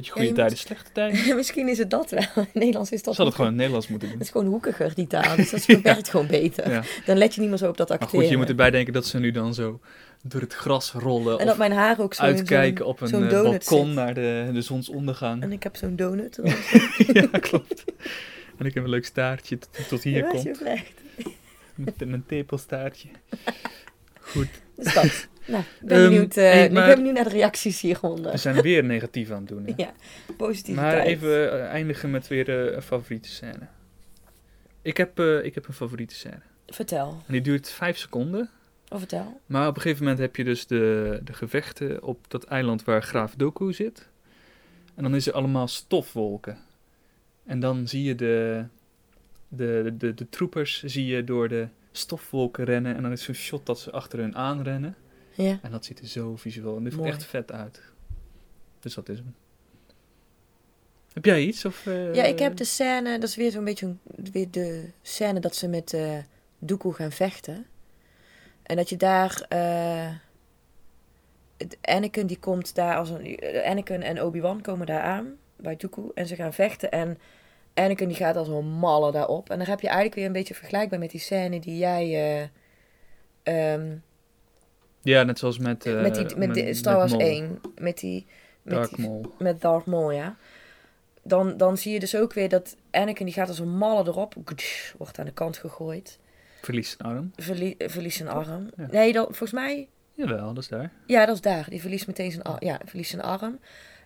Beetje 0.00 0.20
Ja, 0.20 0.26
goede 0.26 0.26
je 0.28 0.34
tijden, 0.34 0.52
moet- 0.52 0.66
slechte 0.66 0.92
tijden. 0.92 1.36
Misschien 1.40 1.68
is 1.68 1.78
het 1.78 1.90
dat 1.90 2.10
wel. 2.10 2.22
In 2.36 2.46
Nederlands 2.52 2.90
is 2.90 3.02
dat 3.02 3.14
zal 3.14 3.26
het 3.26 3.34
gewoon 3.34 3.50
in 3.50 3.56
Nederlands 3.56 3.88
moeten 3.88 4.08
doen. 4.08 4.16
Het 4.18 4.26
is 4.26 4.32
gewoon 4.32 4.46
hoekiger, 4.46 4.94
die 4.94 5.06
taal. 5.06 5.36
Dus 5.36 5.50
dat 5.50 5.64
werkt 5.82 6.08
gewoon 6.08 6.26
beter. 6.26 6.70
Ja. 6.70 6.82
Dan 7.06 7.16
let 7.16 7.34
je 7.34 7.40
niet 7.40 7.48
meer 7.48 7.58
zo 7.58 7.68
op 7.68 7.76
dat 7.76 7.88
Maar 7.88 7.98
acteren. 7.98 8.20
goed, 8.20 8.30
je 8.32 8.36
moet 8.38 8.48
erbij 8.48 8.70
denken 8.70 8.92
dat 8.92 9.06
ze 9.06 9.18
nu 9.18 9.30
dan 9.30 9.54
zo 9.54 9.80
door 10.22 10.40
het 10.40 10.54
gras 10.54 10.92
rollen. 10.92 11.38
en 11.38 11.46
dat 11.46 11.56
mijn 11.58 11.72
haar 11.72 12.00
ook 12.00 12.14
zo 12.14 12.22
uitkijken 12.22 12.86
op 12.86 13.00
een 13.00 13.24
eh, 13.28 13.42
balkon 13.42 13.86
zit. 13.86 13.94
naar 13.94 14.14
de, 14.14 14.50
de 14.52 14.60
zonsondergang. 14.62 15.42
En 15.42 15.52
ik 15.52 15.62
heb 15.62 15.76
zo'n 15.76 15.96
donut. 15.96 16.38
ja, 17.12 17.26
klopt. 17.40 17.84
En 18.58 18.66
ik 18.66 18.74
heb 18.74 18.84
een 18.84 18.90
leuk 18.90 19.04
staartje 19.06 19.58
tot, 19.58 19.88
tot 19.88 20.02
hier 20.02 20.16
Ja, 20.16 20.28
komt. 20.28 20.60
Met 21.74 22.08
mijn 22.08 22.24
tepelstaartje. 22.26 23.08
Goed. 24.20 24.48
Dus 24.76 24.94
dat. 24.94 25.28
Nou, 25.50 25.64
ben, 25.82 25.98
Ehm, 25.98 26.08
benieuwd, 26.08 26.36
eh, 26.36 26.44
hey, 26.44 26.64
ik 26.64 26.72
ben 26.72 26.94
benieuwd 26.94 27.14
naar 27.14 27.24
de 27.24 27.30
reacties 27.30 27.80
hieronder. 27.80 28.30
We 28.32 28.36
zijn 28.38 28.60
weer 28.60 28.84
negatief 28.84 29.30
aan 29.30 29.38
het 29.38 29.48
doen. 29.48 29.64
Hè? 29.66 29.72
Ja, 29.84 29.92
positief. 30.36 30.74
maar 30.76 30.98
even 30.98 31.52
eh, 31.52 31.64
eindigen 31.66 32.10
met 32.10 32.28
weer 32.28 32.48
eh, 32.48 32.74
een 32.74 32.82
favoriete 32.82 33.28
scène. 33.28 33.66
Ik 34.82 34.96
heb, 34.96 35.20
ik 35.20 35.54
heb 35.54 35.68
een 35.68 35.74
favoriete 35.74 36.14
scène. 36.14 36.40
Vertel. 36.66 37.22
En 37.26 37.32
die 37.32 37.40
duurt 37.42 37.70
vijf 37.70 37.98
seconden. 37.98 38.50
Oh, 38.88 38.98
vertel. 38.98 39.40
Maar 39.46 39.68
op 39.68 39.76
een 39.76 39.82
gegeven 39.82 40.02
moment 40.02 40.20
heb 40.20 40.36
je 40.36 40.44
dus 40.44 40.66
de, 40.66 41.20
de 41.24 41.32
gevechten 41.32 42.02
op 42.02 42.24
dat 42.28 42.44
eiland 42.44 42.84
waar 42.84 43.02
Graaf 43.02 43.34
Doku 43.34 43.72
zit. 43.72 44.08
En 44.94 45.02
dan 45.02 45.14
is 45.14 45.26
er 45.26 45.32
allemaal 45.32 45.68
stofwolken. 45.68 46.58
En 47.46 47.60
dan 47.60 47.88
zie 47.88 48.02
je 48.02 48.14
de, 48.14 48.64
de, 49.48 49.82
de, 49.84 49.96
de, 49.96 50.14
de 50.14 50.28
troepers 50.28 50.82
zie 50.82 51.06
je 51.06 51.24
door 51.24 51.48
de 51.48 51.68
stofwolken 51.92 52.64
rennen. 52.64 52.96
En 52.96 53.02
dan 53.02 53.12
is 53.12 53.22
zo'n 53.22 53.34
shot 53.34 53.66
dat 53.66 53.80
ze 53.80 53.90
achter 53.90 54.18
hun 54.18 54.36
aanrennen. 54.36 54.94
Ja. 55.32 55.58
En 55.62 55.70
dat 55.70 55.84
ziet 55.84 55.98
er 55.98 56.06
zo 56.06 56.36
visueel. 56.36 56.76
En 56.76 56.84
dit 56.84 56.96
Mooi. 56.96 57.08
echt 57.10 57.24
vet 57.24 57.52
uit. 57.52 57.82
Dus 58.80 58.94
dat 58.94 59.08
is 59.08 59.18
hem. 59.18 59.34
Heb 61.12 61.24
jij 61.24 61.42
iets? 61.42 61.64
Of, 61.64 61.86
eh, 61.86 62.14
ja, 62.14 62.24
ik 62.24 62.38
heb 62.38 62.56
de 62.56 62.64
scène, 62.64 63.18
dat 63.18 63.28
is 63.28 63.36
weer 63.36 63.50
zo'n 63.50 63.64
beetje 63.64 63.94
weer 64.32 64.50
de 64.50 64.90
scène 65.02 65.40
dat 65.40 65.54
ze 65.54 65.68
met 65.68 65.92
eh 65.92 66.18
Dooku 66.58 66.92
gaan 66.92 67.12
vechten. 67.12 67.66
En 68.62 68.76
dat 68.76 68.88
je 68.88 68.96
daar, 68.96 69.46
het 71.56 71.78
Anakin 71.80 72.26
die 72.26 72.38
komt 72.38 72.74
daar 72.74 72.96
als 72.96 73.10
een, 73.10 73.40
Anakin 73.64 74.02
en 74.02 74.22
Obi-Wan 74.22 74.60
komen 74.60 74.86
daar 74.86 75.02
aan 75.02 75.36
bij 75.56 75.76
Dooku 75.76 76.10
en 76.14 76.26
ze 76.26 76.34
gaan 76.34 76.52
vechten 76.52 76.90
en 76.90 77.18
Anakin 77.74 78.08
die 78.08 78.16
gaat 78.16 78.36
als 78.36 78.48
een 78.48 78.66
malle 78.66 79.12
daarop. 79.12 79.50
En 79.50 79.58
dan 79.58 79.66
heb 79.66 79.80
je 79.80 79.86
eigenlijk 79.86 80.16
weer 80.16 80.26
een 80.26 80.32
beetje 80.32 80.54
vergelijkbaar 80.54 80.98
met 80.98 81.10
die 81.10 81.20
scène 81.20 81.60
die 81.60 81.78
jij, 81.78 82.04
eh, 83.42 83.72
ehm, 83.72 83.96
Ja, 85.02 85.22
net 85.22 85.38
zoals 85.38 85.58
met, 85.58 85.86
eh, 85.86 86.00
met, 86.00 86.14
die, 86.14 86.36
met, 86.36 86.54
die- 86.54 86.74
Star 86.74 86.96
Wars 86.96 87.10
Maul. 87.12 87.22
1, 87.28 87.60
met 87.78 87.98
die, 87.98 88.26
met 88.62 88.74
Dark 88.74 88.96
Maul. 88.96 89.34
met 89.38 89.60
Darth 89.60 89.86
Maul, 89.86 90.10
ja. 90.12 90.36
Dan, 91.22 91.56
dan 91.56 91.76
zie 91.78 91.92
je 91.92 92.00
dus 92.00 92.16
ook 92.16 92.32
weer 92.32 92.48
dat 92.48 92.76
Anakin 92.90 93.24
die 93.26 93.34
gaat 93.34 93.48
als 93.48 93.58
een 93.58 93.76
malle 93.76 94.06
erop. 94.08 94.34
Wordt 94.98 95.18
aan 95.18 95.24
de 95.26 95.32
kant 95.32 95.56
gegooid. 95.58 96.18
Verlies 96.62 96.94
een 96.98 97.06
arm. 97.06 97.30
Verlie, 97.36 97.74
verliest 97.78 98.16
zijn 98.16 98.28
arm. 98.28 98.70
Ja. 98.76 98.86
Nee, 98.90 99.12
dat, 99.12 99.24
volgens 99.26 99.52
mij... 99.52 99.88
Jawel, 100.14 100.54
dat 100.54 100.62
is 100.62 100.68
daar. 100.68 100.90
Ja, 101.06 101.26
dat 101.26 101.34
is 101.34 101.40
daar. 101.40 101.66
Die 101.68 101.80
verliest 101.80 102.06
meteen 102.06 102.30
zijn, 102.30 102.42
ar- 102.42 102.64
ja, 102.64 102.80
verliest 102.84 103.10
zijn 103.10 103.22
arm. 103.22 103.58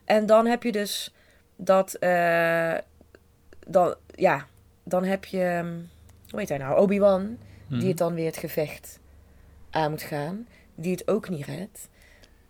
En 0.05 0.27
dan 0.27 0.47
heb 0.47 0.63
je 0.63 0.73
dus 0.73 1.15
dat... 1.57 1.95
eh, 1.95 2.75
dan, 3.67 3.95
ja, 4.15 4.47
dan 4.85 5.05
heb 5.05 5.25
je... 5.25 5.41
ehm, 5.45 5.75
Hoe 6.31 6.39
heet 6.41 6.49
hij 6.49 6.59
nou? 6.59 6.79
Obi-Wan. 6.81 7.39
Die 7.69 7.89
het 7.89 7.99
dan 7.99 8.15
weer 8.15 8.27
het 8.27 8.37
gevecht 8.37 8.99
aan 9.71 9.91
moet 9.91 10.03
gaan. 10.03 10.47
Die 10.75 10.91
het 10.93 11.09
ook 11.09 11.29
niet 11.29 11.45
redt. 11.47 11.89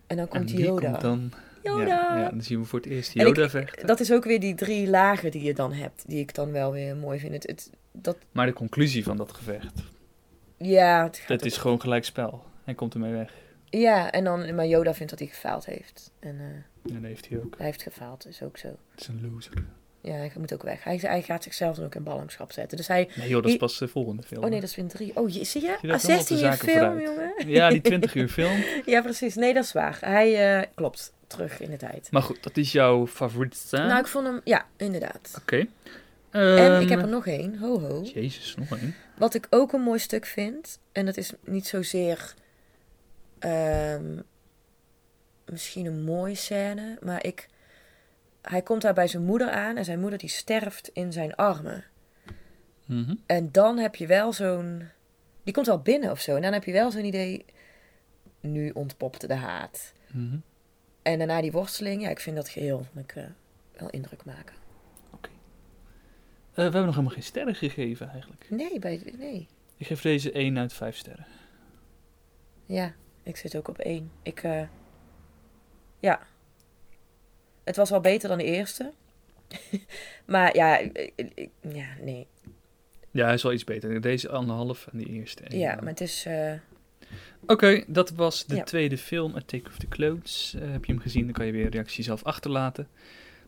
En 0.07 0.17
dan 0.17 0.27
komt 0.27 0.47
die 0.47 0.55
die 0.55 0.65
Yoda. 0.65 0.89
komt 0.89 1.01
dan... 1.01 1.31
Yoda! 1.63 1.85
Ja, 1.85 2.17
ja, 2.19 2.29
dan 2.29 2.41
zien 2.41 2.59
we 2.59 2.65
voor 2.65 2.79
het 2.79 2.87
eerst 2.87 3.15
En 3.15 3.21
ik- 3.27 3.35
Yoda 3.35 3.49
vechten. 3.49 3.87
Dat 3.87 3.99
is 3.99 4.11
ook 4.11 4.23
weer 4.23 4.39
die 4.39 4.55
drie 4.55 4.87
lagen 4.89 5.31
die 5.31 5.43
je 5.43 5.53
dan 5.53 5.73
hebt, 5.73 6.03
die 6.07 6.19
ik 6.19 6.33
dan 6.33 6.51
wel 6.51 6.71
weer 6.71 6.95
mooi 6.95 7.19
vind. 7.19 7.33
Het, 7.33 7.47
het, 7.47 7.69
dat, 7.91 8.17
Maar 8.31 8.45
de 8.45 8.53
conclusie 8.53 9.03
van 9.03 9.17
dat 9.17 9.31
gevecht, 9.33 9.83
ja, 10.57 11.03
het 11.03 11.17
gaat 11.17 11.45
is 11.45 11.57
gewoon 11.57 11.81
gelijk 11.81 12.03
spel. 12.05 12.43
Hij 12.63 12.73
komt 12.73 12.93
ermee 12.93 13.11
weg. 13.11 13.33
ja, 13.69 14.11
en 14.11 14.23
dan, 14.23 14.55
maar 14.55 14.67
Yoda 14.67 14.93
vindt 14.93 15.09
dat 15.09 15.19
hij 15.19 15.27
gefaald 15.27 15.65
heeft. 15.65 16.11
En 16.19 16.39
eh, 16.39 16.45
En 16.95 17.01
dat 17.01 17.03
heeft 17.03 17.29
hij 17.29 17.37
ook. 17.37 17.55
hij 17.57 17.65
heeft 17.65 17.81
gefaald, 17.83 18.27
is 18.27 18.41
ook 18.43 18.57
zo. 18.57 18.67
Het 18.67 18.99
is 19.01 19.07
een 19.07 19.29
loser. 19.31 19.65
Ja, 20.05 20.13
hij 20.13 20.31
moet 20.37 20.53
ook 20.53 20.63
weg. 20.63 20.83
Hij, 20.83 20.97
hij 21.01 21.21
gaat 21.21 21.43
zichzelf 21.43 21.75
dan 21.75 21.85
ook 21.85 21.95
in 21.95 22.03
ballingschap 22.03 22.51
zetten. 22.51 22.77
Dus 22.77 22.87
hij, 22.87 23.09
Nee 23.15 23.29
joh, 23.29 23.41
dat 23.41 23.51
is 23.51 23.57
pas 23.57 23.77
de 23.77 23.87
volgende 23.87 24.23
film. 24.23 24.43
oh 24.43 24.49
nee, 24.49 24.59
dat 24.59 24.69
is 24.69 24.75
win 24.75 24.87
drie. 24.87 25.11
Oh, 25.15 25.29
je, 25.29 25.43
zie 25.43 25.61
je? 25.61 25.77
Je 25.81 25.87
dacht 25.87 26.03
Ah, 26.09 26.15
16 26.17 26.43
uur 26.45 26.53
film, 26.53 26.75
vooruit. 26.77 27.03
jongen. 27.07 27.33
Ja, 27.47 27.69
die 27.69 27.81
20 27.91 28.15
uur 28.15 28.27
film. 28.29 28.63
Ja, 28.85 29.01
precies. 29.01 29.35
Nee, 29.35 29.53
dat 29.53 29.63
is 29.63 29.71
waar. 29.71 29.97
Hij 30.01 30.57
eh, 30.59 30.67
klopt 30.75 31.13
terug 31.27 31.59
in 31.59 31.69
de 31.69 31.77
tijd. 31.77 32.07
Maar 32.11 32.21
goed, 32.21 32.43
dat 32.43 32.57
is 32.57 32.71
jouw 32.71 33.07
favoriete 33.07 33.57
scène. 33.57 33.85
Nou, 33.87 33.99
ik 33.99 34.07
vond 34.07 34.25
hem, 34.27 34.41
ja, 34.43 34.65
inderdaad. 34.77 35.33
Oké. 35.41 35.57
en 35.57 35.67
Ehm, 36.57 36.81
ik 36.81 36.89
heb 36.89 37.01
er 37.01 37.07
nog 37.07 37.27
één, 37.27 37.57
ho 37.57 37.79
ho. 37.79 38.01
Jezus, 38.13 38.55
nog 38.57 38.79
één. 38.79 38.95
Wat 39.17 39.33
ik 39.33 39.47
ook 39.49 39.73
een 39.73 39.81
mooi 39.81 39.99
stuk 39.99 40.25
vind, 40.25 40.79
en 40.91 41.05
dat 41.05 41.17
is 41.17 41.31
niet 41.45 41.67
zozeer 41.67 42.33
ehm, 43.39 44.19
misschien 45.45 45.85
een 45.85 46.03
mooie 46.03 46.35
scène, 46.35 46.97
maar 47.01 47.23
ik, 47.25 47.47
hij 48.49 48.61
komt 48.61 48.81
daar 48.81 48.93
bij 48.93 49.07
zijn 49.07 49.23
moeder 49.23 49.49
aan 49.49 49.77
en 49.77 49.85
zijn 49.85 49.99
moeder 49.99 50.19
die 50.19 50.29
sterft 50.29 50.89
in 50.93 51.13
zijn 51.13 51.35
armen. 51.35 51.83
Mhm. 52.85 53.15
En 53.25 53.51
dan 53.51 53.77
heb 53.77 53.95
je 53.95 54.07
wel 54.07 54.33
zo'n, 54.33 54.83
die 55.43 55.53
komt 55.53 55.67
wel 55.67 55.81
binnen 55.81 56.11
of 56.11 56.19
zo, 56.19 56.35
en 56.35 56.41
dan 56.41 56.53
heb 56.53 56.63
je 56.63 56.71
wel 56.71 56.91
zo'n 56.91 57.05
idee, 57.05 57.45
nu 58.39 58.69
ontpopt 58.69 59.27
de 59.27 59.33
haat. 59.33 59.93
Mhm. 60.11 60.37
En 61.01 61.17
daarna 61.17 61.41
die 61.41 61.51
worsteling, 61.51 62.01
ja, 62.01 62.09
ik 62.09 62.19
vind 62.19 62.35
dat 62.35 62.49
geheel 62.49 62.85
ik, 62.95 63.11
eh, 63.15 63.23
wel 63.77 63.89
indruk 63.89 64.25
maken. 64.25 64.63
Eh, 66.55 66.61
we 66.61 66.61
hebben 66.61 66.85
nog 66.85 66.95
helemaal 66.95 67.15
geen 67.15 67.23
sterren 67.23 67.55
gegeven 67.55 68.09
eigenlijk. 68.09 68.45
Nee, 68.49 68.79
bij, 68.79 69.13
nee. 69.17 69.47
Ik 69.77 69.87
geef 69.87 70.01
deze 70.01 70.37
1 70.37 70.57
uit 70.57 70.73
5 70.73 70.97
sterren. 70.97 71.25
Ja, 72.65 72.93
ik 73.23 73.37
zit 73.37 73.55
ook 73.57 73.67
op 73.67 73.77
één. 73.77 74.11
Ik, 74.21 74.43
eh, 74.43 74.67
ja. 75.99 76.27
Het 77.65 77.75
was 77.75 77.89
wel 77.89 77.99
beter 78.01 78.29
dan 78.29 78.37
de 78.37 78.43
eerste. 78.43 78.91
maar 80.25 80.55
ja, 80.55 80.77
ik- 80.77 81.11
ik- 81.15 81.49
ja, 81.71 81.87
nee. 82.01 82.27
Ja, 83.11 83.25
hij 83.25 83.33
is 83.33 83.43
wel 83.43 83.53
iets 83.53 83.63
beter. 83.63 84.01
Deze 84.01 84.29
anderhalf 84.29 84.87
en 84.91 84.97
die 84.97 85.07
eerste. 85.09 85.43
Ja, 85.57 85.75
maar 85.75 85.89
het 85.89 86.01
is, 86.01 86.25
eh, 86.25 86.53
Oké, 87.47 87.83
dat 87.87 88.09
was 88.09 88.45
de 88.45 88.55
Ja. 88.55 88.63
tweede 88.63 88.97
film, 88.97 89.35
Attack 89.35 89.67
of 89.67 89.77
the 89.77 89.87
Clones. 89.87 90.55
Eh, 90.61 90.71
heb 90.71 90.85
je 90.85 90.91
hem 90.91 91.01
gezien, 91.01 91.23
dan 91.23 91.33
kan 91.33 91.45
je 91.45 91.51
weer 91.51 91.65
een 91.65 91.71
reactie 91.71 92.03
zelf 92.03 92.23
achterlaten. 92.23 92.87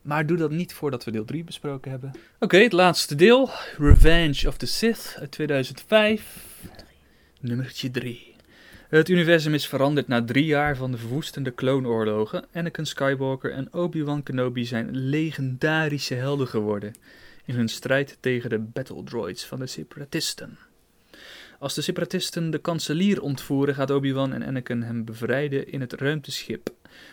Maar 0.01 0.25
doe 0.25 0.37
dat 0.37 0.51
niet 0.51 0.73
voordat 0.73 1.03
we 1.03 1.11
deel 1.11 1.25
3 1.25 1.43
besproken 1.43 1.91
hebben. 1.91 2.11
Oké, 2.39 2.57
het 2.57 2.71
laatste 2.71 3.15
deel. 3.15 3.49
Revenge 3.77 4.47
of 4.47 4.57
the 4.57 4.65
Sith 4.65 5.15
uit 5.19 5.31
2005. 5.31 6.37
Nummertje 7.39 7.91
3. 7.91 8.35
Het 8.87 9.09
universum 9.09 9.53
is 9.53 9.67
veranderd 9.67 10.07
na 10.07 10.23
drie 10.23 10.45
jaar 10.45 10.75
van 10.75 10.91
de 10.91 10.97
verwoestende 10.97 11.51
kloonoorlogen. 11.51 12.45
Anakin 12.53 12.85
Skywalker 12.85 13.51
en 13.51 13.73
Obi-Wan 13.73 14.23
Kenobi 14.23 14.65
zijn 14.65 14.97
legendarische 14.97 16.13
helden 16.13 16.47
geworden. 16.47 16.93
in 17.45 17.55
hun 17.55 17.67
strijd 17.67 18.17
tegen 18.19 18.49
de 18.49 18.59
battle 18.59 19.03
droids 19.03 19.45
van 19.45 19.59
de 19.59 19.67
separatisten. 19.67 20.57
Als 21.59 21.73
de 21.73 21.81
separatisten 21.81 22.49
de 22.49 22.57
kanselier 22.57 23.21
ontvoeren, 23.21 23.75
gaat 23.75 23.91
Obi-Wan 23.91 24.33
en 24.33 24.43
Anakin 24.43 24.81
hem 24.81 25.05
bevrijden 25.05 25.71
in 25.71 25.81
het 25.81 25.93
ruimteschip, 25.93 26.69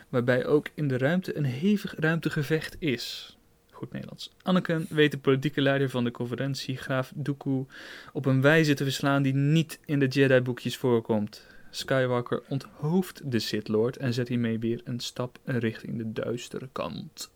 waarbij 0.08 0.46
ook 0.46 0.68
in 0.74 0.88
de 0.88 0.98
ruimte 0.98 1.36
een 1.36 1.44
hevig 1.44 1.94
ruimtegevecht 1.98 2.76
is. 2.78 3.36
Goed 3.70 3.92
Nederlands. 3.92 4.30
Anakin 4.42 4.86
weet 4.88 5.10
de 5.10 5.18
politieke 5.18 5.60
leider 5.60 5.90
van 5.90 6.04
de 6.04 6.10
conferentie, 6.10 6.76
graaf 6.76 7.12
Dooku, 7.14 7.64
op 8.12 8.26
een 8.26 8.40
wijze 8.40 8.74
te 8.74 8.84
verslaan 8.84 9.22
die 9.22 9.34
niet 9.34 9.78
in 9.84 9.98
de 9.98 10.06
Jedi-boekjes 10.06 10.76
voorkomt. 10.76 11.52
Skywalker 11.76 12.42
onthoofdt 12.48 13.30
de 13.30 13.38
Sith 13.38 13.68
Lord 13.68 13.96
en 13.96 14.14
zet 14.14 14.28
hiermee 14.28 14.58
weer 14.58 14.80
een 14.84 15.00
stap 15.00 15.38
richting 15.44 15.96
de 15.96 16.12
duistere 16.12 16.68
kant. 16.72 17.30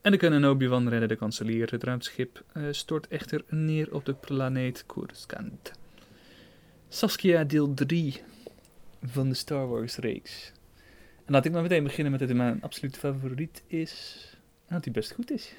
En 0.00 0.44
Obi-Wan 0.44 0.88
redden 0.88 1.08
de 1.08 1.16
kanselier. 1.16 1.70
Het 1.70 1.82
ruimteschip 1.82 2.44
eh, 2.52 2.62
stort 2.70 3.08
echter 3.08 3.44
neer 3.48 3.94
op 3.94 4.04
de 4.04 4.14
planeet 4.14 4.86
Coruscant. 4.86 5.70
Saskia 6.88 7.44
deel 7.44 7.74
3 7.74 8.22
van 9.02 9.28
de 9.28 9.34
Star 9.34 9.68
Wars 9.68 9.96
reeks. 9.96 10.52
En 11.24 11.32
laat 11.32 11.44
ik 11.44 11.52
maar 11.52 11.62
meteen 11.62 11.82
beginnen 11.82 12.12
met 12.12 12.20
hij 12.20 12.34
mijn 12.34 12.62
absolute 12.62 12.98
favoriet 12.98 13.62
is. 13.66 14.26
En 14.66 14.74
dat 14.74 14.84
hij 14.84 14.92
best 14.92 15.12
goed 15.12 15.30
is. 15.30 15.54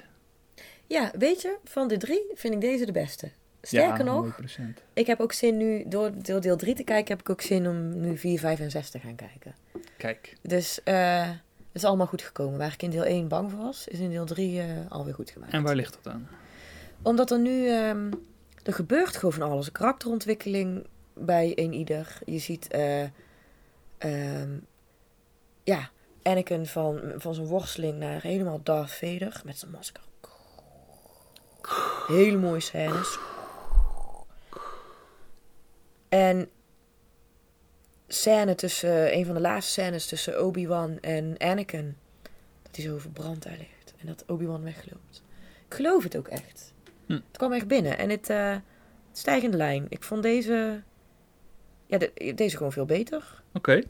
Ja, 0.86 1.12
weet 1.18 1.42
je, 1.42 1.56
van 1.64 1.88
de 1.88 1.96
drie 1.96 2.30
vind 2.34 2.54
ik 2.54 2.60
deze 2.60 2.86
de 2.86 2.92
beste. 2.92 3.30
Sterker 3.62 4.04
ja, 4.04 4.12
nog, 4.12 4.40
100%. 4.58 4.62
ik 4.92 5.06
heb 5.06 5.20
ook 5.20 5.32
zin 5.32 5.56
nu, 5.56 5.84
door, 5.86 6.10
door 6.22 6.40
deel 6.40 6.56
3 6.56 6.74
te 6.74 6.84
kijken, 6.84 7.16
heb 7.16 7.20
ik 7.20 7.30
ook 7.30 7.40
zin 7.40 7.68
om 7.68 8.00
nu 8.00 8.18
4, 8.18 8.38
5 8.38 8.60
en 8.60 8.70
6 8.70 8.90
te 8.90 8.98
gaan 8.98 9.14
kijken. 9.14 9.54
Kijk, 9.96 10.36
Dus 10.42 10.82
eh, 10.82 11.28
het 11.28 11.38
is 11.72 11.84
allemaal 11.84 12.06
goed 12.06 12.22
gekomen. 12.22 12.58
Waar 12.58 12.72
ik 12.72 12.82
in 12.82 12.90
deel 12.90 13.04
1 13.04 13.28
bang 13.28 13.50
voor 13.50 13.60
was, 13.60 13.88
is 13.88 13.98
in 13.98 14.10
deel 14.10 14.24
3 14.24 14.60
eh, 14.60 14.66
alweer 14.88 15.14
goed 15.14 15.30
gemaakt. 15.30 15.52
en 15.52 15.62
waar 15.62 15.74
ligt 15.74 15.98
dat 16.02 16.12
aan? 16.12 16.28
Omdat 17.02 17.30
er 17.30 17.38
nu, 17.38 17.68
ehm, 17.68 18.12
er 18.62 18.72
gebeurt 18.72 19.16
gewoon 19.16 19.32
van 19.32 19.50
alles. 19.50 19.72
Karakterontwikkeling 19.72 20.86
bij 21.14 21.52
een 21.54 21.72
ieder. 21.72 22.18
Je 22.24 22.38
ziet, 22.38 22.68
eh, 22.68 23.02
ehm, 23.98 24.50
ja, 25.64 25.90
Anakin 26.22 26.66
van, 26.66 27.00
van 27.16 27.34
zijn 27.34 27.46
worsteling 27.46 27.98
naar 27.98 28.22
helemaal 28.22 28.60
Darth 28.62 28.90
Vader 28.90 29.40
met 29.44 29.58
zijn 29.58 29.70
masker. 29.70 30.02
Hele 32.06 32.36
mooie 32.36 32.60
scènes. 32.60 33.18
En 36.16 36.48
scène 38.08 38.54
tussen, 38.54 39.14
een 39.16 39.24
van 39.26 39.34
de 39.34 39.40
laatste 39.40 39.72
scènes 39.72 40.06
tussen 40.06 40.44
Obi-Wan 40.44 40.98
en 41.00 41.34
Anakin. 41.38 41.96
Dat 42.62 42.76
hij 42.76 42.84
zo 42.84 42.98
verbrand 42.98 43.42
daar 43.42 43.56
ligt. 43.58 43.94
En 43.98 44.06
dat 44.06 44.24
Obi-Wan 44.26 44.62
wegloopt. 44.62 45.22
Ik 45.68 45.74
geloof 45.74 46.02
het 46.02 46.16
ook 46.16 46.28
echt. 46.28 46.72
Hm. 47.06 47.12
Het 47.12 47.36
kwam 47.36 47.52
echt 47.52 47.66
binnen. 47.66 47.98
En 47.98 48.10
het, 48.10 48.30
eh, 48.30 48.56
stijgende 49.12 49.56
lijn. 49.56 49.86
Ik 49.88 50.02
vond 50.02 50.22
deze, 50.22 50.82
ja, 51.86 51.98
de- 51.98 52.32
deze 52.34 52.56
gewoon 52.56 52.72
veel 52.72 52.84
beter. 52.86 53.42
Oké. 53.52 53.82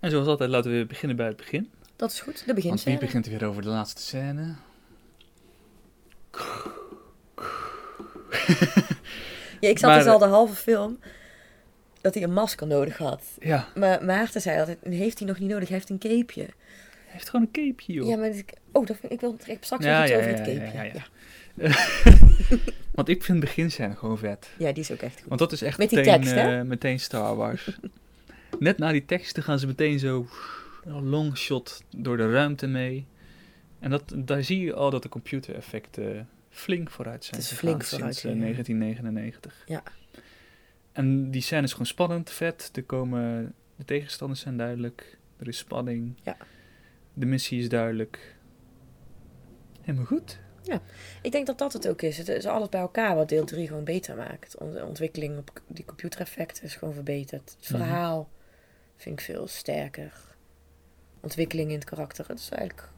En 0.00 0.10
zoals 0.10 0.26
altijd 0.26 0.50
laten 0.50 0.70
we 0.70 0.76
weer 0.76 0.86
beginnen 0.86 1.16
bij 1.16 1.26
het 1.26 1.36
begin. 1.36 1.70
Dat 1.96 2.10
is 2.10 2.20
goed. 2.20 2.32
De 2.38 2.44
Want 2.44 2.46
wie 2.46 2.54
beginscène. 2.54 2.98
begint 2.98 3.26
weer 3.26 3.44
over 3.46 3.62
de 3.62 3.68
laatste 3.68 4.02
scène? 4.02 4.54
Ja, 9.60 9.68
ik 9.68 9.78
zat 9.78 9.90
Maar, 9.90 9.98
dus 9.98 10.08
al 10.12 10.18
de 10.18 10.24
halve 10.24 10.54
film 10.54 10.98
dat 12.06 12.14
hij 12.14 12.24
een 12.24 12.32
masker 12.32 12.66
nodig 12.66 12.96
had. 12.96 13.22
Ja, 13.40 13.68
Maar 13.74 14.04
Maarten 14.04 14.40
zei 14.40 14.58
altijd, 14.58 14.78
heeft 14.82 15.18
hij 15.18 15.28
nog 15.28 15.38
niet 15.38 15.48
nodig, 15.48 15.68
hij 15.68 15.76
heeft 15.76 15.90
een 15.90 15.98
capeje. 15.98 16.46
hij 16.46 16.52
heeft 17.06 17.28
gewoon 17.28 17.48
een 17.52 17.68
capeje, 17.68 17.92
joh. 17.92 18.08
Ja, 18.08 18.16
maar 18.16 18.28
ik, 18.28 18.52
oh, 18.72 18.86
dat 18.86 18.96
vind, 19.00 19.12
ik 19.12 19.20
wil 19.20 19.36
straks 19.60 19.84
Ja, 19.84 19.92
nog 19.92 20.02
iets 20.02 20.12
ja, 20.12 20.18
over 20.18 20.30
ja, 20.30 20.36
het 20.36 20.72
ja, 20.72 20.72
capeje. 20.72 21.04
Want 22.96 23.08
ik 23.08 23.24
vind 23.24 23.40
beginscène 23.40 23.94
gewoon 23.94 24.18
vet. 24.18 24.48
Ja, 24.58 24.72
die 24.72 24.82
is 24.82 24.90
ook 24.90 25.00
echt 25.00 25.18
goed. 25.18 25.28
Want 25.28 25.40
dat 25.40 25.52
is 25.52 25.62
echt 25.62 25.78
Met 25.78 25.88
die 25.88 25.98
meteen, 25.98 26.14
tekst, 26.14 26.34
hè? 26.34 26.58
eh, 26.58 26.64
meteen 26.64 27.00
Star 27.00 27.36
Wars. 27.36 27.78
Net 28.58 28.78
na 28.78 28.92
die 28.92 29.04
teksten 29.04 29.42
gaan 29.42 29.58
ze 29.58 29.66
meteen 29.66 29.98
zo 29.98 30.26
long 30.84 31.36
shot 31.36 31.82
door 31.96 32.16
de 32.16 32.30
ruimte 32.30 32.66
mee. 32.66 33.06
En 33.78 33.90
dat, 33.90 34.12
daar 34.16 34.44
zie 34.44 34.60
je 34.60 34.74
al 34.74 34.90
dat 34.90 35.02
de 35.02 35.08
computereffecten 35.08 36.28
flink 36.50 36.90
vooruit 36.90 37.24
zijn. 37.24 37.40
Het 37.40 37.50
is 37.50 37.58
flink 37.58 37.84
vooruit, 37.84 38.16
sinds 38.16 38.36
eh, 38.36 38.40
ja. 38.40 38.52
1999. 38.52 39.64
Ja. 39.66 39.82
En 40.96 41.30
die 41.30 41.42
scène 41.42 41.62
is 41.62 41.70
gewoon 41.72 41.86
spannend, 41.86 42.30
vet. 42.30 42.70
Er 42.74 42.82
komen, 42.84 43.54
de 43.76 43.84
tegenstanders 43.84 44.40
zijn 44.40 44.56
duidelijk. 44.56 45.18
Er 45.38 45.48
is 45.48 45.58
spanning. 45.58 46.14
Ja. 46.22 46.36
De 47.14 47.26
missie 47.26 47.58
is 47.60 47.68
duidelijk. 47.68 48.36
Helemaal 49.82 50.06
goed. 50.06 50.38
Ik 51.22 51.32
denk 51.32 51.46
dat 51.46 51.58
dat 51.58 51.72
het 51.72 51.88
ook 51.88 52.02
is. 52.02 52.18
Het 52.18 52.28
is 52.28 52.46
alles 52.46 52.68
bij 52.68 52.80
elkaar 52.80 53.14
wat 53.14 53.28
deel 53.28 53.44
3 53.44 53.66
gewoon 53.66 53.84
beter 53.84 54.16
maakt. 54.16 54.56
De 54.58 54.84
ontwikkeling 54.86 55.38
op 55.38 55.60
die 55.66 55.84
computereffecten 55.84 56.64
is 56.64 56.74
gewoon 56.74 56.94
verbeterd. 56.94 57.56
Het 57.60 57.70
Mhm. 57.70 57.82
verhaal 57.82 58.28
vind 58.96 59.18
ik 59.18 59.24
veel 59.24 59.46
sterker. 59.46 60.12
Ontwikkeling 61.20 61.68
in 61.70 61.74
het 61.74 61.84
karakter. 61.84 62.24
Het 62.28 62.38
is 62.38 62.48
eigenlijk 62.48 62.88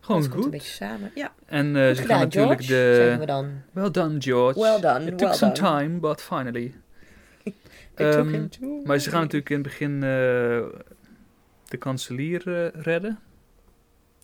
Gewoon 0.00 0.20
komt 0.20 0.34
een 0.34 0.40
goed. 0.42 0.50
beetje 0.50 0.72
samen. 0.72 1.10
Ja, 1.14 1.32
En 1.46 1.76
eh, 1.76 1.86
goed 1.88 1.96
ze 1.96 2.02
gaan 2.02 2.18
natuurlijk 2.20 2.62
George, 2.64 2.94
zeggen 2.94 3.12
we 3.18 3.26
de... 3.26 3.32
dan. 3.32 3.62
Well 3.72 3.90
done, 3.90 4.20
George. 4.20 4.60
Well 4.60 4.80
done, 4.80 5.04
It 5.10 5.18
took 5.18 5.34
some 5.34 5.52
time, 5.52 5.98
but 5.98 6.22
finally. 6.22 6.74
Ehm, 7.96 8.48
Maar 8.84 8.98
ze 8.98 9.10
gaan 9.10 9.20
natuurlijk 9.20 9.50
in 9.50 9.56
het 9.56 9.64
begin 9.64 9.94
eh, 9.94 10.00
de 11.68 11.76
kanselier 11.78 12.48
eh, 12.54 12.82
redden. 12.82 13.18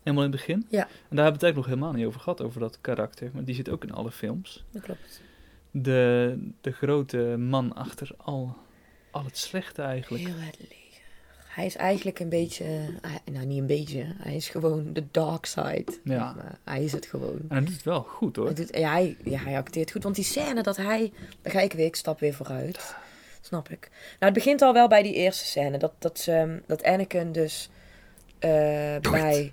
Helemaal 0.03 0.25
in 0.25 0.31
het 0.31 0.41
begin. 0.41 0.67
Ja. 0.69 0.81
En 0.81 0.87
daar 0.89 1.25
hebben 1.25 1.25
we 1.25 1.33
het 1.33 1.43
eigenlijk 1.43 1.57
nog 1.57 1.67
helemaal 1.67 1.93
niet 1.93 2.07
over 2.07 2.21
gehad, 2.21 2.43
over 2.43 2.61
dat 2.61 2.79
karakter. 2.81 3.31
Maar 3.33 3.45
die 3.45 3.55
zit 3.55 3.69
ook 3.69 3.83
in 3.83 3.93
alle 3.93 4.11
films. 4.11 4.65
Dat 4.71 4.83
klopt. 4.83 5.23
De, 5.71 6.39
de 6.61 6.73
grote 6.73 7.17
man 7.39 7.75
achter 7.75 8.11
al, 8.17 8.57
al 9.11 9.25
het 9.25 9.39
slechte 9.39 9.83
eigenlijk. 9.83 10.25
Heel 10.25 10.35
het 10.39 10.59
leger. 10.59 10.83
Hij 11.47 11.67
is 11.67 11.77
eigenlijk 11.77 12.19
een 12.19 12.29
beetje, 12.29 12.65
eh, 13.03 13.11
nou 13.33 13.47
niet 13.47 13.59
een 13.59 13.67
beetje, 13.67 14.15
hij 14.17 14.37
is 14.37 14.49
gewoon 14.49 14.93
de 14.93 15.05
dark 15.11 15.47
side. 15.47 15.99
Ja. 16.05 16.33
Maar 16.33 16.59
hij 16.65 16.85
is 16.85 16.93
het 16.93 17.07
gewoon. 17.07 17.39
En 17.39 17.57
hij 17.57 17.61
doet 17.61 17.75
het 17.75 17.83
wel 17.83 18.03
goed 18.03 18.37
hoor. 18.37 18.47
Hij, 18.47 18.55
doet, 18.55 18.77
ja, 18.77 18.91
hij, 18.91 19.17
ja, 19.25 19.39
hij 19.39 19.57
acteert 19.57 19.91
goed. 19.91 20.03
Want 20.03 20.15
die 20.15 20.25
scène 20.25 20.63
dat 20.63 20.77
hij... 20.77 21.13
Dan 21.43 21.53
ga 21.53 21.61
ik 21.61 21.73
weer, 21.73 21.87
ik 21.87 21.97
stap 21.97 22.21
weer 22.21 22.35
vooruit. 22.35 22.97
Snap 23.43 23.69
ik. 23.69 23.89
Nou, 23.91 24.19
het 24.19 24.33
begint 24.33 24.63
al 24.63 24.73
wel 24.73 24.89
bij 24.89 25.03
die 25.03 25.15
eerste 25.15 25.45
scène. 25.45 25.79
Dat, 25.79 25.93
dat, 25.99 26.19
ze, 26.19 26.63
dat 26.67 26.83
Anakin 26.83 27.33
dus 27.33 27.71
eh, 28.39 28.97
bij 29.01 29.53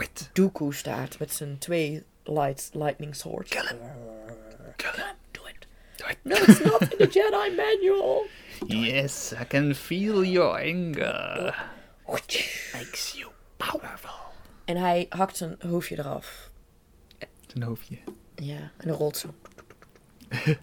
it. 0.00 0.30
Dooku 0.32 0.72
staat 0.72 1.18
met 1.18 1.32
zijn 1.32 1.58
twee 1.58 2.02
light, 2.24 2.70
lightning 2.72 3.16
swords. 3.16 3.50
Kill 3.50 3.66
him. 3.66 3.78
Kill 4.76 4.90
him. 4.90 5.14
Do 5.30 5.40
it. 5.46 5.66
Do 5.96 6.06
it. 6.06 6.18
No, 6.22 6.36
it's 6.36 6.64
not 6.64 6.80
in 6.80 6.98
the 6.98 7.06
Jedi 7.06 7.56
manual. 7.56 8.26
Yes, 8.66 9.32
I 9.32 9.44
can 9.44 9.74
feel 9.74 10.24
your 10.24 10.60
anger. 10.60 11.54
Makes 12.06 13.12
you 13.16 13.30
powerful. 13.56 14.10
En 14.64 14.76
hij 14.76 15.06
hakt 15.08 15.36
zijn 15.36 15.56
hoofdje 15.58 15.98
eraf. 15.98 16.50
Zijn 17.46 17.62
hoofdje. 17.62 17.98
Ja, 18.34 18.56
en 18.56 18.88
dan 18.88 18.96
rolt 18.96 19.16
zo. 19.16 19.34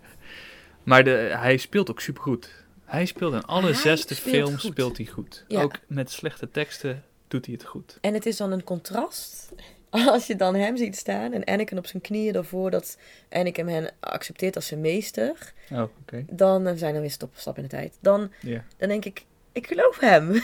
Maar 0.83 1.03
de, 1.03 1.09
hij 1.39 1.57
speelt 1.57 1.89
ook 1.89 2.01
supergoed. 2.01 2.58
Hij 2.89 3.05
speelt 3.05 3.33
in 3.33 3.45
alle 3.45 3.63
Hij 3.65 3.73
zesde 3.73 4.15
films 4.15 4.61
goed. 4.61 4.71
speelt 4.71 4.97
hij 4.97 5.05
goed. 5.05 5.45
Ja. 5.47 5.61
Ook 5.61 5.75
met 5.87 6.11
slechte 6.11 6.51
teksten 6.51 7.03
doet 7.27 7.45
hij 7.45 7.53
het 7.53 7.63
goed. 7.65 7.97
En 8.01 8.13
het 8.13 8.25
is 8.25 8.37
dan 8.37 8.51
een 8.51 8.63
contrast. 8.63 9.49
Als 9.89 10.27
je 10.27 10.35
dan 10.35 10.55
hem 10.55 10.77
ziet 10.77 10.95
staan 10.95 11.33
en 11.33 11.43
Anakin 11.45 11.77
op 11.77 11.87
zijn 11.87 12.01
knieën 12.01 12.33
daarvoor 12.33 12.71
dat 12.71 12.97
Anakin 13.29 13.67
hem 13.67 13.87
accepteert 13.99 14.55
als 14.55 14.67
zijn 14.67 14.81
meester. 14.81 15.53
Oh, 15.71 15.81
oké. 16.01 16.25
Dan 16.29 16.67
eh, 16.67 16.73
zijn 16.77 16.95
er 16.95 17.01
weer 17.01 17.11
stop, 17.11 17.31
stap 17.35 17.57
in 17.57 17.63
de 17.63 17.69
tijd. 17.69 17.97
Dan, 17.99 18.31
dan 18.77 18.89
denk 18.89 19.05
ik, 19.05 19.25
ik 19.51 19.67
geloof 19.67 19.99
hem. 19.99 20.31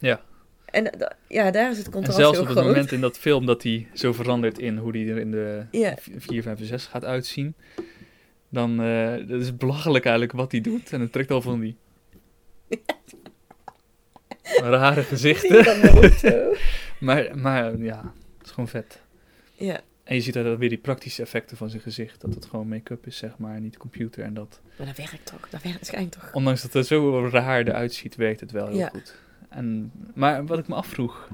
Ja. 0.00 0.20
En 0.64 0.92
eh, 1.00 1.08
ja, 1.28 1.50
daar 1.50 1.70
is 1.70 1.76
het 1.76 1.86
En 1.86 1.92
contrast 1.92 2.18
zelfs 2.18 2.38
op 2.38 2.44
het 2.46 2.56
groot. 2.56 2.66
moment 2.66 2.92
in 2.92 3.00
dat 3.00 3.18
film 3.18 3.46
dat 3.46 3.62
hij 3.62 3.86
zo 3.94 4.12
verandert 4.12 4.58
in 4.58 4.76
hoe 4.76 4.96
hij 4.96 5.08
er 5.08 5.18
in 5.18 5.30
de 5.30 5.64
Ja. 5.70 5.94
4, 6.16 6.42
5 6.42 6.60
en 6.60 6.66
6 6.66 6.84
gaat 6.86 7.04
uitzien. 7.04 7.54
Dan 8.48 8.82
eh 8.82 9.28
dat 9.28 9.40
is 9.40 9.56
belachelijk 9.56 10.04
eigenlijk 10.04 10.36
wat 10.36 10.52
hij 10.52 10.60
doet. 10.60 10.92
En 10.92 11.00
het 11.00 11.12
trekt 11.12 11.30
al 11.30 11.42
van 11.42 11.60
die 11.60 11.76
rare 14.60 15.02
gezichten. 15.02 15.64
Maar, 17.00 17.38
maar 17.38 17.78
ja, 17.78 18.12
het 18.38 18.46
is 18.46 18.50
gewoon 18.52 18.68
vet. 18.68 19.02
Ja, 19.54 19.80
En 20.04 20.14
je 20.14 20.20
ziet 20.20 20.34
daar 20.34 20.58
weer 20.58 20.68
die 20.68 20.78
praktische 20.78 21.22
effecten 21.22 21.56
van 21.56 21.70
zijn 21.70 21.82
gezicht. 21.82 22.20
Dat 22.20 22.34
het 22.34 22.44
gewoon 22.46 22.68
make-up 22.68 23.06
is, 23.06 23.16
zeg 23.16 23.38
maar, 23.38 23.60
niet 23.60 23.76
computer. 23.76 24.24
En 24.24 24.34
dat, 24.34 24.60
maar 24.76 24.86
dat 24.86 24.96
werkt 24.96 25.26
toch. 25.26 25.48
Dat 25.48 25.62
werkt 25.62 25.86
schijnt 25.86 26.12
toch. 26.12 26.30
ondanks 26.32 26.62
dat 26.62 26.72
het 26.72 26.86
zo 26.86 27.26
raar 27.28 27.60
eruit 27.66 27.92
ziet, 27.94 28.16
werkt 28.16 28.40
het 28.40 28.50
wel 28.50 28.66
heel 28.66 28.76
Ja. 28.76 28.88
goed. 28.88 29.14
En, 29.48 29.92
maar 30.14 30.46
wat 30.46 30.58
ik 30.58 30.68
me 30.68 30.74
afvroeg, 30.74 31.28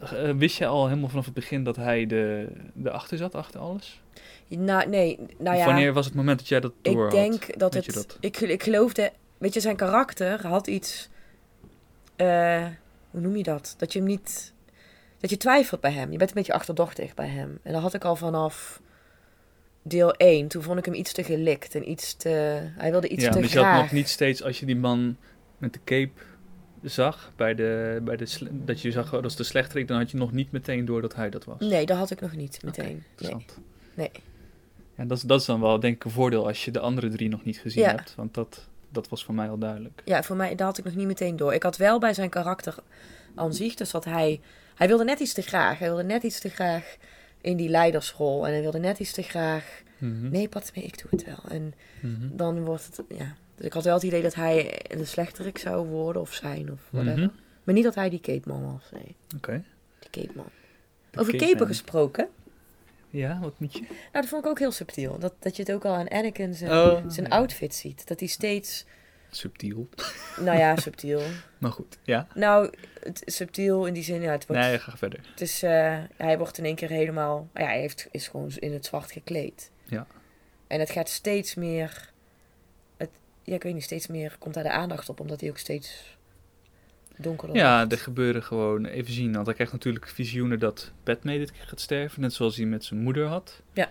eh, 0.00 0.30
wist 0.36 0.56
je 0.58 0.66
al 0.66 0.86
helemaal 0.88 1.08
vanaf 1.08 1.24
het 1.24 1.34
begin 1.34 1.64
dat 1.64 1.76
hij 1.76 2.06
de, 2.06 2.48
de 2.74 2.90
achter 2.90 3.18
zat, 3.18 3.34
achter 3.34 3.60
alles? 3.60 4.00
Nou, 4.48 4.88
nee, 4.88 5.18
nou 5.38 5.54
Of 5.54 5.60
ja. 5.60 5.66
wanneer 5.66 5.92
was 5.92 6.06
het 6.06 6.14
moment 6.14 6.38
dat 6.38 6.48
jij 6.48 6.60
dat 6.60 6.72
door 6.82 6.92
Ik 6.94 7.00
had? 7.00 7.10
denk 7.10 7.58
dat 7.58 7.74
Weet 7.74 7.86
het. 7.86 7.94
dat? 7.94 8.16
Ik, 8.20 8.36
ik 8.40 8.62
geloofde. 8.62 9.12
Weet 9.38 9.54
je, 9.54 9.60
zijn 9.60 9.76
karakter 9.76 10.46
had 10.46 10.66
iets. 10.66 11.08
eh, 12.16 12.66
hoe 13.10 13.20
noem 13.20 13.36
je 13.36 13.42
dat? 13.42 13.74
Dat 13.78 13.92
je 13.92 13.98
hem 13.98 14.08
niet. 14.08 14.52
Dat 15.20 15.30
je 15.30 15.36
twijfelt 15.36 15.80
bij 15.80 15.92
hem. 15.92 16.10
Je 16.12 16.16
bent 16.18 16.30
een 16.30 16.36
beetje 16.36 16.52
achterdochtig 16.52 17.14
bij 17.14 17.28
hem. 17.28 17.58
En 17.62 17.72
dat 17.72 17.82
had 17.82 17.94
ik 17.94 18.04
al 18.04 18.16
vanaf. 18.16 18.80
deel 19.82 20.12
1, 20.14 20.48
toen 20.48 20.62
vond 20.62 20.78
ik 20.78 20.84
hem 20.84 20.94
iets 20.94 21.12
te 21.12 21.24
gelikt 21.24 21.74
en 21.74 21.90
iets 21.90 22.14
te... 22.14 22.28
Hij 22.76 22.90
wilde 22.90 23.08
iets 23.08 23.24
ja, 23.24 23.30
te 23.30 23.40
dus 23.40 23.52
je 23.52 23.58
had 23.58 23.66
graag. 23.66 23.82
nog 23.82 23.92
niet 23.92 24.08
steeds, 24.08 24.42
als 24.42 24.60
je 24.60 24.66
die 24.66 24.76
man 24.76 25.16
met 25.58 25.72
de 25.72 25.80
cape 25.84 26.10
zag, 26.88 27.32
bij 27.36 27.54
de, 27.54 28.00
bij 28.04 28.16
de, 28.16 28.26
dat 28.50 28.80
je 28.80 28.90
zag 28.90 29.06
oh, 29.14 29.22
dat 29.22 29.30
is 29.30 29.36
de 29.36 29.44
slechterik, 29.44 29.88
dan 29.88 29.98
had 29.98 30.10
je 30.10 30.16
nog 30.16 30.32
niet 30.32 30.52
meteen 30.52 30.84
door 30.84 31.00
dat 31.02 31.14
hij 31.14 31.30
dat 31.30 31.44
was. 31.44 31.58
Nee, 31.60 31.86
dat 31.86 31.96
had 31.98 32.10
ik 32.10 32.20
nog 32.20 32.32
niet 32.32 32.62
meteen. 32.62 32.84
nee. 32.84 33.02
interessant. 33.10 33.58
Nee. 33.94 34.10
Ja, 34.96 35.04
dat 35.04 35.16
is, 35.16 35.22
dat 35.22 35.40
is 35.40 35.46
dan 35.46 35.60
wel 35.60 35.80
denk 35.80 35.94
ik 35.96 36.04
een 36.04 36.10
voordeel 36.10 36.46
als 36.46 36.64
je 36.64 36.70
de 36.70 36.80
andere 36.80 37.08
drie 37.08 37.28
nog 37.28 37.44
niet 37.44 37.58
gezien 37.58 37.82
Ja. 37.82 37.90
hebt, 37.90 38.14
want 38.14 38.34
dat, 38.34 38.66
dat 38.88 39.08
was 39.08 39.24
voor 39.24 39.34
mij 39.34 39.48
al 39.50 39.58
duidelijk. 39.58 40.02
Ja, 40.04 40.22
voor 40.22 40.36
mij, 40.36 40.48
dat 40.54 40.66
had 40.66 40.78
ik 40.78 40.84
nog 40.84 40.94
niet 40.94 41.06
meteen 41.06 41.36
door. 41.36 41.54
Ik 41.54 41.62
had 41.62 41.76
wel 41.76 41.98
bij 41.98 42.14
zijn 42.14 42.30
karakter 42.30 42.74
aan 43.34 43.54
zich, 43.54 43.74
dus 43.74 43.90
dat 43.90 44.04
hij... 44.04 44.40
Hij 44.74 44.86
wilde 44.88 45.04
net 45.04 45.20
iets 45.20 45.32
te 45.32 45.42
graag. 45.42 45.78
Hij 45.78 45.88
wilde 45.88 46.02
net 46.04 46.22
iets 46.22 46.40
te 46.40 46.48
graag 46.48 46.96
in 47.40 47.56
die 47.56 47.68
leidersrol. 47.68 48.46
En 48.46 48.52
hij 48.52 48.60
wilde 48.62 48.78
net 48.78 48.98
iets 48.98 49.12
te 49.12 49.22
graag... 49.22 49.82
Mhm. 49.98 50.28
Nee, 50.28 50.48
pat 50.48 50.70
ik 50.74 50.98
doe 51.02 51.10
het 51.10 51.24
wel. 51.24 51.38
En 51.48 51.74
Mhm. 52.00 52.36
dan 52.36 52.64
wordt 52.64 52.84
het... 52.96 53.02
Ja. 53.18 53.34
Dus 53.56 53.66
ik 53.66 53.72
had 53.72 53.84
wel 53.84 53.94
het 53.94 54.02
idee 54.02 54.22
dat 54.22 54.34
hij 54.34 54.80
de 54.88 55.04
slechterik 55.04 55.58
zou 55.58 55.86
worden 55.86 56.22
of 56.22 56.32
zijn 56.32 56.72
of 56.72 56.80
whatever. 56.90 57.18
Mhm. 57.18 57.28
Maar 57.64 57.74
niet 57.74 57.84
dat 57.84 57.94
hij 57.94 58.10
die 58.10 58.20
cape 58.20 58.48
man 58.48 58.72
was, 58.72 58.90
nee. 58.92 59.16
Oké. 59.36 59.64
Die 59.98 60.10
cape 60.10 60.36
man. 60.36 60.48
De 61.10 61.20
Over 61.20 61.32
Cape 61.32 61.52
capen 61.52 61.66
gesproken. 61.66 62.28
Ja, 63.10 63.38
wat 63.40 63.60
moet 63.60 63.72
je? 63.72 63.80
Nou, 63.80 63.92
dat 64.12 64.26
vond 64.26 64.44
ik 64.44 64.50
ook 64.50 64.58
heel 64.58 64.70
subtiel. 64.70 65.18
Dat, 65.18 65.34
dat 65.38 65.56
je 65.56 65.62
het 65.62 65.72
ook 65.72 65.84
al 65.84 65.94
aan 65.94 66.08
Anakin 66.08 66.54
zijn, 66.54 66.70
Oh, 66.70 67.04
zijn 67.08 67.26
ja. 67.26 67.32
outfit 67.32 67.74
ziet. 67.74 68.06
Dat 68.06 68.18
hij 68.18 68.28
steeds... 68.28 68.84
Subtiel. 69.30 69.88
Nou 70.40 70.58
ja, 70.58 70.76
subtiel. 70.86 71.20
Maar 71.58 71.70
goed, 71.72 71.98
ja. 72.02 72.26
Nou, 72.34 72.70
het, 73.00 73.22
subtiel 73.24 73.86
in 73.86 73.94
die 73.94 74.02
zin, 74.02 74.20
ja, 74.20 74.30
het 74.30 74.46
wordt... 74.46 74.62
Nee, 74.62 74.78
ga 74.78 74.96
verder. 74.96 75.20
Het 75.30 75.40
is, 75.40 75.62
eh, 75.62 75.98
hij 76.16 76.38
wordt 76.38 76.58
in 76.58 76.64
één 76.64 76.74
keer 76.74 76.88
helemaal... 76.88 77.48
Ja, 77.54 77.64
hij 77.64 77.80
heeft, 77.80 78.08
is 78.10 78.28
gewoon 78.28 78.50
in 78.58 78.72
het 78.72 78.86
zwart 78.86 79.12
gekleed. 79.12 79.70
Ja. 79.84 80.06
En 80.66 80.80
het 80.80 80.90
gaat 80.90 81.08
steeds 81.08 81.54
meer... 81.54 82.12
Ja, 83.46 83.54
ik 83.54 83.62
weet 83.62 83.74
niet, 83.74 83.82
steeds 83.82 84.06
meer 84.06 84.36
komt 84.38 84.54
daar 84.54 84.62
de 84.62 84.70
aandacht 84.70 85.08
op. 85.08 85.20
Omdat 85.20 85.40
hij 85.40 85.50
ook 85.50 85.58
steeds 85.58 86.16
donkerder 87.16 87.56
Ja, 87.56 87.76
wordt. 87.76 87.92
er 87.92 87.98
gebeuren 87.98 88.42
gewoon, 88.42 88.84
even 88.84 89.12
zien, 89.12 89.32
want 89.32 89.46
hij 89.46 89.54
krijgt 89.54 89.72
natuurlijk 89.72 90.08
visioenen 90.08 90.58
dat 90.58 90.92
Padme 91.02 91.38
dit 91.38 91.52
keer 91.52 91.66
gaat 91.66 91.80
sterven, 91.80 92.20
net 92.20 92.32
zoals 92.32 92.56
hij 92.56 92.66
met 92.66 92.84
zijn 92.84 93.00
moeder 93.00 93.26
had. 93.26 93.62
Ja. 93.72 93.90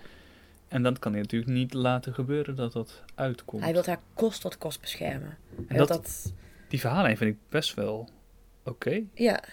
En 0.68 0.82
dan 0.82 0.98
kan 0.98 1.12
hij 1.12 1.20
natuurlijk 1.20 1.52
niet 1.52 1.74
laten 1.74 2.14
gebeuren 2.14 2.56
dat 2.56 2.72
dat 2.72 3.02
uitkomt. 3.14 3.62
Hij 3.62 3.72
wil 3.72 3.84
haar 3.84 4.00
kost 4.14 4.42
wat 4.42 4.58
kost 4.58 4.80
beschermen. 4.80 5.38
Hij 5.66 5.78
en 5.78 5.86
dat... 5.86 6.32
die 6.68 6.80
verhalen 6.80 7.16
vind 7.16 7.34
ik 7.34 7.40
best 7.48 7.74
wel 7.74 8.08
oké. 8.64 9.02
Ja. 9.14 9.44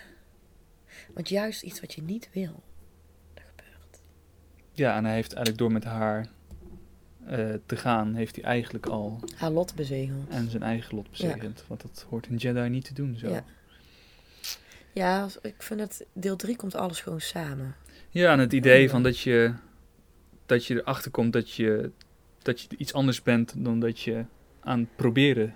Want 1.13 1.29
juist 1.29 1.61
iets 1.63 1.79
wat 1.79 1.93
je 1.93 2.01
niet 2.01 2.29
wil, 2.33 2.63
dat 3.33 3.43
gebeurt. 3.55 4.01
Ja, 4.71 4.95
en 4.95 5.05
hij 5.05 5.13
heeft 5.13 5.33
eigenlijk 5.33 5.57
door 5.57 5.71
met 5.71 5.83
haar 5.83 6.27
eh, 7.27 7.53
te 7.65 7.75
gaan, 7.75 8.15
heeft 8.15 8.35
hij 8.35 8.45
eigenlijk 8.45 8.85
al 8.85 9.19
Haar 9.35 9.51
lot 9.51 9.75
bezegeld. 9.75 10.29
aan 10.31 10.49
zijn 10.49 10.63
eigen 10.63 10.95
lot 10.95 11.09
bezegend. 11.09 11.63
Want 11.67 11.81
dat 11.81 12.05
hoort 12.09 12.27
een 12.27 12.35
Jedi 12.35 12.69
niet 12.69 12.85
te 12.85 12.93
doen 12.93 13.15
zo. 13.17 13.29
Ja. 13.29 13.43
Ja, 14.93 15.27
ik 15.41 15.55
vind 15.57 15.79
het... 15.79 16.05
Deel 16.13 16.35
3 16.35 16.55
komt 16.55 16.75
alles 16.75 17.01
gewoon 17.01 17.21
samen. 17.21 17.75
Ja, 18.09 18.31
en 18.31 18.39
het 18.39 18.53
idee 18.53 18.89
van 18.89 19.03
dat 19.03 19.19
je, 19.19 19.53
dat 20.45 20.65
je 20.65 20.75
erachter 20.75 21.11
komt 21.11 21.33
dat 21.33 21.51
je, 21.51 21.91
dat 22.41 22.61
je 22.61 22.67
iets 22.77 22.93
anders 22.93 23.21
bent 23.21 23.53
dan 23.57 23.79
dat 23.79 23.99
je 23.99 24.25
aan 24.59 24.79
het 24.79 24.95
proberen 24.95 25.55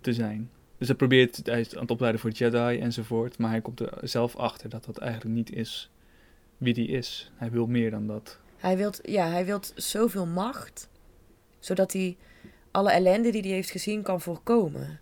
te 0.00 0.12
zijn. 0.12 0.50
Dus 0.78 0.86
hij 0.88 0.96
probeert, 0.96 1.40
hij 1.44 1.60
is 1.60 1.74
aan 1.74 1.80
het 1.82 1.90
opleiden 1.90 2.20
voor 2.20 2.30
Jedi 2.30 2.78
enzovoort, 2.78 3.38
maar 3.38 3.50
hij 3.50 3.60
komt 3.60 3.80
er 3.80 3.92
zelf 4.02 4.36
achter 4.36 4.68
dat 4.68 4.84
dat 4.84 4.98
eigenlijk 4.98 5.34
niet 5.34 5.52
is 5.52 5.90
wie 6.58 6.74
die 6.74 6.88
is. 6.88 7.30
Hij 7.36 7.50
wil 7.50 7.66
meer 7.66 7.90
dan 7.90 8.06
dat. 8.06 8.38
Hij 8.56 8.76
wilt, 8.76 9.00
ja, 9.02 9.28
hij 9.28 9.44
wilt 9.44 9.72
zoveel 9.74 10.26
macht, 10.26 10.88
zodat 11.58 11.92
hij 11.92 12.16
alle 12.70 12.90
ellende 12.90 13.30
die 13.30 13.40
hij 13.42 13.50
heeft 13.50 13.70
gezien 13.70 14.02
kan 14.02 14.20
voorkomen. 14.20 15.00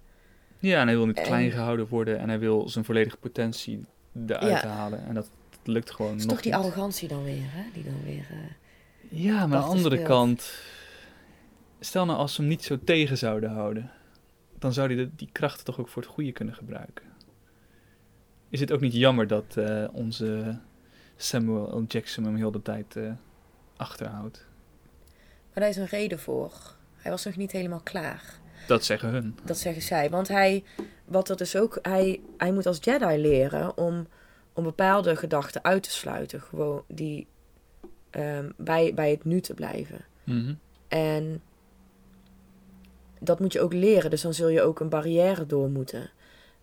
Ja, 0.59 0.81
en 0.81 0.87
hij 0.87 0.97
wil 0.97 1.07
niet 1.07 1.17
En- 1.17 1.25
klein 1.25 1.51
gehouden 1.51 1.87
worden 1.89 2.19
en 2.19 2.29
hij 2.29 2.39
wil 2.39 2.69
zijn 2.69 2.85
volledige 2.85 3.17
potentie 3.17 3.85
eruit 4.27 4.63
Ja. 4.63 4.69
halen. 4.69 5.05
En 5.07 5.15
dat, 5.15 5.31
dat 5.51 5.67
lukt 5.75 5.91
gewoon 5.91 6.11
Het 6.11 6.21
is 6.21 6.27
nog 6.27 6.35
toch 6.35 6.45
die 6.45 6.53
niet. 6.55 6.61
arrogantie 6.63 7.09
dan 7.09 7.25
weer, 7.25 7.43
hè? 7.43 7.63
Die 7.73 7.85
dan 7.85 8.03
weer... 8.05 8.27
eh, 8.31 8.37
Ja, 9.25 9.33
maar 9.35 9.43
aan 9.43 9.51
de 9.51 9.57
andere 9.57 9.95
speelt. 9.95 10.09
kant, 10.09 10.53
stel 11.81 12.05
nou 12.05 12.19
als 12.19 12.35
ze 12.35 12.41
hem 12.41 12.51
niet 12.51 12.65
zo 12.65 12.79
tegen 12.85 13.19
zouden 13.19 13.51
houden, 13.51 13.91
dan 14.59 14.73
zou 14.73 14.87
hij 14.87 14.97
de- 14.97 15.11
die 15.17 15.29
krachten 15.33 15.65
toch 15.65 15.81
ook 15.81 15.89
voor 15.89 16.03
het 16.03 16.11
goede 16.11 16.33
kunnen 16.33 16.55
gebruiken. 16.55 17.05
Is 18.49 18.61
het 18.61 18.73
ook 18.73 18.81
niet 18.81 18.93
jammer 18.95 19.27
dat 19.27 19.57
eh, 19.57 19.85
onze 19.93 20.59
Samuel 21.17 21.79
L. 21.81 21.85
Jackson 21.89 22.25
hem 22.25 22.37
heel 22.37 22.51
de 22.51 22.63
tijd 22.63 22.97
eh, 22.97 23.13
achterhoudt? 23.77 24.47
Maar 25.53 25.63
daar 25.63 25.69
is 25.69 25.77
een 25.77 25.87
reden 25.87 26.19
voor. 26.19 26.53
Hij 26.97 27.11
was 27.11 27.25
nog 27.25 27.37
niet 27.37 27.53
helemaal 27.53 27.81
klaar. 27.81 28.39
Dat 28.67 28.85
zeggen 28.85 29.09
hun. 29.09 29.39
Dat 29.45 29.59
zeggen 29.59 29.83
zij. 29.83 30.11
Want 30.11 30.29
hij, 30.29 30.65
wat 31.05 31.29
er 31.29 31.37
dus 31.37 31.57
ook, 31.57 31.79
hij, 31.83 32.21
hij 32.37 32.53
moet 32.53 32.67
als 32.67 32.79
Jedi 32.81 33.19
leren 33.19 33.77
om, 33.77 34.07
om 34.53 34.65
bepaalde 34.65 35.17
gedachten 35.17 35.65
uit 35.65 35.83
te 35.83 35.91
sluiten. 35.91 36.41
Gewoon 36.41 36.85
die 36.89 37.27
ehm, 38.11 38.51
bij, 38.57 38.95
bij 38.95 39.11
het 39.11 39.25
nu 39.25 39.41
te 39.41 39.55
blijven. 39.55 40.05
Mhm. 40.25 40.55
En 40.89 41.43
dat 43.21 43.41
moet 43.41 43.53
je 43.53 43.61
ook 43.61 43.73
leren. 43.73 44.11
Dus 44.11 44.23
dan 44.23 44.35
zul 44.35 44.49
je 44.49 44.63
ook 44.63 44.81
een 44.81 44.89
barrière 44.89 45.47
door 45.47 45.71
moeten. 45.71 46.11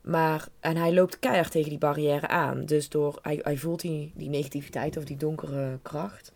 Maar, 0.01 0.47
en 0.59 0.75
hij 0.77 0.93
loopt 0.93 1.19
keihard 1.19 1.51
tegen 1.51 1.69
die 1.69 1.77
barrière 1.77 2.27
aan. 2.27 2.65
Dus 2.65 2.89
door, 2.89 3.19
hij, 3.21 3.39
hij 3.41 3.57
voelt 3.57 3.81
die, 3.81 4.11
die 4.15 4.29
negativiteit 4.29 4.97
of 4.97 5.03
die 5.03 5.17
donkere 5.17 5.79
kracht. 5.81 6.31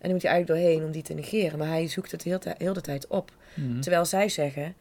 En 0.00 0.06
dan 0.08 0.12
moet 0.12 0.22
hij 0.22 0.30
eigenlijk 0.30 0.60
doorheen 0.62 0.84
om 0.86 0.92
die 0.92 1.02
te 1.02 1.14
negeren. 1.14 1.58
Maar 1.58 1.68
hij 1.68 1.88
zoekt 1.88 2.10
het 2.12 2.22
heel, 2.22 2.38
de- 2.38 2.54
heel 2.58 2.72
de 2.72 2.80
tijd 2.80 3.06
op. 3.06 3.32
Mhm. 3.54 3.80
Terwijl 3.80 4.04
zij 4.04 4.28
zeggen, 4.28 4.74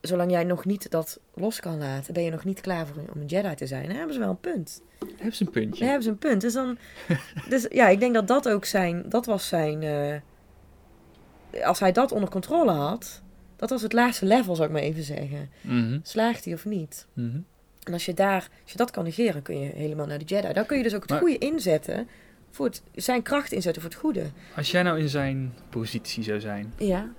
zolang 0.00 0.30
jij 0.30 0.44
nog 0.44 0.64
niet 0.64 0.90
dat 0.90 1.20
los 1.34 1.60
kan 1.60 1.78
laten, 1.78 2.14
ben 2.14 2.22
je 2.22 2.30
nog 2.30 2.44
niet 2.44 2.60
klaar 2.60 2.86
voor 2.86 2.96
om 3.14 3.20
een 3.20 3.26
Jedi 3.26 3.54
te 3.54 3.66
zijn. 3.66 3.86
Dan 3.86 3.96
hebben 3.96 4.14
ze 4.14 4.20
wel 4.20 4.30
een 4.30 4.40
punt. 4.40 4.82
Hebben 5.16 5.34
ze 5.36 5.44
een 5.44 5.50
puntje? 5.50 5.78
Dan 5.78 5.88
hebben 5.88 6.02
ze 6.04 6.10
een 6.10 6.18
punt. 6.18 6.40
Dus 6.40 6.52
dan, 6.52 6.78
dus 7.48 7.66
ja, 7.70 7.88
ik 7.88 8.00
denk 8.00 8.14
dat 8.14 8.28
dat 8.28 8.48
ook 8.48 8.64
zijn, 8.64 9.04
dat 9.08 9.26
was 9.26 9.48
zijn, 9.48 9.82
eh, 9.82 11.64
als 11.66 11.80
hij 11.80 11.92
dat 11.92 12.12
onder 12.12 12.28
controle 12.30 12.70
had, 12.70 13.22
dat 13.56 13.70
was 13.70 13.82
het 13.82 13.92
laatste 13.92 14.26
level, 14.26 14.54
zou 14.54 14.68
ik 14.68 14.74
maar 14.74 14.82
even 14.82 15.02
zeggen. 15.02 15.50
Mhm. 15.60 15.98
Slaagt 16.02 16.44
hij 16.44 16.54
of 16.54 16.64
niet? 16.64 17.06
Mhm. 17.12 17.38
En 17.82 17.92
als 17.92 18.04
je 18.04 18.14
daar, 18.14 18.48
als 18.62 18.72
je 18.72 18.76
dat 18.78 18.90
kan 18.90 19.04
negeren, 19.04 19.42
kun 19.42 19.60
je 19.60 19.70
helemaal 19.74 20.06
naar 20.06 20.18
de 20.18 20.24
Jedi. 20.24 20.52
Dan 20.52 20.66
kun 20.66 20.76
je 20.76 20.82
dus 20.82 20.94
ook 20.94 21.00
het 21.00 21.10
Maar- 21.10 21.18
goede 21.18 21.38
inzetten, 21.38 22.08
voor 22.52 22.66
het, 22.66 22.82
zijn 22.94 23.22
kracht 23.22 23.52
inzetten 23.52 23.82
voor 23.82 23.90
het 23.90 24.00
goede. 24.00 24.30
Als 24.56 24.70
jij 24.70 24.82
nou 24.82 24.98
in 24.98 25.08
zijn 25.08 25.54
positie 25.70 26.22
zou 26.22 26.40
zijn, 26.40 26.72
Ja, 26.78 27.12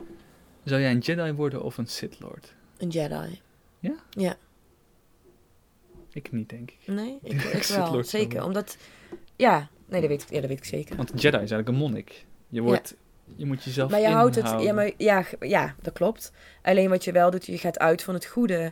zou 0.63 0.81
jij 0.81 0.91
een 0.91 0.99
Jedi 0.99 1.31
worden 1.31 1.63
of 1.63 1.77
een 1.77 1.87
Sith 1.87 2.19
Lord? 2.19 2.53
een 2.77 2.89
Jedi. 2.89 3.41
Ik 6.13 6.31
niet, 6.31 6.49
denk 6.49 6.71
ik. 6.71 6.77
Nee, 6.85 7.19
ik, 7.21 7.41
Ja, 7.41 7.49
ik 7.59 7.63
wel. 7.63 8.03
Zeker. 8.03 8.43
Omdat, 8.43 8.77
ja, 9.35 9.69
nee, 9.85 10.01
dat 10.01 10.09
weet 10.09 10.21
ik, 10.21 10.29
ja, 10.29 10.39
dat 10.39 10.49
weet 10.49 10.57
ik 10.57 10.65
zeker. 10.65 10.95
Want 10.95 11.11
een 11.11 11.17
Jedi 11.17 11.35
is 11.35 11.51
eigenlijk 11.51 11.69
een 11.69 11.75
monnik. 11.75 12.25
Je, 12.47 12.61
wordt, 12.61 12.95
je 13.35 13.45
moet 13.45 13.63
jezelf 13.63 13.91
Maar 13.91 13.99
je 13.99 14.07
houdt 14.07 14.35
het, 14.35 14.61
ja, 14.61 14.73
maar, 14.73 14.91
ja, 14.97 15.25
ja, 15.39 15.75
dat 15.81 15.93
klopt. 15.93 16.31
Alleen 16.61 16.89
wat 16.89 17.03
je 17.03 17.11
wel 17.11 17.31
doet, 17.31 17.45
je 17.45 17.57
gaat 17.57 17.79
uit 17.79 18.03
van 18.03 18.13
het 18.13 18.25
goede 18.25 18.71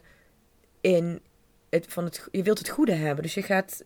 in 0.81 1.21
het, 1.69 1.85
van 1.89 2.03
het, 2.03 2.27
je 2.31 2.43
wilt 2.43 2.57
het 2.57 2.69
goede 2.69 2.93
hebben. 2.93 3.23
Dus 3.23 3.33
je 3.33 3.41
gaat, 3.41 3.83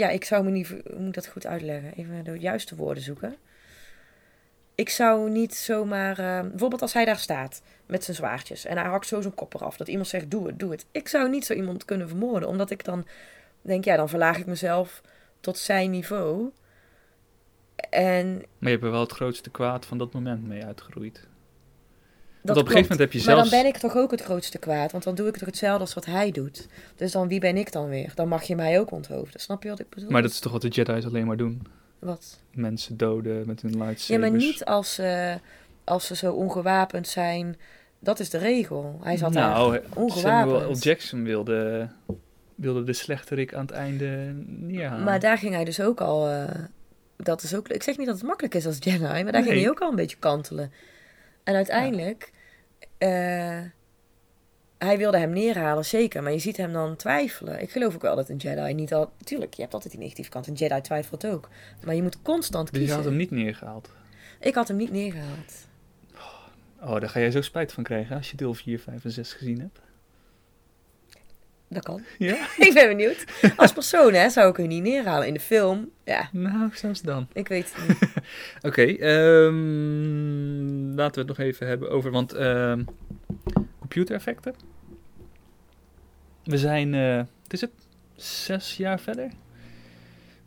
ja, 0.00 0.08
ik 0.08 0.24
zou 0.24 0.44
me 0.44 0.50
niet, 0.50 0.68
hoe 0.68 0.98
moet 0.98 1.14
dat 1.14 1.26
goed 1.26 1.46
uitleggen? 1.46 1.92
Even 1.96 2.24
de 2.24 2.38
juiste 2.38 2.76
woorden 2.76 3.02
zoeken. 3.02 3.36
Ik 4.74 4.88
zou 4.88 5.30
niet 5.30 5.54
zomaar, 5.54 6.18
eh, 6.18 6.48
bijvoorbeeld 6.48 6.82
als 6.82 6.92
hij 6.92 7.04
daar 7.04 7.18
staat 7.18 7.62
met 7.86 8.04
zijn 8.04 8.16
zwaardjes 8.16 8.64
en 8.64 8.78
hij 8.78 8.86
hakt 8.88 9.06
zo 9.06 9.20
zijn 9.20 9.34
kop 9.34 9.54
eraf, 9.54 9.76
dat 9.76 9.88
iemand 9.88 10.08
zegt, 10.08 10.30
doe 10.30 10.46
het, 10.46 10.58
doe 10.58 10.70
het. 10.70 10.86
Ik 10.90 11.08
zou 11.08 11.30
niet 11.30 11.44
zo 11.44 11.52
iemand 11.52 11.84
kunnen 11.84 12.08
vermoorden, 12.08 12.48
omdat 12.48 12.70
ik 12.70 12.84
dan 12.84 13.06
denk, 13.62 13.84
ja, 13.84 13.96
dan 13.96 14.08
verlaag 14.08 14.38
ik 14.38 14.46
mezelf 14.46 15.02
tot 15.40 15.58
zijn 15.58 15.90
niveau. 15.90 16.50
En 17.90 18.34
Maar 18.34 18.44
je 18.58 18.68
hebt 18.68 18.84
er 18.84 18.90
wel 18.90 19.00
het 19.00 19.12
grootste 19.12 19.50
kwaad 19.50 19.86
van 19.86 19.98
dat 19.98 20.12
moment 20.12 20.46
mee 20.46 20.64
uitgeroeid. 20.64 21.28
Want 22.42 22.58
op 22.58 22.64
een 22.64 22.70
gegeven 22.70 22.90
moment 22.90 22.98
heb 22.98 23.12
je 23.12 23.26
Maar 23.26 23.36
zelfs... 23.36 23.50
dan 23.50 23.62
ben 23.62 23.68
ik 23.70 23.76
toch 23.78 23.96
ook 23.96 24.10
het 24.10 24.22
grootste 24.22 24.58
kwaad, 24.58 24.92
want 24.92 25.04
dan 25.04 25.14
doe 25.14 25.28
ik 25.28 25.36
toch 25.36 25.46
hetzelfde 25.46 25.80
als 25.80 25.94
wat 25.94 26.04
hij 26.04 26.30
doet. 26.30 26.66
Dus 26.96 27.12
dan 27.12 27.28
wie 27.28 27.40
ben 27.40 27.56
ik 27.56 27.72
dan 27.72 27.88
weer? 27.88 28.12
Dan 28.14 28.28
mag 28.28 28.42
je 28.42 28.56
mij 28.56 28.80
ook 28.80 28.90
onthoofden. 28.90 29.40
Snap 29.40 29.62
je 29.62 29.68
wat 29.68 29.80
ik 29.80 29.88
bedoel? 29.88 30.10
Maar 30.10 30.22
dat 30.22 30.30
is 30.30 30.38
toch 30.38 30.52
wat 30.52 30.62
de 30.62 30.68
Jedi's 30.68 31.04
alleen 31.04 31.26
maar 31.26 31.36
doen? 31.36 31.62
Wat? 31.98 32.38
Mensen 32.52 32.96
doden 32.96 33.46
met 33.46 33.62
hun 33.62 33.70
lightsabers. 33.70 34.06
Ja, 34.06 34.18
maar 34.18 34.30
niet 34.30 34.64
als, 34.64 34.98
eh, 34.98 35.34
als 35.84 36.06
ze 36.06 36.16
zo 36.16 36.32
ongewapend 36.32 37.08
zijn. 37.08 37.56
Dat 37.98 38.20
is 38.20 38.30
de 38.30 38.38
regel. 38.38 39.00
Hij 39.02 39.16
zat 39.16 39.32
nou, 39.32 39.72
daar 39.72 39.82
Samuel 39.82 39.94
L. 39.94 40.00
ongewapend. 40.00 40.82
Jackson 40.82 41.24
wilde, 41.24 41.88
wilde 42.54 42.84
de 42.84 42.92
slechterik 42.92 43.54
aan 43.54 43.60
het 43.66 43.70
einde 43.70 44.32
neerhalen. 44.46 45.04
Maar 45.04 45.20
daar 45.20 45.38
ging 45.38 45.54
hij 45.54 45.64
dus 45.64 45.80
ook 45.80 46.00
al. 46.00 46.28
eh, 46.28 46.44
dat 47.16 47.42
is 47.42 47.54
ook. 47.54 47.68
Ik 47.68 47.82
zeg 47.82 47.96
niet 47.96 48.06
dat 48.06 48.16
het 48.16 48.26
makkelijk 48.26 48.54
is 48.54 48.66
als 48.66 48.76
Jedi, 48.80 48.98
maar 49.22 49.32
daar 49.32 49.42
ging 49.42 49.60
hij 49.60 49.68
ook 49.70 49.80
al 49.80 49.90
een 49.90 49.96
beetje 49.96 50.16
kantelen. 50.18 50.72
En 51.50 51.56
uiteindelijk. 51.56 52.32
eh, 52.98 53.58
hij 54.78 54.98
wilde 54.98 55.18
hem 55.18 55.30
neerhalen, 55.30 55.84
zeker. 55.84 56.22
Maar 56.22 56.32
je 56.32 56.38
ziet 56.38 56.56
hem 56.56 56.72
dan 56.72 56.96
twijfelen. 56.96 57.60
Ik 57.62 57.70
geloof 57.70 57.94
ook 57.94 58.02
wel 58.02 58.16
dat 58.16 58.28
een 58.28 58.36
Jedi 58.36 58.74
niet 58.74 58.94
al. 58.94 59.12
Tuurlijk, 59.24 59.54
je 59.54 59.62
hebt 59.62 59.74
altijd 59.74 59.92
die 59.92 60.02
negatieve 60.02 60.30
kant. 60.30 60.46
Een 60.46 60.54
Jedi 60.54 60.80
twijfelt 60.80 61.26
ook. 61.26 61.48
Maar 61.84 61.94
je 61.94 62.02
moet 62.02 62.22
constant 62.22 62.64
Dus 62.66 62.72
je 62.74 62.78
kiezen. 62.78 62.96
had 62.96 63.04
hem 63.06 63.16
niet 63.16 63.30
neergehaald. 63.30 63.90
Ik 64.40 64.54
had 64.54 64.68
hem 64.68 64.76
niet 64.76 64.90
neergehaald. 64.92 65.52
Oh, 66.82 67.00
daar 67.00 67.08
ga 67.08 67.20
jij 67.20 67.30
zo 67.30 67.40
spijt 67.40 67.72
van 67.72 67.82
krijgen 67.82 68.16
als 68.16 68.30
je 68.30 68.36
deel 68.36 68.54
4, 68.54 68.78
5 68.78 69.04
en 69.04 69.10
6 69.10 69.32
gezien 69.32 69.60
hebt. 69.60 69.80
Dat 71.68 71.82
kan. 71.82 72.02
Ja? 72.18 72.46
ik 72.66 72.74
ben 72.74 72.88
benieuwd. 72.88 73.24
Als 73.56 73.72
persoon 73.72 74.12
hè, 74.14 74.28
zou 74.30 74.50
ik 74.50 74.56
hem 74.56 74.66
niet 74.66 74.82
neerhalen. 74.82 75.26
In 75.26 75.34
de 75.34 75.40
film, 75.40 75.90
ja, 76.04 76.28
Nou, 76.32 76.70
zelfs 76.74 77.00
dan. 77.02 77.28
ik 77.32 77.48
weet 77.48 77.72
het 77.74 77.88
niet. 77.88 78.10
Oké, 78.62 78.82
ehm, 78.82 80.49
laten 81.00 81.22
we 81.22 81.28
het 81.28 81.38
nog 81.38 81.46
even 81.46 81.66
hebben 81.66 81.90
over, 81.90 82.10
want 82.10 82.32
ehm 82.32 82.84
computereffecten. 83.78 84.54
We 86.44 86.58
zijn, 86.58 86.94
eh, 86.94 87.16
wat 87.16 87.52
is 87.52 87.60
het, 87.60 87.70
zes 88.14 88.76
jaar 88.76 89.00
verder? 89.00 89.30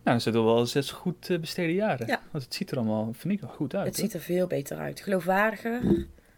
Nou, 0.04 0.20
zijn 0.20 0.36
toch 0.36 0.46
wel 0.46 0.66
zes 0.66 0.92
goed 0.92 1.30
eh, 1.30 1.40
besteden 1.40 1.76
jaren. 1.76 2.08
Ja. 2.08 2.22
Want 2.32 2.44
het 2.44 2.54
ziet 2.54 2.72
er 2.72 2.78
allemaal, 2.78 3.14
vind 3.14 3.34
ik, 3.34 3.42
wel 3.42 3.50
goed 3.50 3.76
uit. 3.76 3.86
Het 3.86 3.96
hoor. 3.96 4.06
ziet 4.06 4.14
er 4.14 4.22
veel 4.22 4.48
beter 4.48 4.78
uit. 4.78 5.02
Geloofwaardiger. 5.02 5.82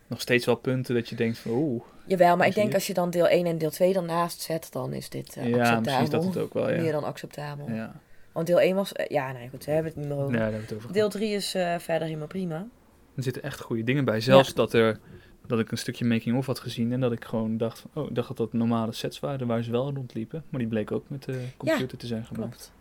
Nog 0.07 0.21
steeds 0.21 0.45
wel 0.45 0.55
punten 0.55 0.95
dat 0.95 1.09
je 1.09 1.15
denkt 1.15 1.37
van, 1.37 1.51
oeh, 1.51 1.83
Jawel, 2.05 2.37
maar 2.37 2.47
ik 2.47 2.55
denk 2.55 2.73
als 2.73 2.87
je 2.87 2.93
dan 2.93 3.09
deel 3.09 3.27
1 3.27 3.45
en 3.45 3.57
deel 3.57 3.69
2 3.69 3.93
ernaast 3.93 4.41
zet, 4.41 4.71
dan 4.71 4.93
is 4.93 5.09
dit 5.09 5.35
eh, 5.37 5.49
ja, 5.49 5.57
acceptabel. 5.59 6.03
is 6.03 6.09
dat 6.09 6.23
het 6.23 6.37
ook 6.37 6.53
wel, 6.53 6.73
ja. 6.73 6.81
Meer 6.81 6.91
dan 6.91 7.03
acceptabel. 7.03 7.69
Ja, 7.69 7.93
Want 8.31 8.47
deel 8.47 8.59
1 8.59 8.75
was... 8.75 8.93
eh, 8.93 9.05
ja, 9.07 9.31
nee, 9.31 9.49
goed, 9.49 9.65
we 9.65 9.71
hebben 9.71 9.91
het 9.91 10.01
niet 10.01 10.09
meer 10.09 10.17
ja 10.17 10.23
over. 10.23 10.37
daar 10.37 10.51
hebben 10.51 10.61
we 10.61 10.67
het 10.67 10.75
over 10.75 10.93
Deel 10.93 11.09
gehad. 11.09 11.21
3 11.21 11.33
is 11.33 11.55
eh, 11.55 11.75
verder 11.79 12.07
helemaal 12.07 12.27
prima. 12.27 12.67
Er 13.15 13.23
zitten 13.23 13.43
echt 13.43 13.61
goede 13.61 13.83
dingen 13.83 14.05
bij. 14.05 14.21
Zelfs 14.21 14.53
dat, 14.53 14.73
er, 14.73 14.99
dat 15.47 15.59
ik 15.59 15.71
een 15.71 15.77
stukje 15.77 16.05
making-of 16.05 16.45
had 16.45 16.59
gezien 16.59 16.91
en 16.91 16.99
dat 16.99 17.11
ik 17.11 17.25
gewoon 17.25 17.57
dacht 17.57 17.83
oh, 17.93 18.09
ik 18.09 18.15
dacht 18.15 18.27
dat 18.27 18.37
dat 18.37 18.53
normale 18.53 18.91
sets 18.91 19.19
waren 19.19 19.47
waar 19.47 19.63
ze 19.63 19.71
wel 19.71 19.93
rondliepen. 19.93 20.43
Maar 20.49 20.59
die 20.59 20.69
bleken 20.69 20.95
ook 20.95 21.09
met 21.09 21.23
de 21.23 21.45
computer 21.57 21.97
te 21.97 22.07
zijn 22.07 22.25
gemaakt. 22.25 22.49
Klopt. 22.49 22.71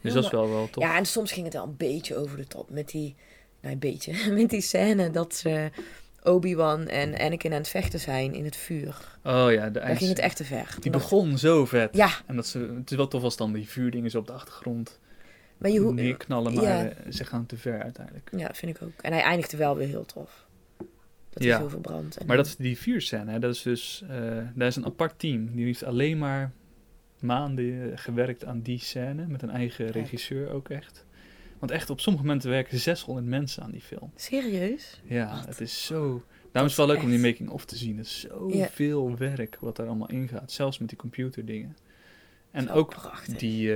Dus 0.00 0.12
Heel 0.12 0.22
dat 0.22 0.32
is 0.32 0.38
wel 0.38 0.48
wel 0.48 0.70
tof. 0.70 0.82
Ja, 0.82 0.96
en 0.96 1.04
soms 1.04 1.32
ging 1.32 1.44
het 1.44 1.54
wel 1.54 1.64
een 1.64 1.76
beetje 1.76 2.16
over 2.16 2.36
de 2.36 2.46
top. 2.46 2.70
Met 2.70 2.88
die... 2.88 3.14
Nou, 3.60 3.74
een 3.74 3.80
beetje. 3.80 4.32
Met 4.40 4.50
die 4.50 4.60
scène 4.60 5.10
dat 5.10 5.34
ze 5.34 5.70
Obi-Wan 6.22 6.86
en 6.86 7.18
Anakin 7.18 7.52
aan 7.52 7.58
het 7.58 7.68
vechten 7.68 8.00
zijn 8.00 8.34
in 8.34 8.44
het 8.44 8.56
vuur. 8.56 9.18
Oh 9.24 9.52
ja, 9.52 9.70
de 9.70 9.80
Daar 9.80 9.96
ging 9.96 10.10
het 10.10 10.18
echt 10.18 10.36
te 10.36 10.44
ver. 10.44 10.76
Die 10.80 10.90
begon 10.90 11.38
zo 11.38 11.64
vet. 11.64 11.96
Ja, 11.96 12.10
En 12.26 12.36
dat 12.36 12.46
ze, 12.46 12.58
het 12.58 12.90
is 12.90 12.96
wel 12.96 13.08
tof 13.08 13.22
als 13.22 13.36
dan 13.36 13.52
die 13.52 13.68
vuurdingen 13.68 14.10
zo 14.10 14.18
op 14.18 14.26
de 14.26 14.32
achtergrond 14.32 14.98
maar 15.60 15.70
je 15.70 15.78
hoe... 15.78 15.92
neerknallen, 15.92 16.54
maar 16.54 16.64
ja. 16.64 16.88
eh, 16.88 17.12
ze 17.12 17.24
gaan 17.24 17.46
te 17.46 17.56
ver 17.56 17.82
uiteindelijk. 17.82 18.30
Ja, 18.36 18.54
vind 18.54 18.76
ik 18.76 18.82
ook. 18.82 18.92
En 19.02 19.12
hij 19.12 19.22
eindigde 19.22 19.56
wel 19.56 19.76
weer 19.76 19.88
heel 19.88 20.04
tof. 20.04 20.46
Dat 21.30 21.42
Ja. 21.42 21.58
zoveel 21.60 21.80
brandt. 21.80 22.16
En 22.16 22.26
Maar 22.26 22.36
dat 22.36 22.46
is 22.46 22.56
die 22.56 22.78
vuurscène, 22.78 23.30
hè, 23.32 23.38
dat 23.38 23.54
is 23.54 23.62
dus, 23.62 24.04
eh 24.08 24.38
daar 24.54 24.66
is 24.68 24.76
een 24.76 24.84
apart 24.84 25.18
team. 25.18 25.54
Die 25.54 25.64
heeft 25.64 25.84
alleen 25.84 26.18
maar 26.18 26.52
maanden 27.20 27.92
eh, 27.92 27.98
gewerkt 27.98 28.44
aan 28.44 28.60
die 28.60 28.78
scène, 28.78 29.26
met 29.26 29.42
een 29.42 29.50
eigen 29.50 29.90
regisseur 29.90 30.50
ook 30.50 30.68
echt. 30.68 31.04
Want 31.58 31.72
echt, 31.72 31.90
op 31.90 32.00
sommige 32.00 32.24
momenten 32.24 32.50
werken 32.50 32.78
600 32.78 33.26
mensen 33.26 33.62
aan 33.62 33.70
die 33.70 33.80
film. 33.80 34.10
Serieus? 34.16 35.00
Ja, 35.04 35.34
Wat? 35.36 35.46
het 35.46 35.60
is 35.60 35.86
zo... 35.86 36.22
Daarom 36.52 36.70
is 36.70 36.72
is 36.72 36.76
het 36.76 36.76
wel 36.76 36.86
leuk 36.86 37.02
om 37.04 37.10
die 37.10 37.18
making-of 37.18 37.64
te 37.64 37.76
zien. 37.76 37.96
Het 37.96 38.06
is 38.06 38.20
zoveel 38.20 39.16
werk 39.16 39.56
wat 39.60 39.76
daar 39.76 39.86
allemaal 39.86 40.08
ingaat. 40.10 40.52
Zelfs 40.52 40.78
met 40.78 40.88
die 40.88 40.98
computerdingen. 40.98 41.76
En 42.50 42.66
Zo 42.66 42.72
ook 42.72 42.88
prachtig. 42.90 43.36
die, 43.38 43.72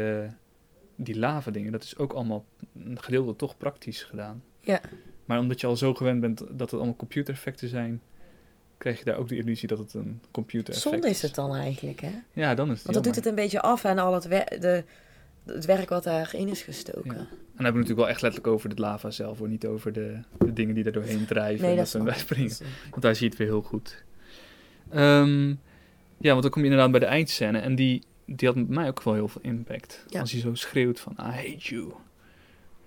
die 0.97 1.19
lava 1.19 1.51
dingen, 1.51 1.73
dat 1.73 1.83
is 1.83 1.97
ook 1.97 2.13
allemaal 2.13 2.45
een 2.85 3.03
gedeelte 3.03 3.37
toch 3.37 3.57
praktisch 3.57 4.03
gedaan. 4.03 4.43
Ja. 4.61 4.81
Maar 5.25 5.39
omdat 5.39 5.61
je 5.61 5.67
al 5.67 5.77
zo 5.77 5.95
gewend 5.95 6.21
bent 6.21 6.39
dat 6.39 6.61
het 6.61 6.73
allemaal 6.73 6.97
computereffecten 6.97 7.69
zijn, 7.69 8.01
krijg 8.79 8.99
je 8.99 9.05
daar 9.05 9.17
ook 9.17 9.29
de 9.29 9.37
illusie 9.37 9.69
dat 9.69 9.79
het 9.79 9.95
een 9.95 10.21
computereffect 10.31 10.93
Zonde 10.95 11.09
is 11.09 11.23
het 11.23 11.35
dan 11.35 11.55
eigenlijk, 11.55 12.01
hè? 12.01 12.13
Ja, 12.33 12.55
dan 12.55 12.71
is 12.71 12.75
het 12.77 12.83
Want 12.83 12.95
dat 12.95 13.05
doet 13.05 13.17
het 13.17 13.27
een 13.27 13.35
beetje 13.35 13.61
af 13.61 13.85
aan 13.85 13.99
al 13.99 14.15
het, 14.15 14.25
wer- 14.27 14.61
de, 14.61 14.85
het 15.45 15.65
werk 15.65 15.89
wat 15.89 16.05
daarin 16.05 16.49
is 16.49 16.63
gestoken. 16.63 17.05
Ja. 17.13 17.17
En 17.19 17.27
dan 17.61 17.65
hebben 17.65 17.83
we 17.83 17.89
natuurlijk 17.89 17.99
wel 17.99 18.09
echt 18.09 18.23
letterlijk 18.23 18.53
over 18.55 18.69
het 18.71 18.79
lava 18.79 19.11
zelf, 19.11 19.39
hoor. 19.39 19.49
Niet 19.49 19.67
over 19.67 19.93
de, 19.93 20.19
de 20.39 20.53
dingen 20.53 20.75
die 20.75 20.85
er 20.85 20.93
doorheen 20.93 21.27
drijven 21.35 21.61
Nee, 21.63 21.71
en 21.71 21.77
dat 21.77 21.85
is 21.87 21.91
ze 21.91 21.99
bij 22.03 22.19
springen. 22.19 22.51
is- 22.51 22.61
Want 22.91 23.03
daar 23.03 23.15
zie 23.15 23.25
je 23.25 23.29
het 23.31 23.39
weer 23.39 23.49
heel 23.49 23.63
goed. 23.63 24.05
Ehm, 24.91 25.49
ja, 26.19 26.31
want 26.31 26.43
dan 26.43 26.51
kom 26.51 26.63
je 26.63 26.69
inderdaad 26.69 26.91
bij 26.91 27.01
de 27.01 27.07
eindscène. 27.07 27.59
En 27.59 27.75
die, 27.75 28.03
die 28.27 28.49
had 28.49 28.57
met 28.57 28.69
mij 28.69 28.89
ook 28.89 29.03
wel 29.03 29.15
heel 29.15 29.29
veel 29.29 29.43
impact. 29.43 30.05
Ja. 30.09 30.21
Als 30.21 30.33
hij 30.33 30.41
zo 30.41 30.55
schreeuwt 30.55 31.01
van, 31.01 31.13
I 31.13 31.23
hate 31.23 31.57
you. 31.59 31.93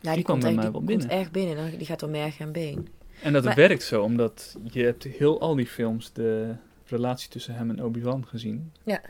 Ja, 0.01 0.13
Die 0.13 0.23
kwam 0.23 0.23
komt 0.23 0.41
bij 0.41 0.41
mij 0.41 0.51
die 0.51 0.61
wel 0.61 0.71
komt 0.71 0.85
binnen. 0.85 1.09
echt 1.09 1.31
binnen. 1.31 1.55
Dan- 1.55 1.77
Die 1.77 1.85
gaat 1.87 1.99
door 1.99 2.09
merg 2.09 2.39
en 2.39 2.51
been. 2.51 2.87
En 3.23 3.33
dat 3.33 3.43
Maar- 3.43 3.55
werkt 3.55 3.83
zo, 3.83 4.03
omdat 4.03 4.57
je 4.63 4.83
hebt 4.83 5.03
heel 5.03 5.39
al 5.41 5.55
die 5.55 5.67
films 5.67 6.13
de 6.13 6.55
relatie 6.85 7.29
tussen 7.29 7.55
hem 7.55 7.69
en 7.69 7.83
Obi-Wan 7.83 8.27
gezien. 8.27 8.71
Ja. 8.83 9.01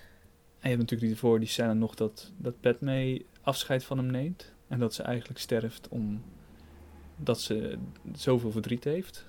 En 0.60 0.70
je 0.70 0.78
hebt 0.78 0.78
natuurlijk 0.80 1.10
die 1.12 1.20
voor 1.20 1.40
die 1.40 1.48
scène 1.48 1.74
nog 1.74 1.96
dat, 1.96 2.32
dat 2.38 2.60
Padme 2.60 3.22
afscheid 3.42 3.84
van 3.84 3.98
hem 3.98 4.08
neemt. 4.08 4.52
En 4.68 4.80
dat 4.80 4.94
ze 4.94 5.04
eigenlijk 5.04 5.40
sterft 5.40 5.88
omdat 5.88 7.42
ze 7.42 7.78
zoveel 8.14 8.52
verdriet 8.52 8.84
heeft. 8.84 9.26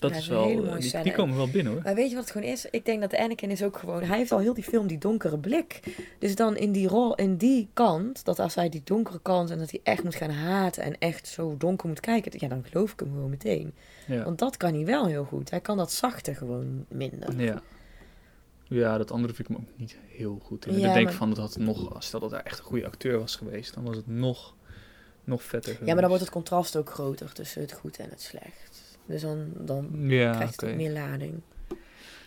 Dat 0.00 0.10
is 0.10 0.28
wel, 0.28 0.44
hele 0.44 0.62
eh, 0.62 0.68
mooie 0.68 1.02
die, 1.02 1.12
komen 1.12 1.36
wel 1.36 1.50
binnen 1.50 1.72
hoor. 1.72 1.82
Maar 1.82 1.94
weet 1.94 2.08
je 2.08 2.14
wat 2.14 2.24
het 2.24 2.32
gewoon 2.32 2.48
is? 2.48 2.66
Ik 2.70 2.84
denk 2.84 3.00
dat 3.00 3.16
Anakin 3.16 3.50
is 3.50 3.62
ook 3.62 3.78
gewoon... 3.78 4.02
Hij 4.02 4.18
heeft 4.18 4.32
al 4.32 4.38
heel 4.38 4.54
die 4.54 4.64
film 4.64 4.86
die 4.86 4.98
donkere 4.98 5.38
blik. 5.38 5.80
Dus 6.18 6.34
dan 6.34 6.56
in 6.56 6.72
die 6.72 6.88
rol, 6.88 7.14
in 7.14 7.36
die 7.36 7.68
kant... 7.72 8.24
Dat 8.24 8.38
als 8.38 8.54
hij 8.54 8.68
die 8.68 8.82
donkere 8.84 9.20
kant 9.22 9.50
en 9.50 9.58
dat 9.58 9.70
hij 9.70 9.80
echt 9.82 10.04
moet 10.04 10.14
gaan 10.14 10.30
haten... 10.30 10.82
En 10.82 10.98
echt 10.98 11.26
zo 11.26 11.56
donker 11.58 11.88
moet 11.88 12.00
kijken... 12.00 12.32
Ja, 12.34 12.48
dan 12.48 12.64
geloof 12.70 12.92
ik 12.92 13.00
hem 13.00 13.12
gewoon 13.12 13.30
meteen. 13.30 13.74
Ja. 14.06 14.24
Want 14.24 14.38
dat 14.38 14.56
kan 14.56 14.74
hij 14.74 14.84
wel 14.84 15.06
heel 15.06 15.24
goed. 15.24 15.50
Hij 15.50 15.60
kan 15.60 15.76
dat 15.76 15.92
zachte 15.92 16.34
gewoon 16.34 16.84
minder. 16.88 17.40
Ja. 17.40 17.62
Ja, 18.68 18.98
dat 18.98 19.10
andere 19.10 19.34
vind 19.34 19.48
ik 19.48 19.56
me 19.56 19.62
ook 19.62 19.78
niet 19.78 19.96
heel 20.08 20.40
goed 20.42 20.66
in. 20.66 20.78
Ja, 20.78 20.88
ik 20.88 20.94
denk 20.94 21.06
maar- 21.06 21.14
van 21.14 21.28
dat 21.28 21.38
had 21.38 21.56
nog, 21.56 21.96
stel 21.98 22.20
dat 22.20 22.30
daar 22.30 22.42
echt 22.42 22.58
een 22.58 22.64
goede 22.64 22.86
acteur 22.86 23.18
was 23.18 23.36
geweest, 23.36 23.74
dan 23.74 23.84
was 23.84 23.96
het 23.96 24.06
nog, 24.06 24.54
nog 25.24 25.42
vetter. 25.42 25.72
Ja, 25.72 25.92
maar 25.92 25.96
dan 25.96 26.08
wordt 26.08 26.22
het 26.22 26.32
contrast 26.32 26.76
ook 26.76 26.90
groter 26.90 27.32
tussen 27.32 27.60
het 27.60 27.72
goed 27.72 27.98
en 27.98 28.08
het 28.10 28.22
slecht. 28.22 28.67
Dus 29.08 29.20
dan, 29.20 29.52
dan 29.56 29.88
Ja, 29.92 30.32
krijgt 30.32 30.60
het 30.60 30.76
meer 30.76 30.90
lading. 30.92 31.40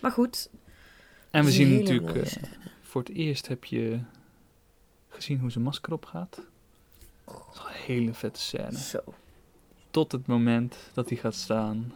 Maar 0.02 0.12
goed. 0.12 0.50
En 1.32 1.46
we 1.46 1.52
zien 1.52 1.80
natuurlijk, 1.80 2.16
eh, 2.16 2.44
voor 2.82 3.02
het 3.02 3.12
eerst 3.12 3.48
heb 3.48 3.66
je 3.66 4.00
gezien 5.10 5.40
hoe 5.40 5.52
zijn 5.52 5.64
masker 5.64 5.94
opgaat. 5.94 6.42
Dat 7.26 7.48
is 7.54 7.60
een 7.60 7.94
hele 7.94 8.14
vette 8.14 8.40
scène. 8.40 8.78
Zo. 8.78 9.00
Tot 9.92 10.12
het 10.12 10.28
moment 10.28 10.76
dat 10.94 11.10
hij 11.10 11.18
gaat 11.18 11.36
staan 11.36 11.94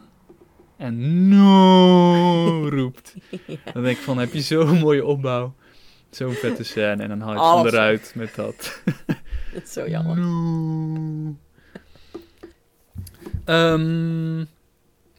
en 0.76 1.28
no 1.28 2.68
roept. 2.78 3.14
Dan 3.72 3.82
denk 3.82 3.96
ik 3.96 4.02
van, 4.02 4.18
heb 4.18 4.32
je 4.32 4.40
zo'n 4.40 4.78
mooie 4.86 5.04
opbouw. 5.04 5.54
Zo'n 6.10 6.32
vette 6.32 6.64
scène 6.64 7.02
en 7.02 7.08
dan 7.08 7.20
haal 7.20 7.32
je 7.32 7.38
het 7.38 7.48
van 7.48 7.66
eruit 7.66 8.12
met 8.14 8.34
dat. 8.34 8.82
Dat 9.54 9.62
is 9.64 9.72
zo 9.72 9.88
jammer. 9.88 10.16
No. 10.16 11.36
Ehm, 13.44 14.44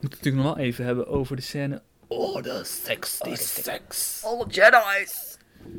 moeten 0.02 0.18
het 0.18 0.26
natuurlijk 0.26 0.44
nog 0.46 0.56
wel 0.56 0.64
even 0.66 0.86
hebben 0.86 1.08
over 1.08 1.36
de 1.36 1.42
scène 1.42 1.82
Order 2.08 2.66
66. 2.66 4.22
All 4.24 4.46
Jedi's 4.48 5.38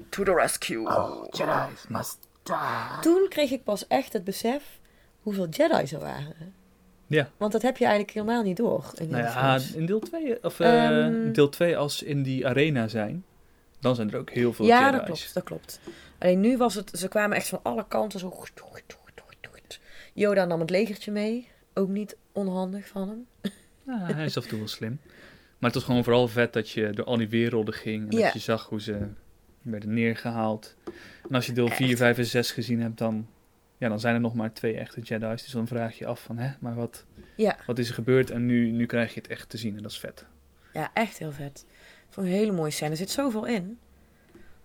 to 0.09 0.23
the 0.25 0.35
rescue. 0.35 0.83
Jedi's 1.31 1.87
must 1.89 2.19
die. 2.43 2.55
Toen 3.01 3.27
kreeg 3.29 3.51
ik 3.51 3.65
pas 3.65 3.87
echt 3.87 4.13
het 4.13 4.25
besef 4.25 4.63
hoeveel 5.23 5.49
Jedi's 5.49 5.93
er 5.93 6.01
waren. 6.01 6.55
Ja. 7.07 7.31
Want 7.37 7.53
dat 7.53 7.63
heb 7.63 7.77
je 7.77 7.85
eigenlijk 7.85 8.15
helemaal 8.15 8.43
niet 8.43 8.57
door. 8.57 8.85
In 8.95 9.09
Nou 9.09 9.23
de 9.23 9.29
ja, 9.29 9.59
films. 9.61 9.75
in 9.75 9.87
deel 9.87 9.99
2, 10.01 10.45
of 10.45 10.61
eh, 10.61 11.05
Ehm. 11.05 11.33
deel 11.33 11.49
2 11.49 11.77
als 11.77 12.03
in 12.03 12.23
die 12.23 12.47
arena 12.47 12.89
zijn, 12.89 13.25
dan 13.81 13.95
zijn 13.95 14.11
er 14.13 14.19
ook 14.19 14.31
heel 14.31 14.53
veel 14.53 14.67
ja, 14.67 14.85
Jedi's. 14.85 14.93
dat 14.99 15.05
klopt, 15.07 15.35
dat 15.35 15.43
klopt. 15.45 15.81
Alleen 16.19 16.41
nu 16.41 16.57
was 16.57 16.75
het, 16.75 16.91
ze 16.99 17.09
kwamen 17.09 17.37
echt 17.37 17.49
van 17.49 17.61
alle 17.63 17.85
kanten 17.89 18.21
zo. 18.21 18.33
Yoda 20.15 20.45
nam 20.45 20.61
het 20.61 20.71
legertje 20.71 21.11
mee. 21.13 21.49
Ook 21.75 21.89
niet 21.89 22.17
onhandig 22.33 22.87
van 22.89 23.09
hem. 23.09 23.27
Ja, 23.89 24.15
hij 24.15 24.25
is 24.25 24.37
af 24.37 24.43
en 24.43 24.49
toe 24.49 24.59
wel 24.59 24.69
slim. 24.69 25.01
Maar 25.59 25.71
het 25.71 25.75
was 25.75 25.85
gewoon 25.85 26.05
vooral 26.05 26.29
vet 26.29 26.53
dat 26.53 26.71
je 26.71 26.91
door 26.91 27.05
al 27.05 27.17
die 27.17 27.29
werelden 27.29 27.75
ging. 27.75 28.11
En 28.13 28.19
Ja. 28.19 28.25
dat 28.25 28.33
je 28.33 28.39
zag 28.39 28.67
hoe 28.69 28.81
ze 28.81 29.07
werden 29.63 29.95
neergehaald. 29.95 30.77
En 31.29 31.35
als 31.35 31.47
je 31.47 31.53
deel 31.53 31.69
4, 31.69 31.89
Echt. 31.89 31.99
5 31.99 32.19
en 32.19 32.27
6 32.27 32.51
gezien 32.53 32.81
hebt, 32.81 32.99
dan, 32.99 33.29
ja, 33.79 33.89
dan 33.89 34.01
zijn 34.01 34.15
er 34.15 34.21
nog 34.21 34.35
maar 34.35 34.53
twee 34.53 34.77
echte 34.77 35.01
Jedi's. 35.01 35.43
Dus 35.43 35.53
dan 35.53 35.67
vraag 35.67 35.93
je 35.99 36.05
je 36.05 36.11
af 36.11 36.23
van, 36.23 36.39
hè, 36.39 36.51
maar 36.61 36.75
wat, 36.75 37.05
Ja. 37.37 37.57
wat 37.67 37.79
is 37.79 37.89
er 37.89 37.95
gebeurd? 37.95 38.31
En 38.31 38.47
nu, 38.47 38.71
nu 38.71 38.87
krijg 38.87 39.15
je 39.15 39.21
het 39.21 39.31
echt 39.31 39.49
te 39.49 39.57
zien 39.59 39.77
en 39.77 39.83
dat 39.83 39.91
is 39.91 39.99
vet. 39.99 40.25
Ja, 40.73 40.91
echt 40.95 41.19
heel 41.19 41.33
vet. 41.33 41.65
Het 42.09 42.17
een 42.17 42.25
hele 42.25 42.53
mooie 42.53 42.71
scène. 42.71 42.91
Er 42.91 42.97
zit 42.97 43.11
zoveel 43.11 43.45
in. 43.47 43.79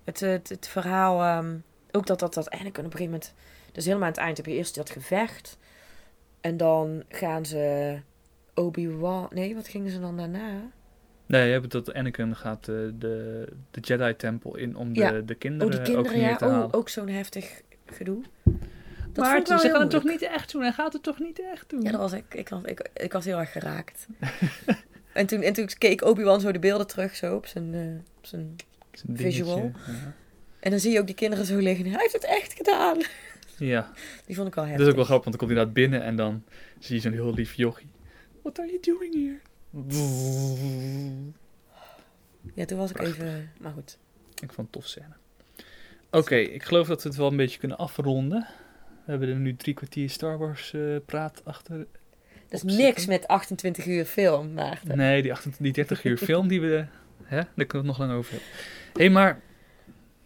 Het, 0.04 0.22
eh, 0.22 0.30
het, 0.30 0.50
het 0.50 0.68
verhaal, 0.68 1.22
ehm, 1.22 1.56
ook 1.92 2.06
dat 2.08 2.20
dat, 2.20 2.34
dat 2.34 2.48
eigenlijk 2.48 2.78
op 2.86 2.86
een 2.86 2.98
gegeven 2.98 3.12
moment... 3.14 3.34
Dus 3.72 3.86
helemaal 3.86 4.06
aan 4.08 4.14
het 4.14 4.22
eind 4.22 4.38
heb 4.38 4.46
je 4.46 4.54
eerst 4.54 4.76
dat 4.76 4.90
gevecht. 4.90 5.58
En 6.42 6.58
dan 6.58 7.04
gaan 7.10 7.46
ze 7.46 7.98
Obi-Wan... 8.56 9.28
Nee, 9.34 9.56
wat 9.56 9.68
gingen 9.68 9.92
ze 9.92 10.00
dan 10.00 10.18
daarna? 10.18 10.62
Nee, 11.26 11.46
je 11.46 11.52
hebt 11.52 11.74
het 11.74 11.86
dat 11.86 11.94
Anakin 11.96 12.36
gaat 12.36 12.68
eh, 12.68 12.76
de, 12.94 13.48
de 13.72 13.80
Jedi-tempel 13.80 14.56
in 14.58 14.76
om 14.76 14.94
de, 14.94 15.00
Ja. 15.00 15.12
de 15.12 15.36
kinderen, 15.36 15.80
Oh, 15.80 15.86
die 15.86 15.98
ook 15.98 16.04
kinderen, 16.04 16.30
ja. 16.30 16.36
te 16.36 16.46
Oh, 16.46 16.52
halen. 16.52 16.74
ook 16.74 16.90
zo'n 16.90 17.08
heftig 17.08 17.62
gedoe. 17.86 18.22
Dat 18.44 19.24
maar 19.26 19.32
vond 19.34 19.42
ik 19.42 19.48
wel 19.48 19.58
ze 19.58 19.64
heel 19.66 19.74
gaan 19.74 19.82
het 19.82 19.92
toch 19.92 20.04
niet 20.04 20.22
echt 20.22 20.52
doen? 20.52 20.62
Hij 20.62 20.72
gaat 20.72 20.94
het 20.94 21.04
toch 21.04 21.20
niet 21.20 21.40
echt 21.52 21.70
doen? 21.70 21.82
Ja, 21.82 21.92
dat 21.92 22.00
was 22.00 22.12
ik. 22.14 22.34
Ik 22.34 22.50
was, 22.50 22.62
ik, 22.64 22.90
ik 22.94 23.14
was 23.14 23.26
heel 23.26 23.38
erg 23.40 23.52
geraakt. 23.52 24.08
en, 25.14 25.26
toen, 25.26 25.42
en 25.42 25.54
toen 25.54 25.68
keek 25.78 26.02
Obi-Wan 26.04 26.42
zo 26.42 26.52
de 26.52 26.60
beelden 26.60 26.88
terug, 26.88 27.16
zo 27.16 27.36
op 27.36 27.46
zijn... 27.46 27.74
eh, 27.74 27.82
op 28.18 28.26
zijn 28.26 28.56
visual. 29.14 29.56
dingetje, 29.56 29.92
ja. 29.92 30.14
En 30.60 30.72
dan 30.72 30.80
zie 30.80 30.92
je 30.92 31.00
ook 31.00 31.06
die 31.06 31.16
kinderen 31.16 31.46
zo 31.46 31.58
liggen. 31.58 31.86
Hij 31.86 32.00
heeft 32.00 32.14
het 32.14 32.26
echt 32.26 32.54
gedaan. 32.54 32.98
Ja, 33.58 33.92
Die 34.26 34.36
vond 34.36 34.48
ik 34.48 34.56
wel 34.56 34.64
dat 34.64 34.74
heftig. 34.74 34.82
is 34.82 34.88
ook 34.92 34.96
wel 34.96 35.06
grappig, 35.06 35.26
want 35.26 35.40
dan 35.40 35.48
komt 35.48 35.50
hij 35.52 35.60
inderdaad 35.60 35.74
binnen 35.74 36.04
en 36.04 36.16
dan 36.16 36.44
zie 36.80 36.96
je 36.96 37.02
zo'n 37.02 37.12
heel 37.12 37.34
lief 37.34 37.54
jochie. 37.54 37.88
What 38.44 38.60
are 38.60 38.68
you 38.68 38.80
doing 38.80 39.14
here? 39.14 39.40
Ja, 42.54 42.66
toen 42.66 42.78
was 42.78 42.90
ik 42.90 43.00
even... 43.00 43.52
Maar 43.60 43.72
goed. 43.72 43.98
Ik 44.42 44.52
vond 44.54 44.58
het 44.58 44.72
tof 44.72 44.88
scène. 44.88 45.16
Oké, 46.12 46.36
ik 46.36 46.64
geloof 46.64 46.88
dat 46.88 47.04
we 47.04 47.10
het 47.10 47.18
wel 47.18 47.28
een 47.28 47.38
beetje 47.38 47.60
kunnen 47.60 47.78
afronden. 47.78 48.48
We 49.06 49.12
hebben 49.12 49.30
er 49.30 49.36
nu 49.36 49.56
drie 49.56 49.74
kwartier 49.74 50.10
Star 50.10 50.38
Wars 50.38 50.74
eh, 50.74 50.96
praat 51.06 51.42
achter. 51.46 51.88
Dat 52.50 52.64
is 52.64 52.76
niks 52.78 53.06
met 53.06 53.28
28 53.28 53.86
uur 53.86 54.06
film, 54.06 54.54
Maarten. 54.54 54.98
Nee, 54.98 55.22
die, 55.22 55.32
28, 55.32 55.64
die 55.64 55.74
30 55.74 56.04
uur 56.04 56.18
film 56.18 56.48
die 56.48 56.62
we... 56.62 56.86
Hè, 57.24 57.42
daar 57.56 57.66
kunnen 57.66 57.70
we 57.70 57.78
het 57.78 57.86
nog 57.86 57.98
lang 57.98 58.12
over 58.12 58.32
hebben. 58.32 58.50
Hé, 58.94 59.00
hey, 59.00 59.10
maar 59.10 59.42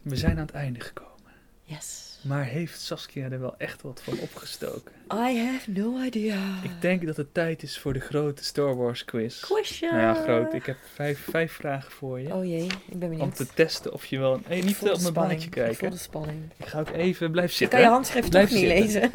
we 0.01 0.15
zijn 0.15 0.37
aan 0.37 0.45
het 0.45 0.55
einde 0.55 0.79
gekomen. 0.79 1.31
Yes. 1.63 2.16
Maar 2.27 2.45
heeft 2.45 2.81
Saskia 2.81 3.29
er 3.29 3.39
wel 3.39 3.55
echt 3.57 3.81
wat 3.81 4.01
van 4.03 4.19
opgestoken? 4.19 4.91
I 5.13 5.39
have 5.39 5.71
no 5.71 6.01
idea. 6.03 6.59
Ik 6.63 6.81
denk 6.81 7.05
dat 7.05 7.17
het 7.17 7.33
tijd 7.33 7.63
is 7.63 7.79
voor 7.79 7.93
de 7.93 7.99
grote 7.99 8.43
Star 8.43 8.75
Wars 8.75 9.05
quiz. 9.05 9.39
Question. 9.39 9.91
Nou 9.91 10.01
ja, 10.01 10.13
groot. 10.23 10.53
Ik 10.53 10.65
heb 10.65 10.77
vijf, 10.93 11.23
vijf 11.29 11.51
vragen 11.51 11.91
voor 11.91 12.19
je. 12.19 12.33
Oh 12.33 12.45
jee, 12.45 12.65
ik 12.65 12.99
ben 12.99 13.09
om 13.09 13.17
benieuwd. 13.17 13.35
te 13.35 13.47
testen 13.53 13.93
of 13.93 14.05
je 14.05 14.19
wel... 14.19 14.39
Hey, 14.45 14.57
Ik 14.57 14.63
niet 14.65 14.75
op 14.77 14.83
mijn 14.83 14.99
spanning. 14.99 15.13
blaadje 15.13 15.47
Ik 15.47 15.53
voel 15.53 15.63
kijken. 15.63 15.91
de 15.91 15.97
spanning. 15.97 16.39
Ik 16.57 16.65
ga 16.65 16.79
ook 16.79 16.89
even... 16.89 17.31
Blijf 17.31 17.51
Ik 17.51 17.55
zitten. 17.57 17.77
kan 17.77 17.87
je 17.87 17.93
handschrift 17.93 18.29
Blijf 18.29 18.49
toch 18.49 18.57
niet 18.59 18.67
lezen. 18.67 19.11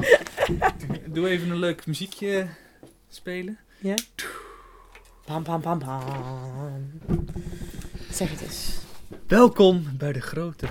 Doe 1.15 1.29
even 1.29 1.51
een 1.51 1.59
leuk 1.59 1.87
muziekje 1.87 2.47
spelen. 3.09 3.59
Ja? 3.79 3.95
Pam, 5.25 5.43
pam, 5.43 5.61
pam, 5.61 5.79
pam. 5.79 6.03
Zeg 8.11 8.31
het 8.31 8.41
eens. 8.41 8.71
Welkom 9.27 9.87
bij 9.99 10.13
de 10.13 10.21
grote 10.21 10.67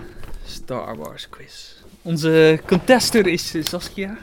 Star 0.46 0.98
Wars 0.98 1.30
quiz. 1.30 1.81
Onze 2.02 2.62
contester 2.66 3.28
is 3.28 3.54
eh, 3.56 3.64
Saskia. 3.64 4.18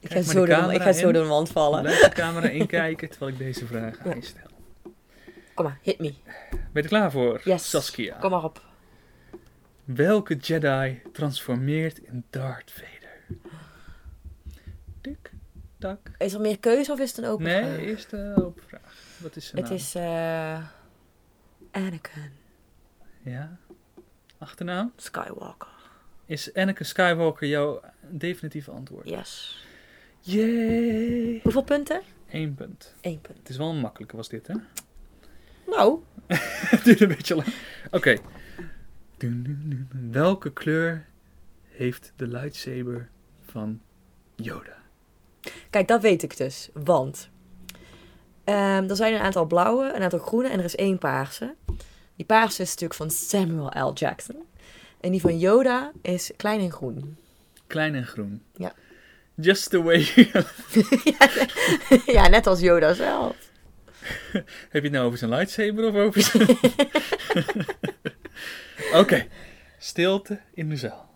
Ik 0.00 0.12
ga, 0.12 0.22
zo 0.22 0.46
door, 0.46 0.72
ik 0.72 0.80
ga 0.82 0.92
zo 0.92 1.12
door 1.12 1.22
de 1.22 1.28
wand 1.28 1.48
vallen. 1.48 1.82
Blijf 1.82 2.00
de 2.00 2.08
camera 2.08 2.48
inkijken 2.60 3.08
terwijl 3.10 3.32
ik 3.32 3.38
deze 3.38 3.64
Ja. 3.70 3.92
aan 4.04 4.16
je 4.16 4.22
stel. 4.24 4.42
Kom 5.54 5.64
maar, 5.64 5.78
hit 5.82 5.98
me. 5.98 6.14
Ben 6.50 6.58
je 6.72 6.82
er 6.82 6.88
klaar 6.88 7.10
voor, 7.10 7.40
Yes. 7.44 7.70
Saskia? 7.70 8.16
Kom 8.18 8.30
maar 8.30 8.44
op. 8.44 8.62
Welke 9.84 10.36
Jedi 10.36 11.00
transformeert 11.12 11.98
in 11.98 12.24
Darth 12.30 12.70
Vader? 12.72 13.38
Tik, 15.00 15.30
tak. 15.78 15.98
Is 16.18 16.32
er 16.34 16.40
meer 16.40 16.58
keuze 16.58 16.92
of 16.92 16.98
is 16.98 17.08
het 17.16 17.18
een 17.24 17.30
open 17.30 17.44
Nee, 17.44 17.62
vraag? 17.64 17.78
eerst 17.78 18.12
een 18.12 18.36
open 18.36 18.62
vraag. 18.66 18.94
Wat 19.18 19.36
is 19.36 19.46
zijn 19.46 19.60
Het 19.62 19.70
naam? 19.70 19.78
is 19.78 19.94
eh 19.94 21.82
Anakin 21.82 22.32
Ja? 23.22 23.56
Achternaam? 24.38 24.92
Skywalker. 24.96 25.68
Is 26.26 26.54
Anakin 26.54 26.86
Skywalker 26.86 27.48
jouw 27.48 27.80
definitieve 28.00 28.70
antwoord? 28.70 29.08
Yes. 29.08 29.62
Yay! 30.20 31.40
Hoeveel 31.42 31.62
punten? 31.62 32.02
Eén 32.30 32.54
punt. 32.54 32.94
Eén 33.00 33.20
punt. 33.20 33.38
Het 33.38 33.48
is 33.48 33.56
wel 33.56 33.70
een 33.70 33.80
makkelijke 33.80 34.16
was 34.16 34.28
dit, 34.28 34.46
hè? 34.46 34.54
Nou, 35.66 35.98
Het 36.70 36.84
duurt 36.84 37.00
een 37.00 37.08
beetje 37.08 37.34
lang. 37.34 37.48
Oké. 37.90 38.16
Welke 40.10 40.52
kleur 40.52 41.06
heeft 41.68 42.12
de 42.16 42.26
lightsaber 42.26 43.08
van 43.44 43.80
Yoda? 44.36 44.82
kijk, 45.70 45.88
dat 45.88 46.02
weet 46.02 46.22
ik 46.22 46.36
dus. 46.36 46.68
Want 46.72 47.28
ehm, 48.44 48.88
er 48.88 48.96
zijn 48.96 49.14
een 49.14 49.20
aantal 49.20 49.46
blauwe, 49.46 49.92
een 49.94 50.02
aantal 50.02 50.18
groene 50.18 50.48
en 50.48 50.58
er 50.58 50.64
is 50.64 50.76
één 50.76 50.98
paarse. 50.98 51.54
Die 52.16 52.26
paarse 52.26 52.62
is 52.62 52.68
natuurlijk 52.68 52.94
van 52.94 53.10
Samuel 53.10 53.88
L. 53.88 53.92
Jackson. 53.92 54.36
En 55.04 55.10
die 55.10 55.20
van 55.20 55.38
Yoda 55.38 55.92
is 56.02 56.30
klein 56.36 56.60
en 56.60 56.70
groen. 56.70 57.16
Klein 57.66 57.94
en 57.94 58.06
groen. 58.06 58.42
Ja. 58.56 58.72
Just 59.34 59.70
the 59.70 59.82
way. 59.82 60.08
ja, 62.16 62.28
net 62.28 62.46
als 62.46 62.60
Yoda 62.60 62.94
zelf. 62.94 63.36
Heb 64.32 64.46
je 64.70 64.80
het 64.80 64.92
nou 64.92 65.06
over 65.06 65.18
zijn 65.18 65.30
lightsaber 65.30 65.88
of 65.88 65.94
over 65.94 66.20
zijn... 66.22 66.48
Oké. 69.00 69.26
Stilte 69.78 70.40
in 70.54 70.68
de 70.68 70.76
zaal. 70.76 71.10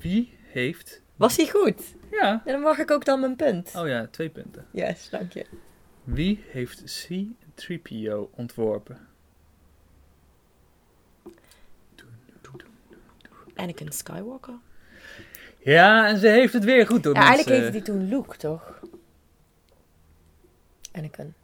Wie 0.00 0.38
heeft... 0.42 1.02
Was 1.16 1.36
hij 1.36 1.46
goed? 1.46 1.82
Ja. 2.10 2.42
Ja, 2.44 2.52
dan 2.52 2.60
mag 2.60 2.78
ik 2.78 2.90
ook 2.90 3.04
dan 3.04 3.20
mijn 3.20 3.36
punt. 3.36 3.72
Oh 3.76 3.88
ja, 3.88 4.06
twee 4.10 4.28
punten. 4.28 4.66
Yes, 4.70 5.08
dank 5.10 5.32
je. 5.32 5.46
Wie 6.04 6.44
heeft 6.48 7.06
C-3PO 7.08 8.30
ontworpen? 8.30 9.05
Anakin 13.56 13.92
Skywalker. 13.92 14.54
Ja, 15.58 16.08
en 16.08 16.18
ze 16.18 16.28
heeft 16.28 16.52
het 16.52 16.64
weer 16.64 16.86
goed 16.86 17.04
hoor. 17.04 17.14
Ja, 17.14 17.20
eigenlijk 17.20 17.56
heette 17.56 17.70
die 17.72 17.82
toen 17.82 18.08
Luke, 18.08 18.36
toch? 18.36 18.80
Anakin. 20.92 21.34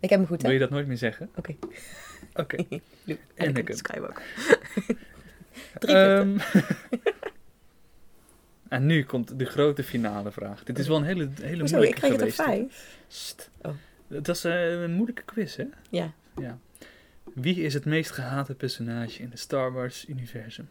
Ik 0.00 0.10
heb 0.10 0.18
hem 0.18 0.28
goed, 0.28 0.42
hè? 0.42 0.48
Wil 0.48 0.52
je 0.56 0.62
dat 0.62 0.70
nooit 0.70 0.86
meer 0.86 0.96
zeggen? 0.96 1.30
Oké. 1.36 1.56
Oké. 2.34 2.56
Luke. 3.04 3.20
Anakin. 3.36 3.54
Anakin 3.56 3.76
Skywalker. 3.76 4.22
Drie. 5.78 5.94
Ehm, 5.96 6.38
en 8.68 8.86
nu 8.86 9.04
komt 9.04 9.38
de 9.38 9.44
grote 9.44 9.84
finale 9.84 10.30
vraag. 10.32 10.64
Dit 10.64 10.78
is 10.78 10.88
wel 10.88 10.96
een 10.96 11.04
hele, 11.04 11.28
hele 11.40 11.58
Hoezo? 11.58 11.76
moeilijke 11.76 12.06
Ik 12.06 12.18
kreeg 12.18 12.20
het 12.20 12.38
op 12.38 12.44
geweest. 12.46 13.50
vijf. 13.60 13.62
Oh. 13.62 13.72
Dat 14.06 14.28
is 14.36 14.44
eh, 14.44 14.82
een 14.82 14.92
moeilijke 14.92 15.22
quiz, 15.22 15.56
hè? 15.56 15.66
Ja. 15.90 16.12
Ja. 16.36 16.58
Wie 17.34 17.56
is 17.62 17.74
het 17.74 17.84
meest 17.84 18.10
gehate 18.10 18.54
personage 18.54 19.22
in 19.22 19.30
het 19.30 19.38
Star 19.38 19.72
Wars-universum? 19.72 20.68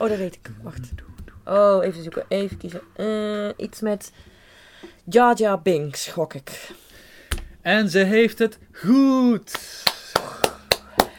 Oh, 0.00 0.08
dat 0.08 0.18
weet 0.18 0.34
ik. 0.34 0.50
Wacht. 0.62 0.88
Oh, 1.44 1.84
even 1.84 2.02
zoeken. 2.02 2.24
Even 2.28 2.56
kiezen. 2.56 2.80
Eh, 2.96 3.48
iets 3.56 3.80
met 3.80 4.12
Jar 5.04 5.36
Jar 5.36 5.62
Binks, 5.62 6.06
gok 6.08 6.34
ik. 6.34 6.70
En 7.60 7.90
ze 7.90 7.98
heeft 7.98 8.38
het 8.38 8.58
goed! 8.72 9.58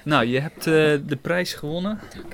Nou, 0.03 0.25
je 0.25 0.39
hebt 0.39 0.57
eh, 0.67 0.73
de 1.05 1.17
prijs 1.21 1.53
gewonnen. 1.53 1.99
Dank. 2.15 2.33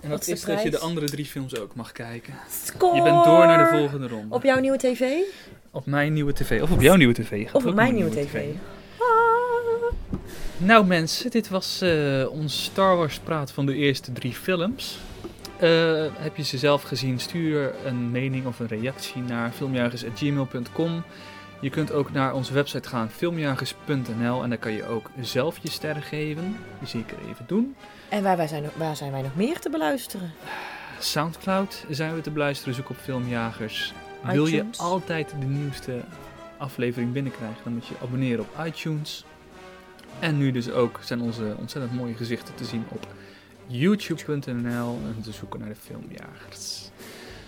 En 0.00 0.10
Wat 0.10 0.18
dat 0.18 0.28
is 0.28 0.42
dat 0.42 0.62
je 0.62 0.70
de 0.70 0.78
andere 0.78 1.06
drie 1.06 1.24
films 1.24 1.58
ook 1.58 1.74
mag 1.74 1.92
kijken. 1.92 2.34
Score! 2.64 2.96
Je 2.96 3.02
bent 3.02 3.24
door 3.24 3.46
naar 3.46 3.70
de 3.70 3.78
volgende 3.78 4.08
ronde. 4.08 4.34
Op 4.34 4.42
jouw 4.42 4.58
nieuwe 4.58 4.78
tv? 4.78 5.10
Op 5.70 5.86
mijn 5.86 6.12
nieuwe 6.12 6.32
tv. 6.32 6.62
Of 6.62 6.70
op 6.70 6.80
jouw 6.80 6.96
nieuwe 6.96 7.14
tv. 7.14 7.44
Gaat 7.44 7.54
Of 7.54 7.66
op 7.66 7.74
mijn 7.74 7.94
nieuwe 7.94 8.10
tv? 8.10 8.34
Ah. 8.34 8.81
Nou 10.64 10.86
mensen, 10.86 11.30
dit 11.30 11.48
was 11.48 11.80
eh 11.80 12.26
ons 12.30 12.64
Star 12.64 12.96
Wars 12.96 13.18
praat 13.18 13.52
van 13.52 13.66
de 13.66 13.74
eerste 13.74 14.12
drie 14.12 14.32
films. 14.32 14.98
Eh, 15.58 16.06
heb 16.16 16.36
je 16.36 16.42
ze 16.42 16.58
zelf 16.58 16.82
gezien? 16.82 17.20
Stuur 17.20 17.74
een 17.84 18.10
mening 18.10 18.46
of 18.46 18.58
een 18.58 18.66
reactie 18.66 19.22
naar 19.22 19.50
filmjagers.gmail.com. 19.50 21.02
Je 21.60 21.70
kunt 21.70 21.92
ook 21.92 22.12
naar 22.12 22.34
onze 22.34 22.52
website 22.52 22.88
gaan, 22.88 23.10
filmjagers.nl. 23.10 24.42
En 24.42 24.48
daar 24.48 24.58
kan 24.58 24.72
je 24.72 24.86
ook 24.86 25.10
zelf 25.20 25.58
je 25.62 25.70
sterren 25.70 26.02
geven. 26.02 26.56
Die 26.78 26.88
zie 26.88 27.00
ik 27.00 27.10
er 27.10 27.28
even 27.30 27.44
doen. 27.46 27.76
En 28.08 28.22
waar, 28.22 28.36
wij 28.36 28.46
zijn, 28.46 28.64
waar 28.74 28.96
zijn 28.96 29.12
wij 29.12 29.22
nog 29.22 29.36
meer 29.36 29.60
te 29.60 29.70
beluisteren? 29.70 30.32
Soundcloud 30.98 31.84
zijn 31.88 32.14
we 32.14 32.20
te 32.20 32.30
beluisteren. 32.30 32.74
Zoek 32.74 32.90
op 32.90 32.96
Filmjagers. 32.96 33.92
Wil 34.22 34.46
je 34.46 34.64
altijd 34.76 35.34
de 35.40 35.46
nieuwste 35.46 36.00
aflevering 36.56 37.12
binnenkrijgen, 37.12 37.60
dan 37.64 37.72
moet 37.72 37.86
je 37.86 37.94
abonneren 38.02 38.40
op 38.40 38.66
iTunes. 38.66 39.24
En 40.22 40.38
nu 40.38 40.50
dus 40.50 40.70
ook 40.70 40.98
zijn 41.02 41.20
onze 41.20 41.54
ontzettend 41.58 41.94
mooie 41.94 42.14
gezichten 42.14 42.54
te 42.54 42.64
zien 42.64 42.84
op 42.88 43.06
youtube.nl 43.66 44.98
en 45.16 45.22
te 45.22 45.32
zoeken 45.32 45.60
naar 45.60 45.68
de 45.68 45.74
Filmjagers. 45.74 46.90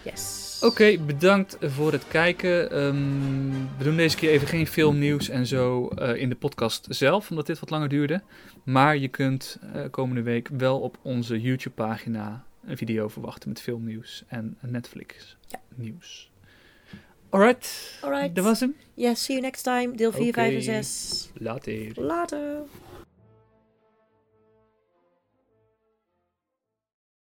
Yes. 0.02 0.58
Oké, 0.62 0.98
bedankt 0.98 1.56
voor 1.60 1.92
het 1.92 2.08
kijken. 2.08 2.70
Ehm, 2.70 3.50
we 3.78 3.84
doen 3.84 3.96
deze 3.96 4.16
keer 4.16 4.30
even 4.30 4.48
geen 4.48 4.66
filmnieuws 4.66 5.28
en 5.28 5.46
zo 5.46 5.88
eh, 5.88 6.20
in 6.20 6.28
de 6.28 6.34
podcast 6.34 6.86
zelf, 6.88 7.30
omdat 7.30 7.46
dit 7.46 7.58
wat 7.58 7.70
langer 7.70 7.88
duurde. 7.88 8.22
Maar 8.62 8.96
je 8.96 9.08
kunt 9.08 9.58
eh, 9.72 9.82
komende 9.90 10.22
week 10.22 10.48
wel 10.48 10.80
op 10.80 10.98
onze 11.02 11.40
YouTube-pagina 11.40 12.44
een 12.66 12.76
video 12.76 13.08
verwachten 13.08 13.48
met 13.48 13.60
filmnieuws 13.60 14.24
en 14.26 14.56
Netflix 14.60 15.36
Ja. 15.46 15.60
Nieuws. 17.38 17.46
Alright, 17.46 17.98
Alright. 18.02 18.34
dat 18.34 18.44
was 18.44 18.60
hem. 18.60 18.76
Yes, 18.94 19.24
see 19.24 19.34
you 19.36 19.46
next 19.46 19.62
time. 19.62 19.96
Deel 19.96 20.12
4, 20.12 20.22
Oké. 20.28 20.32
5 20.32 20.54
en 20.54 20.62
6. 20.62 21.30
Later. 21.38 21.92
Later. 21.94 22.62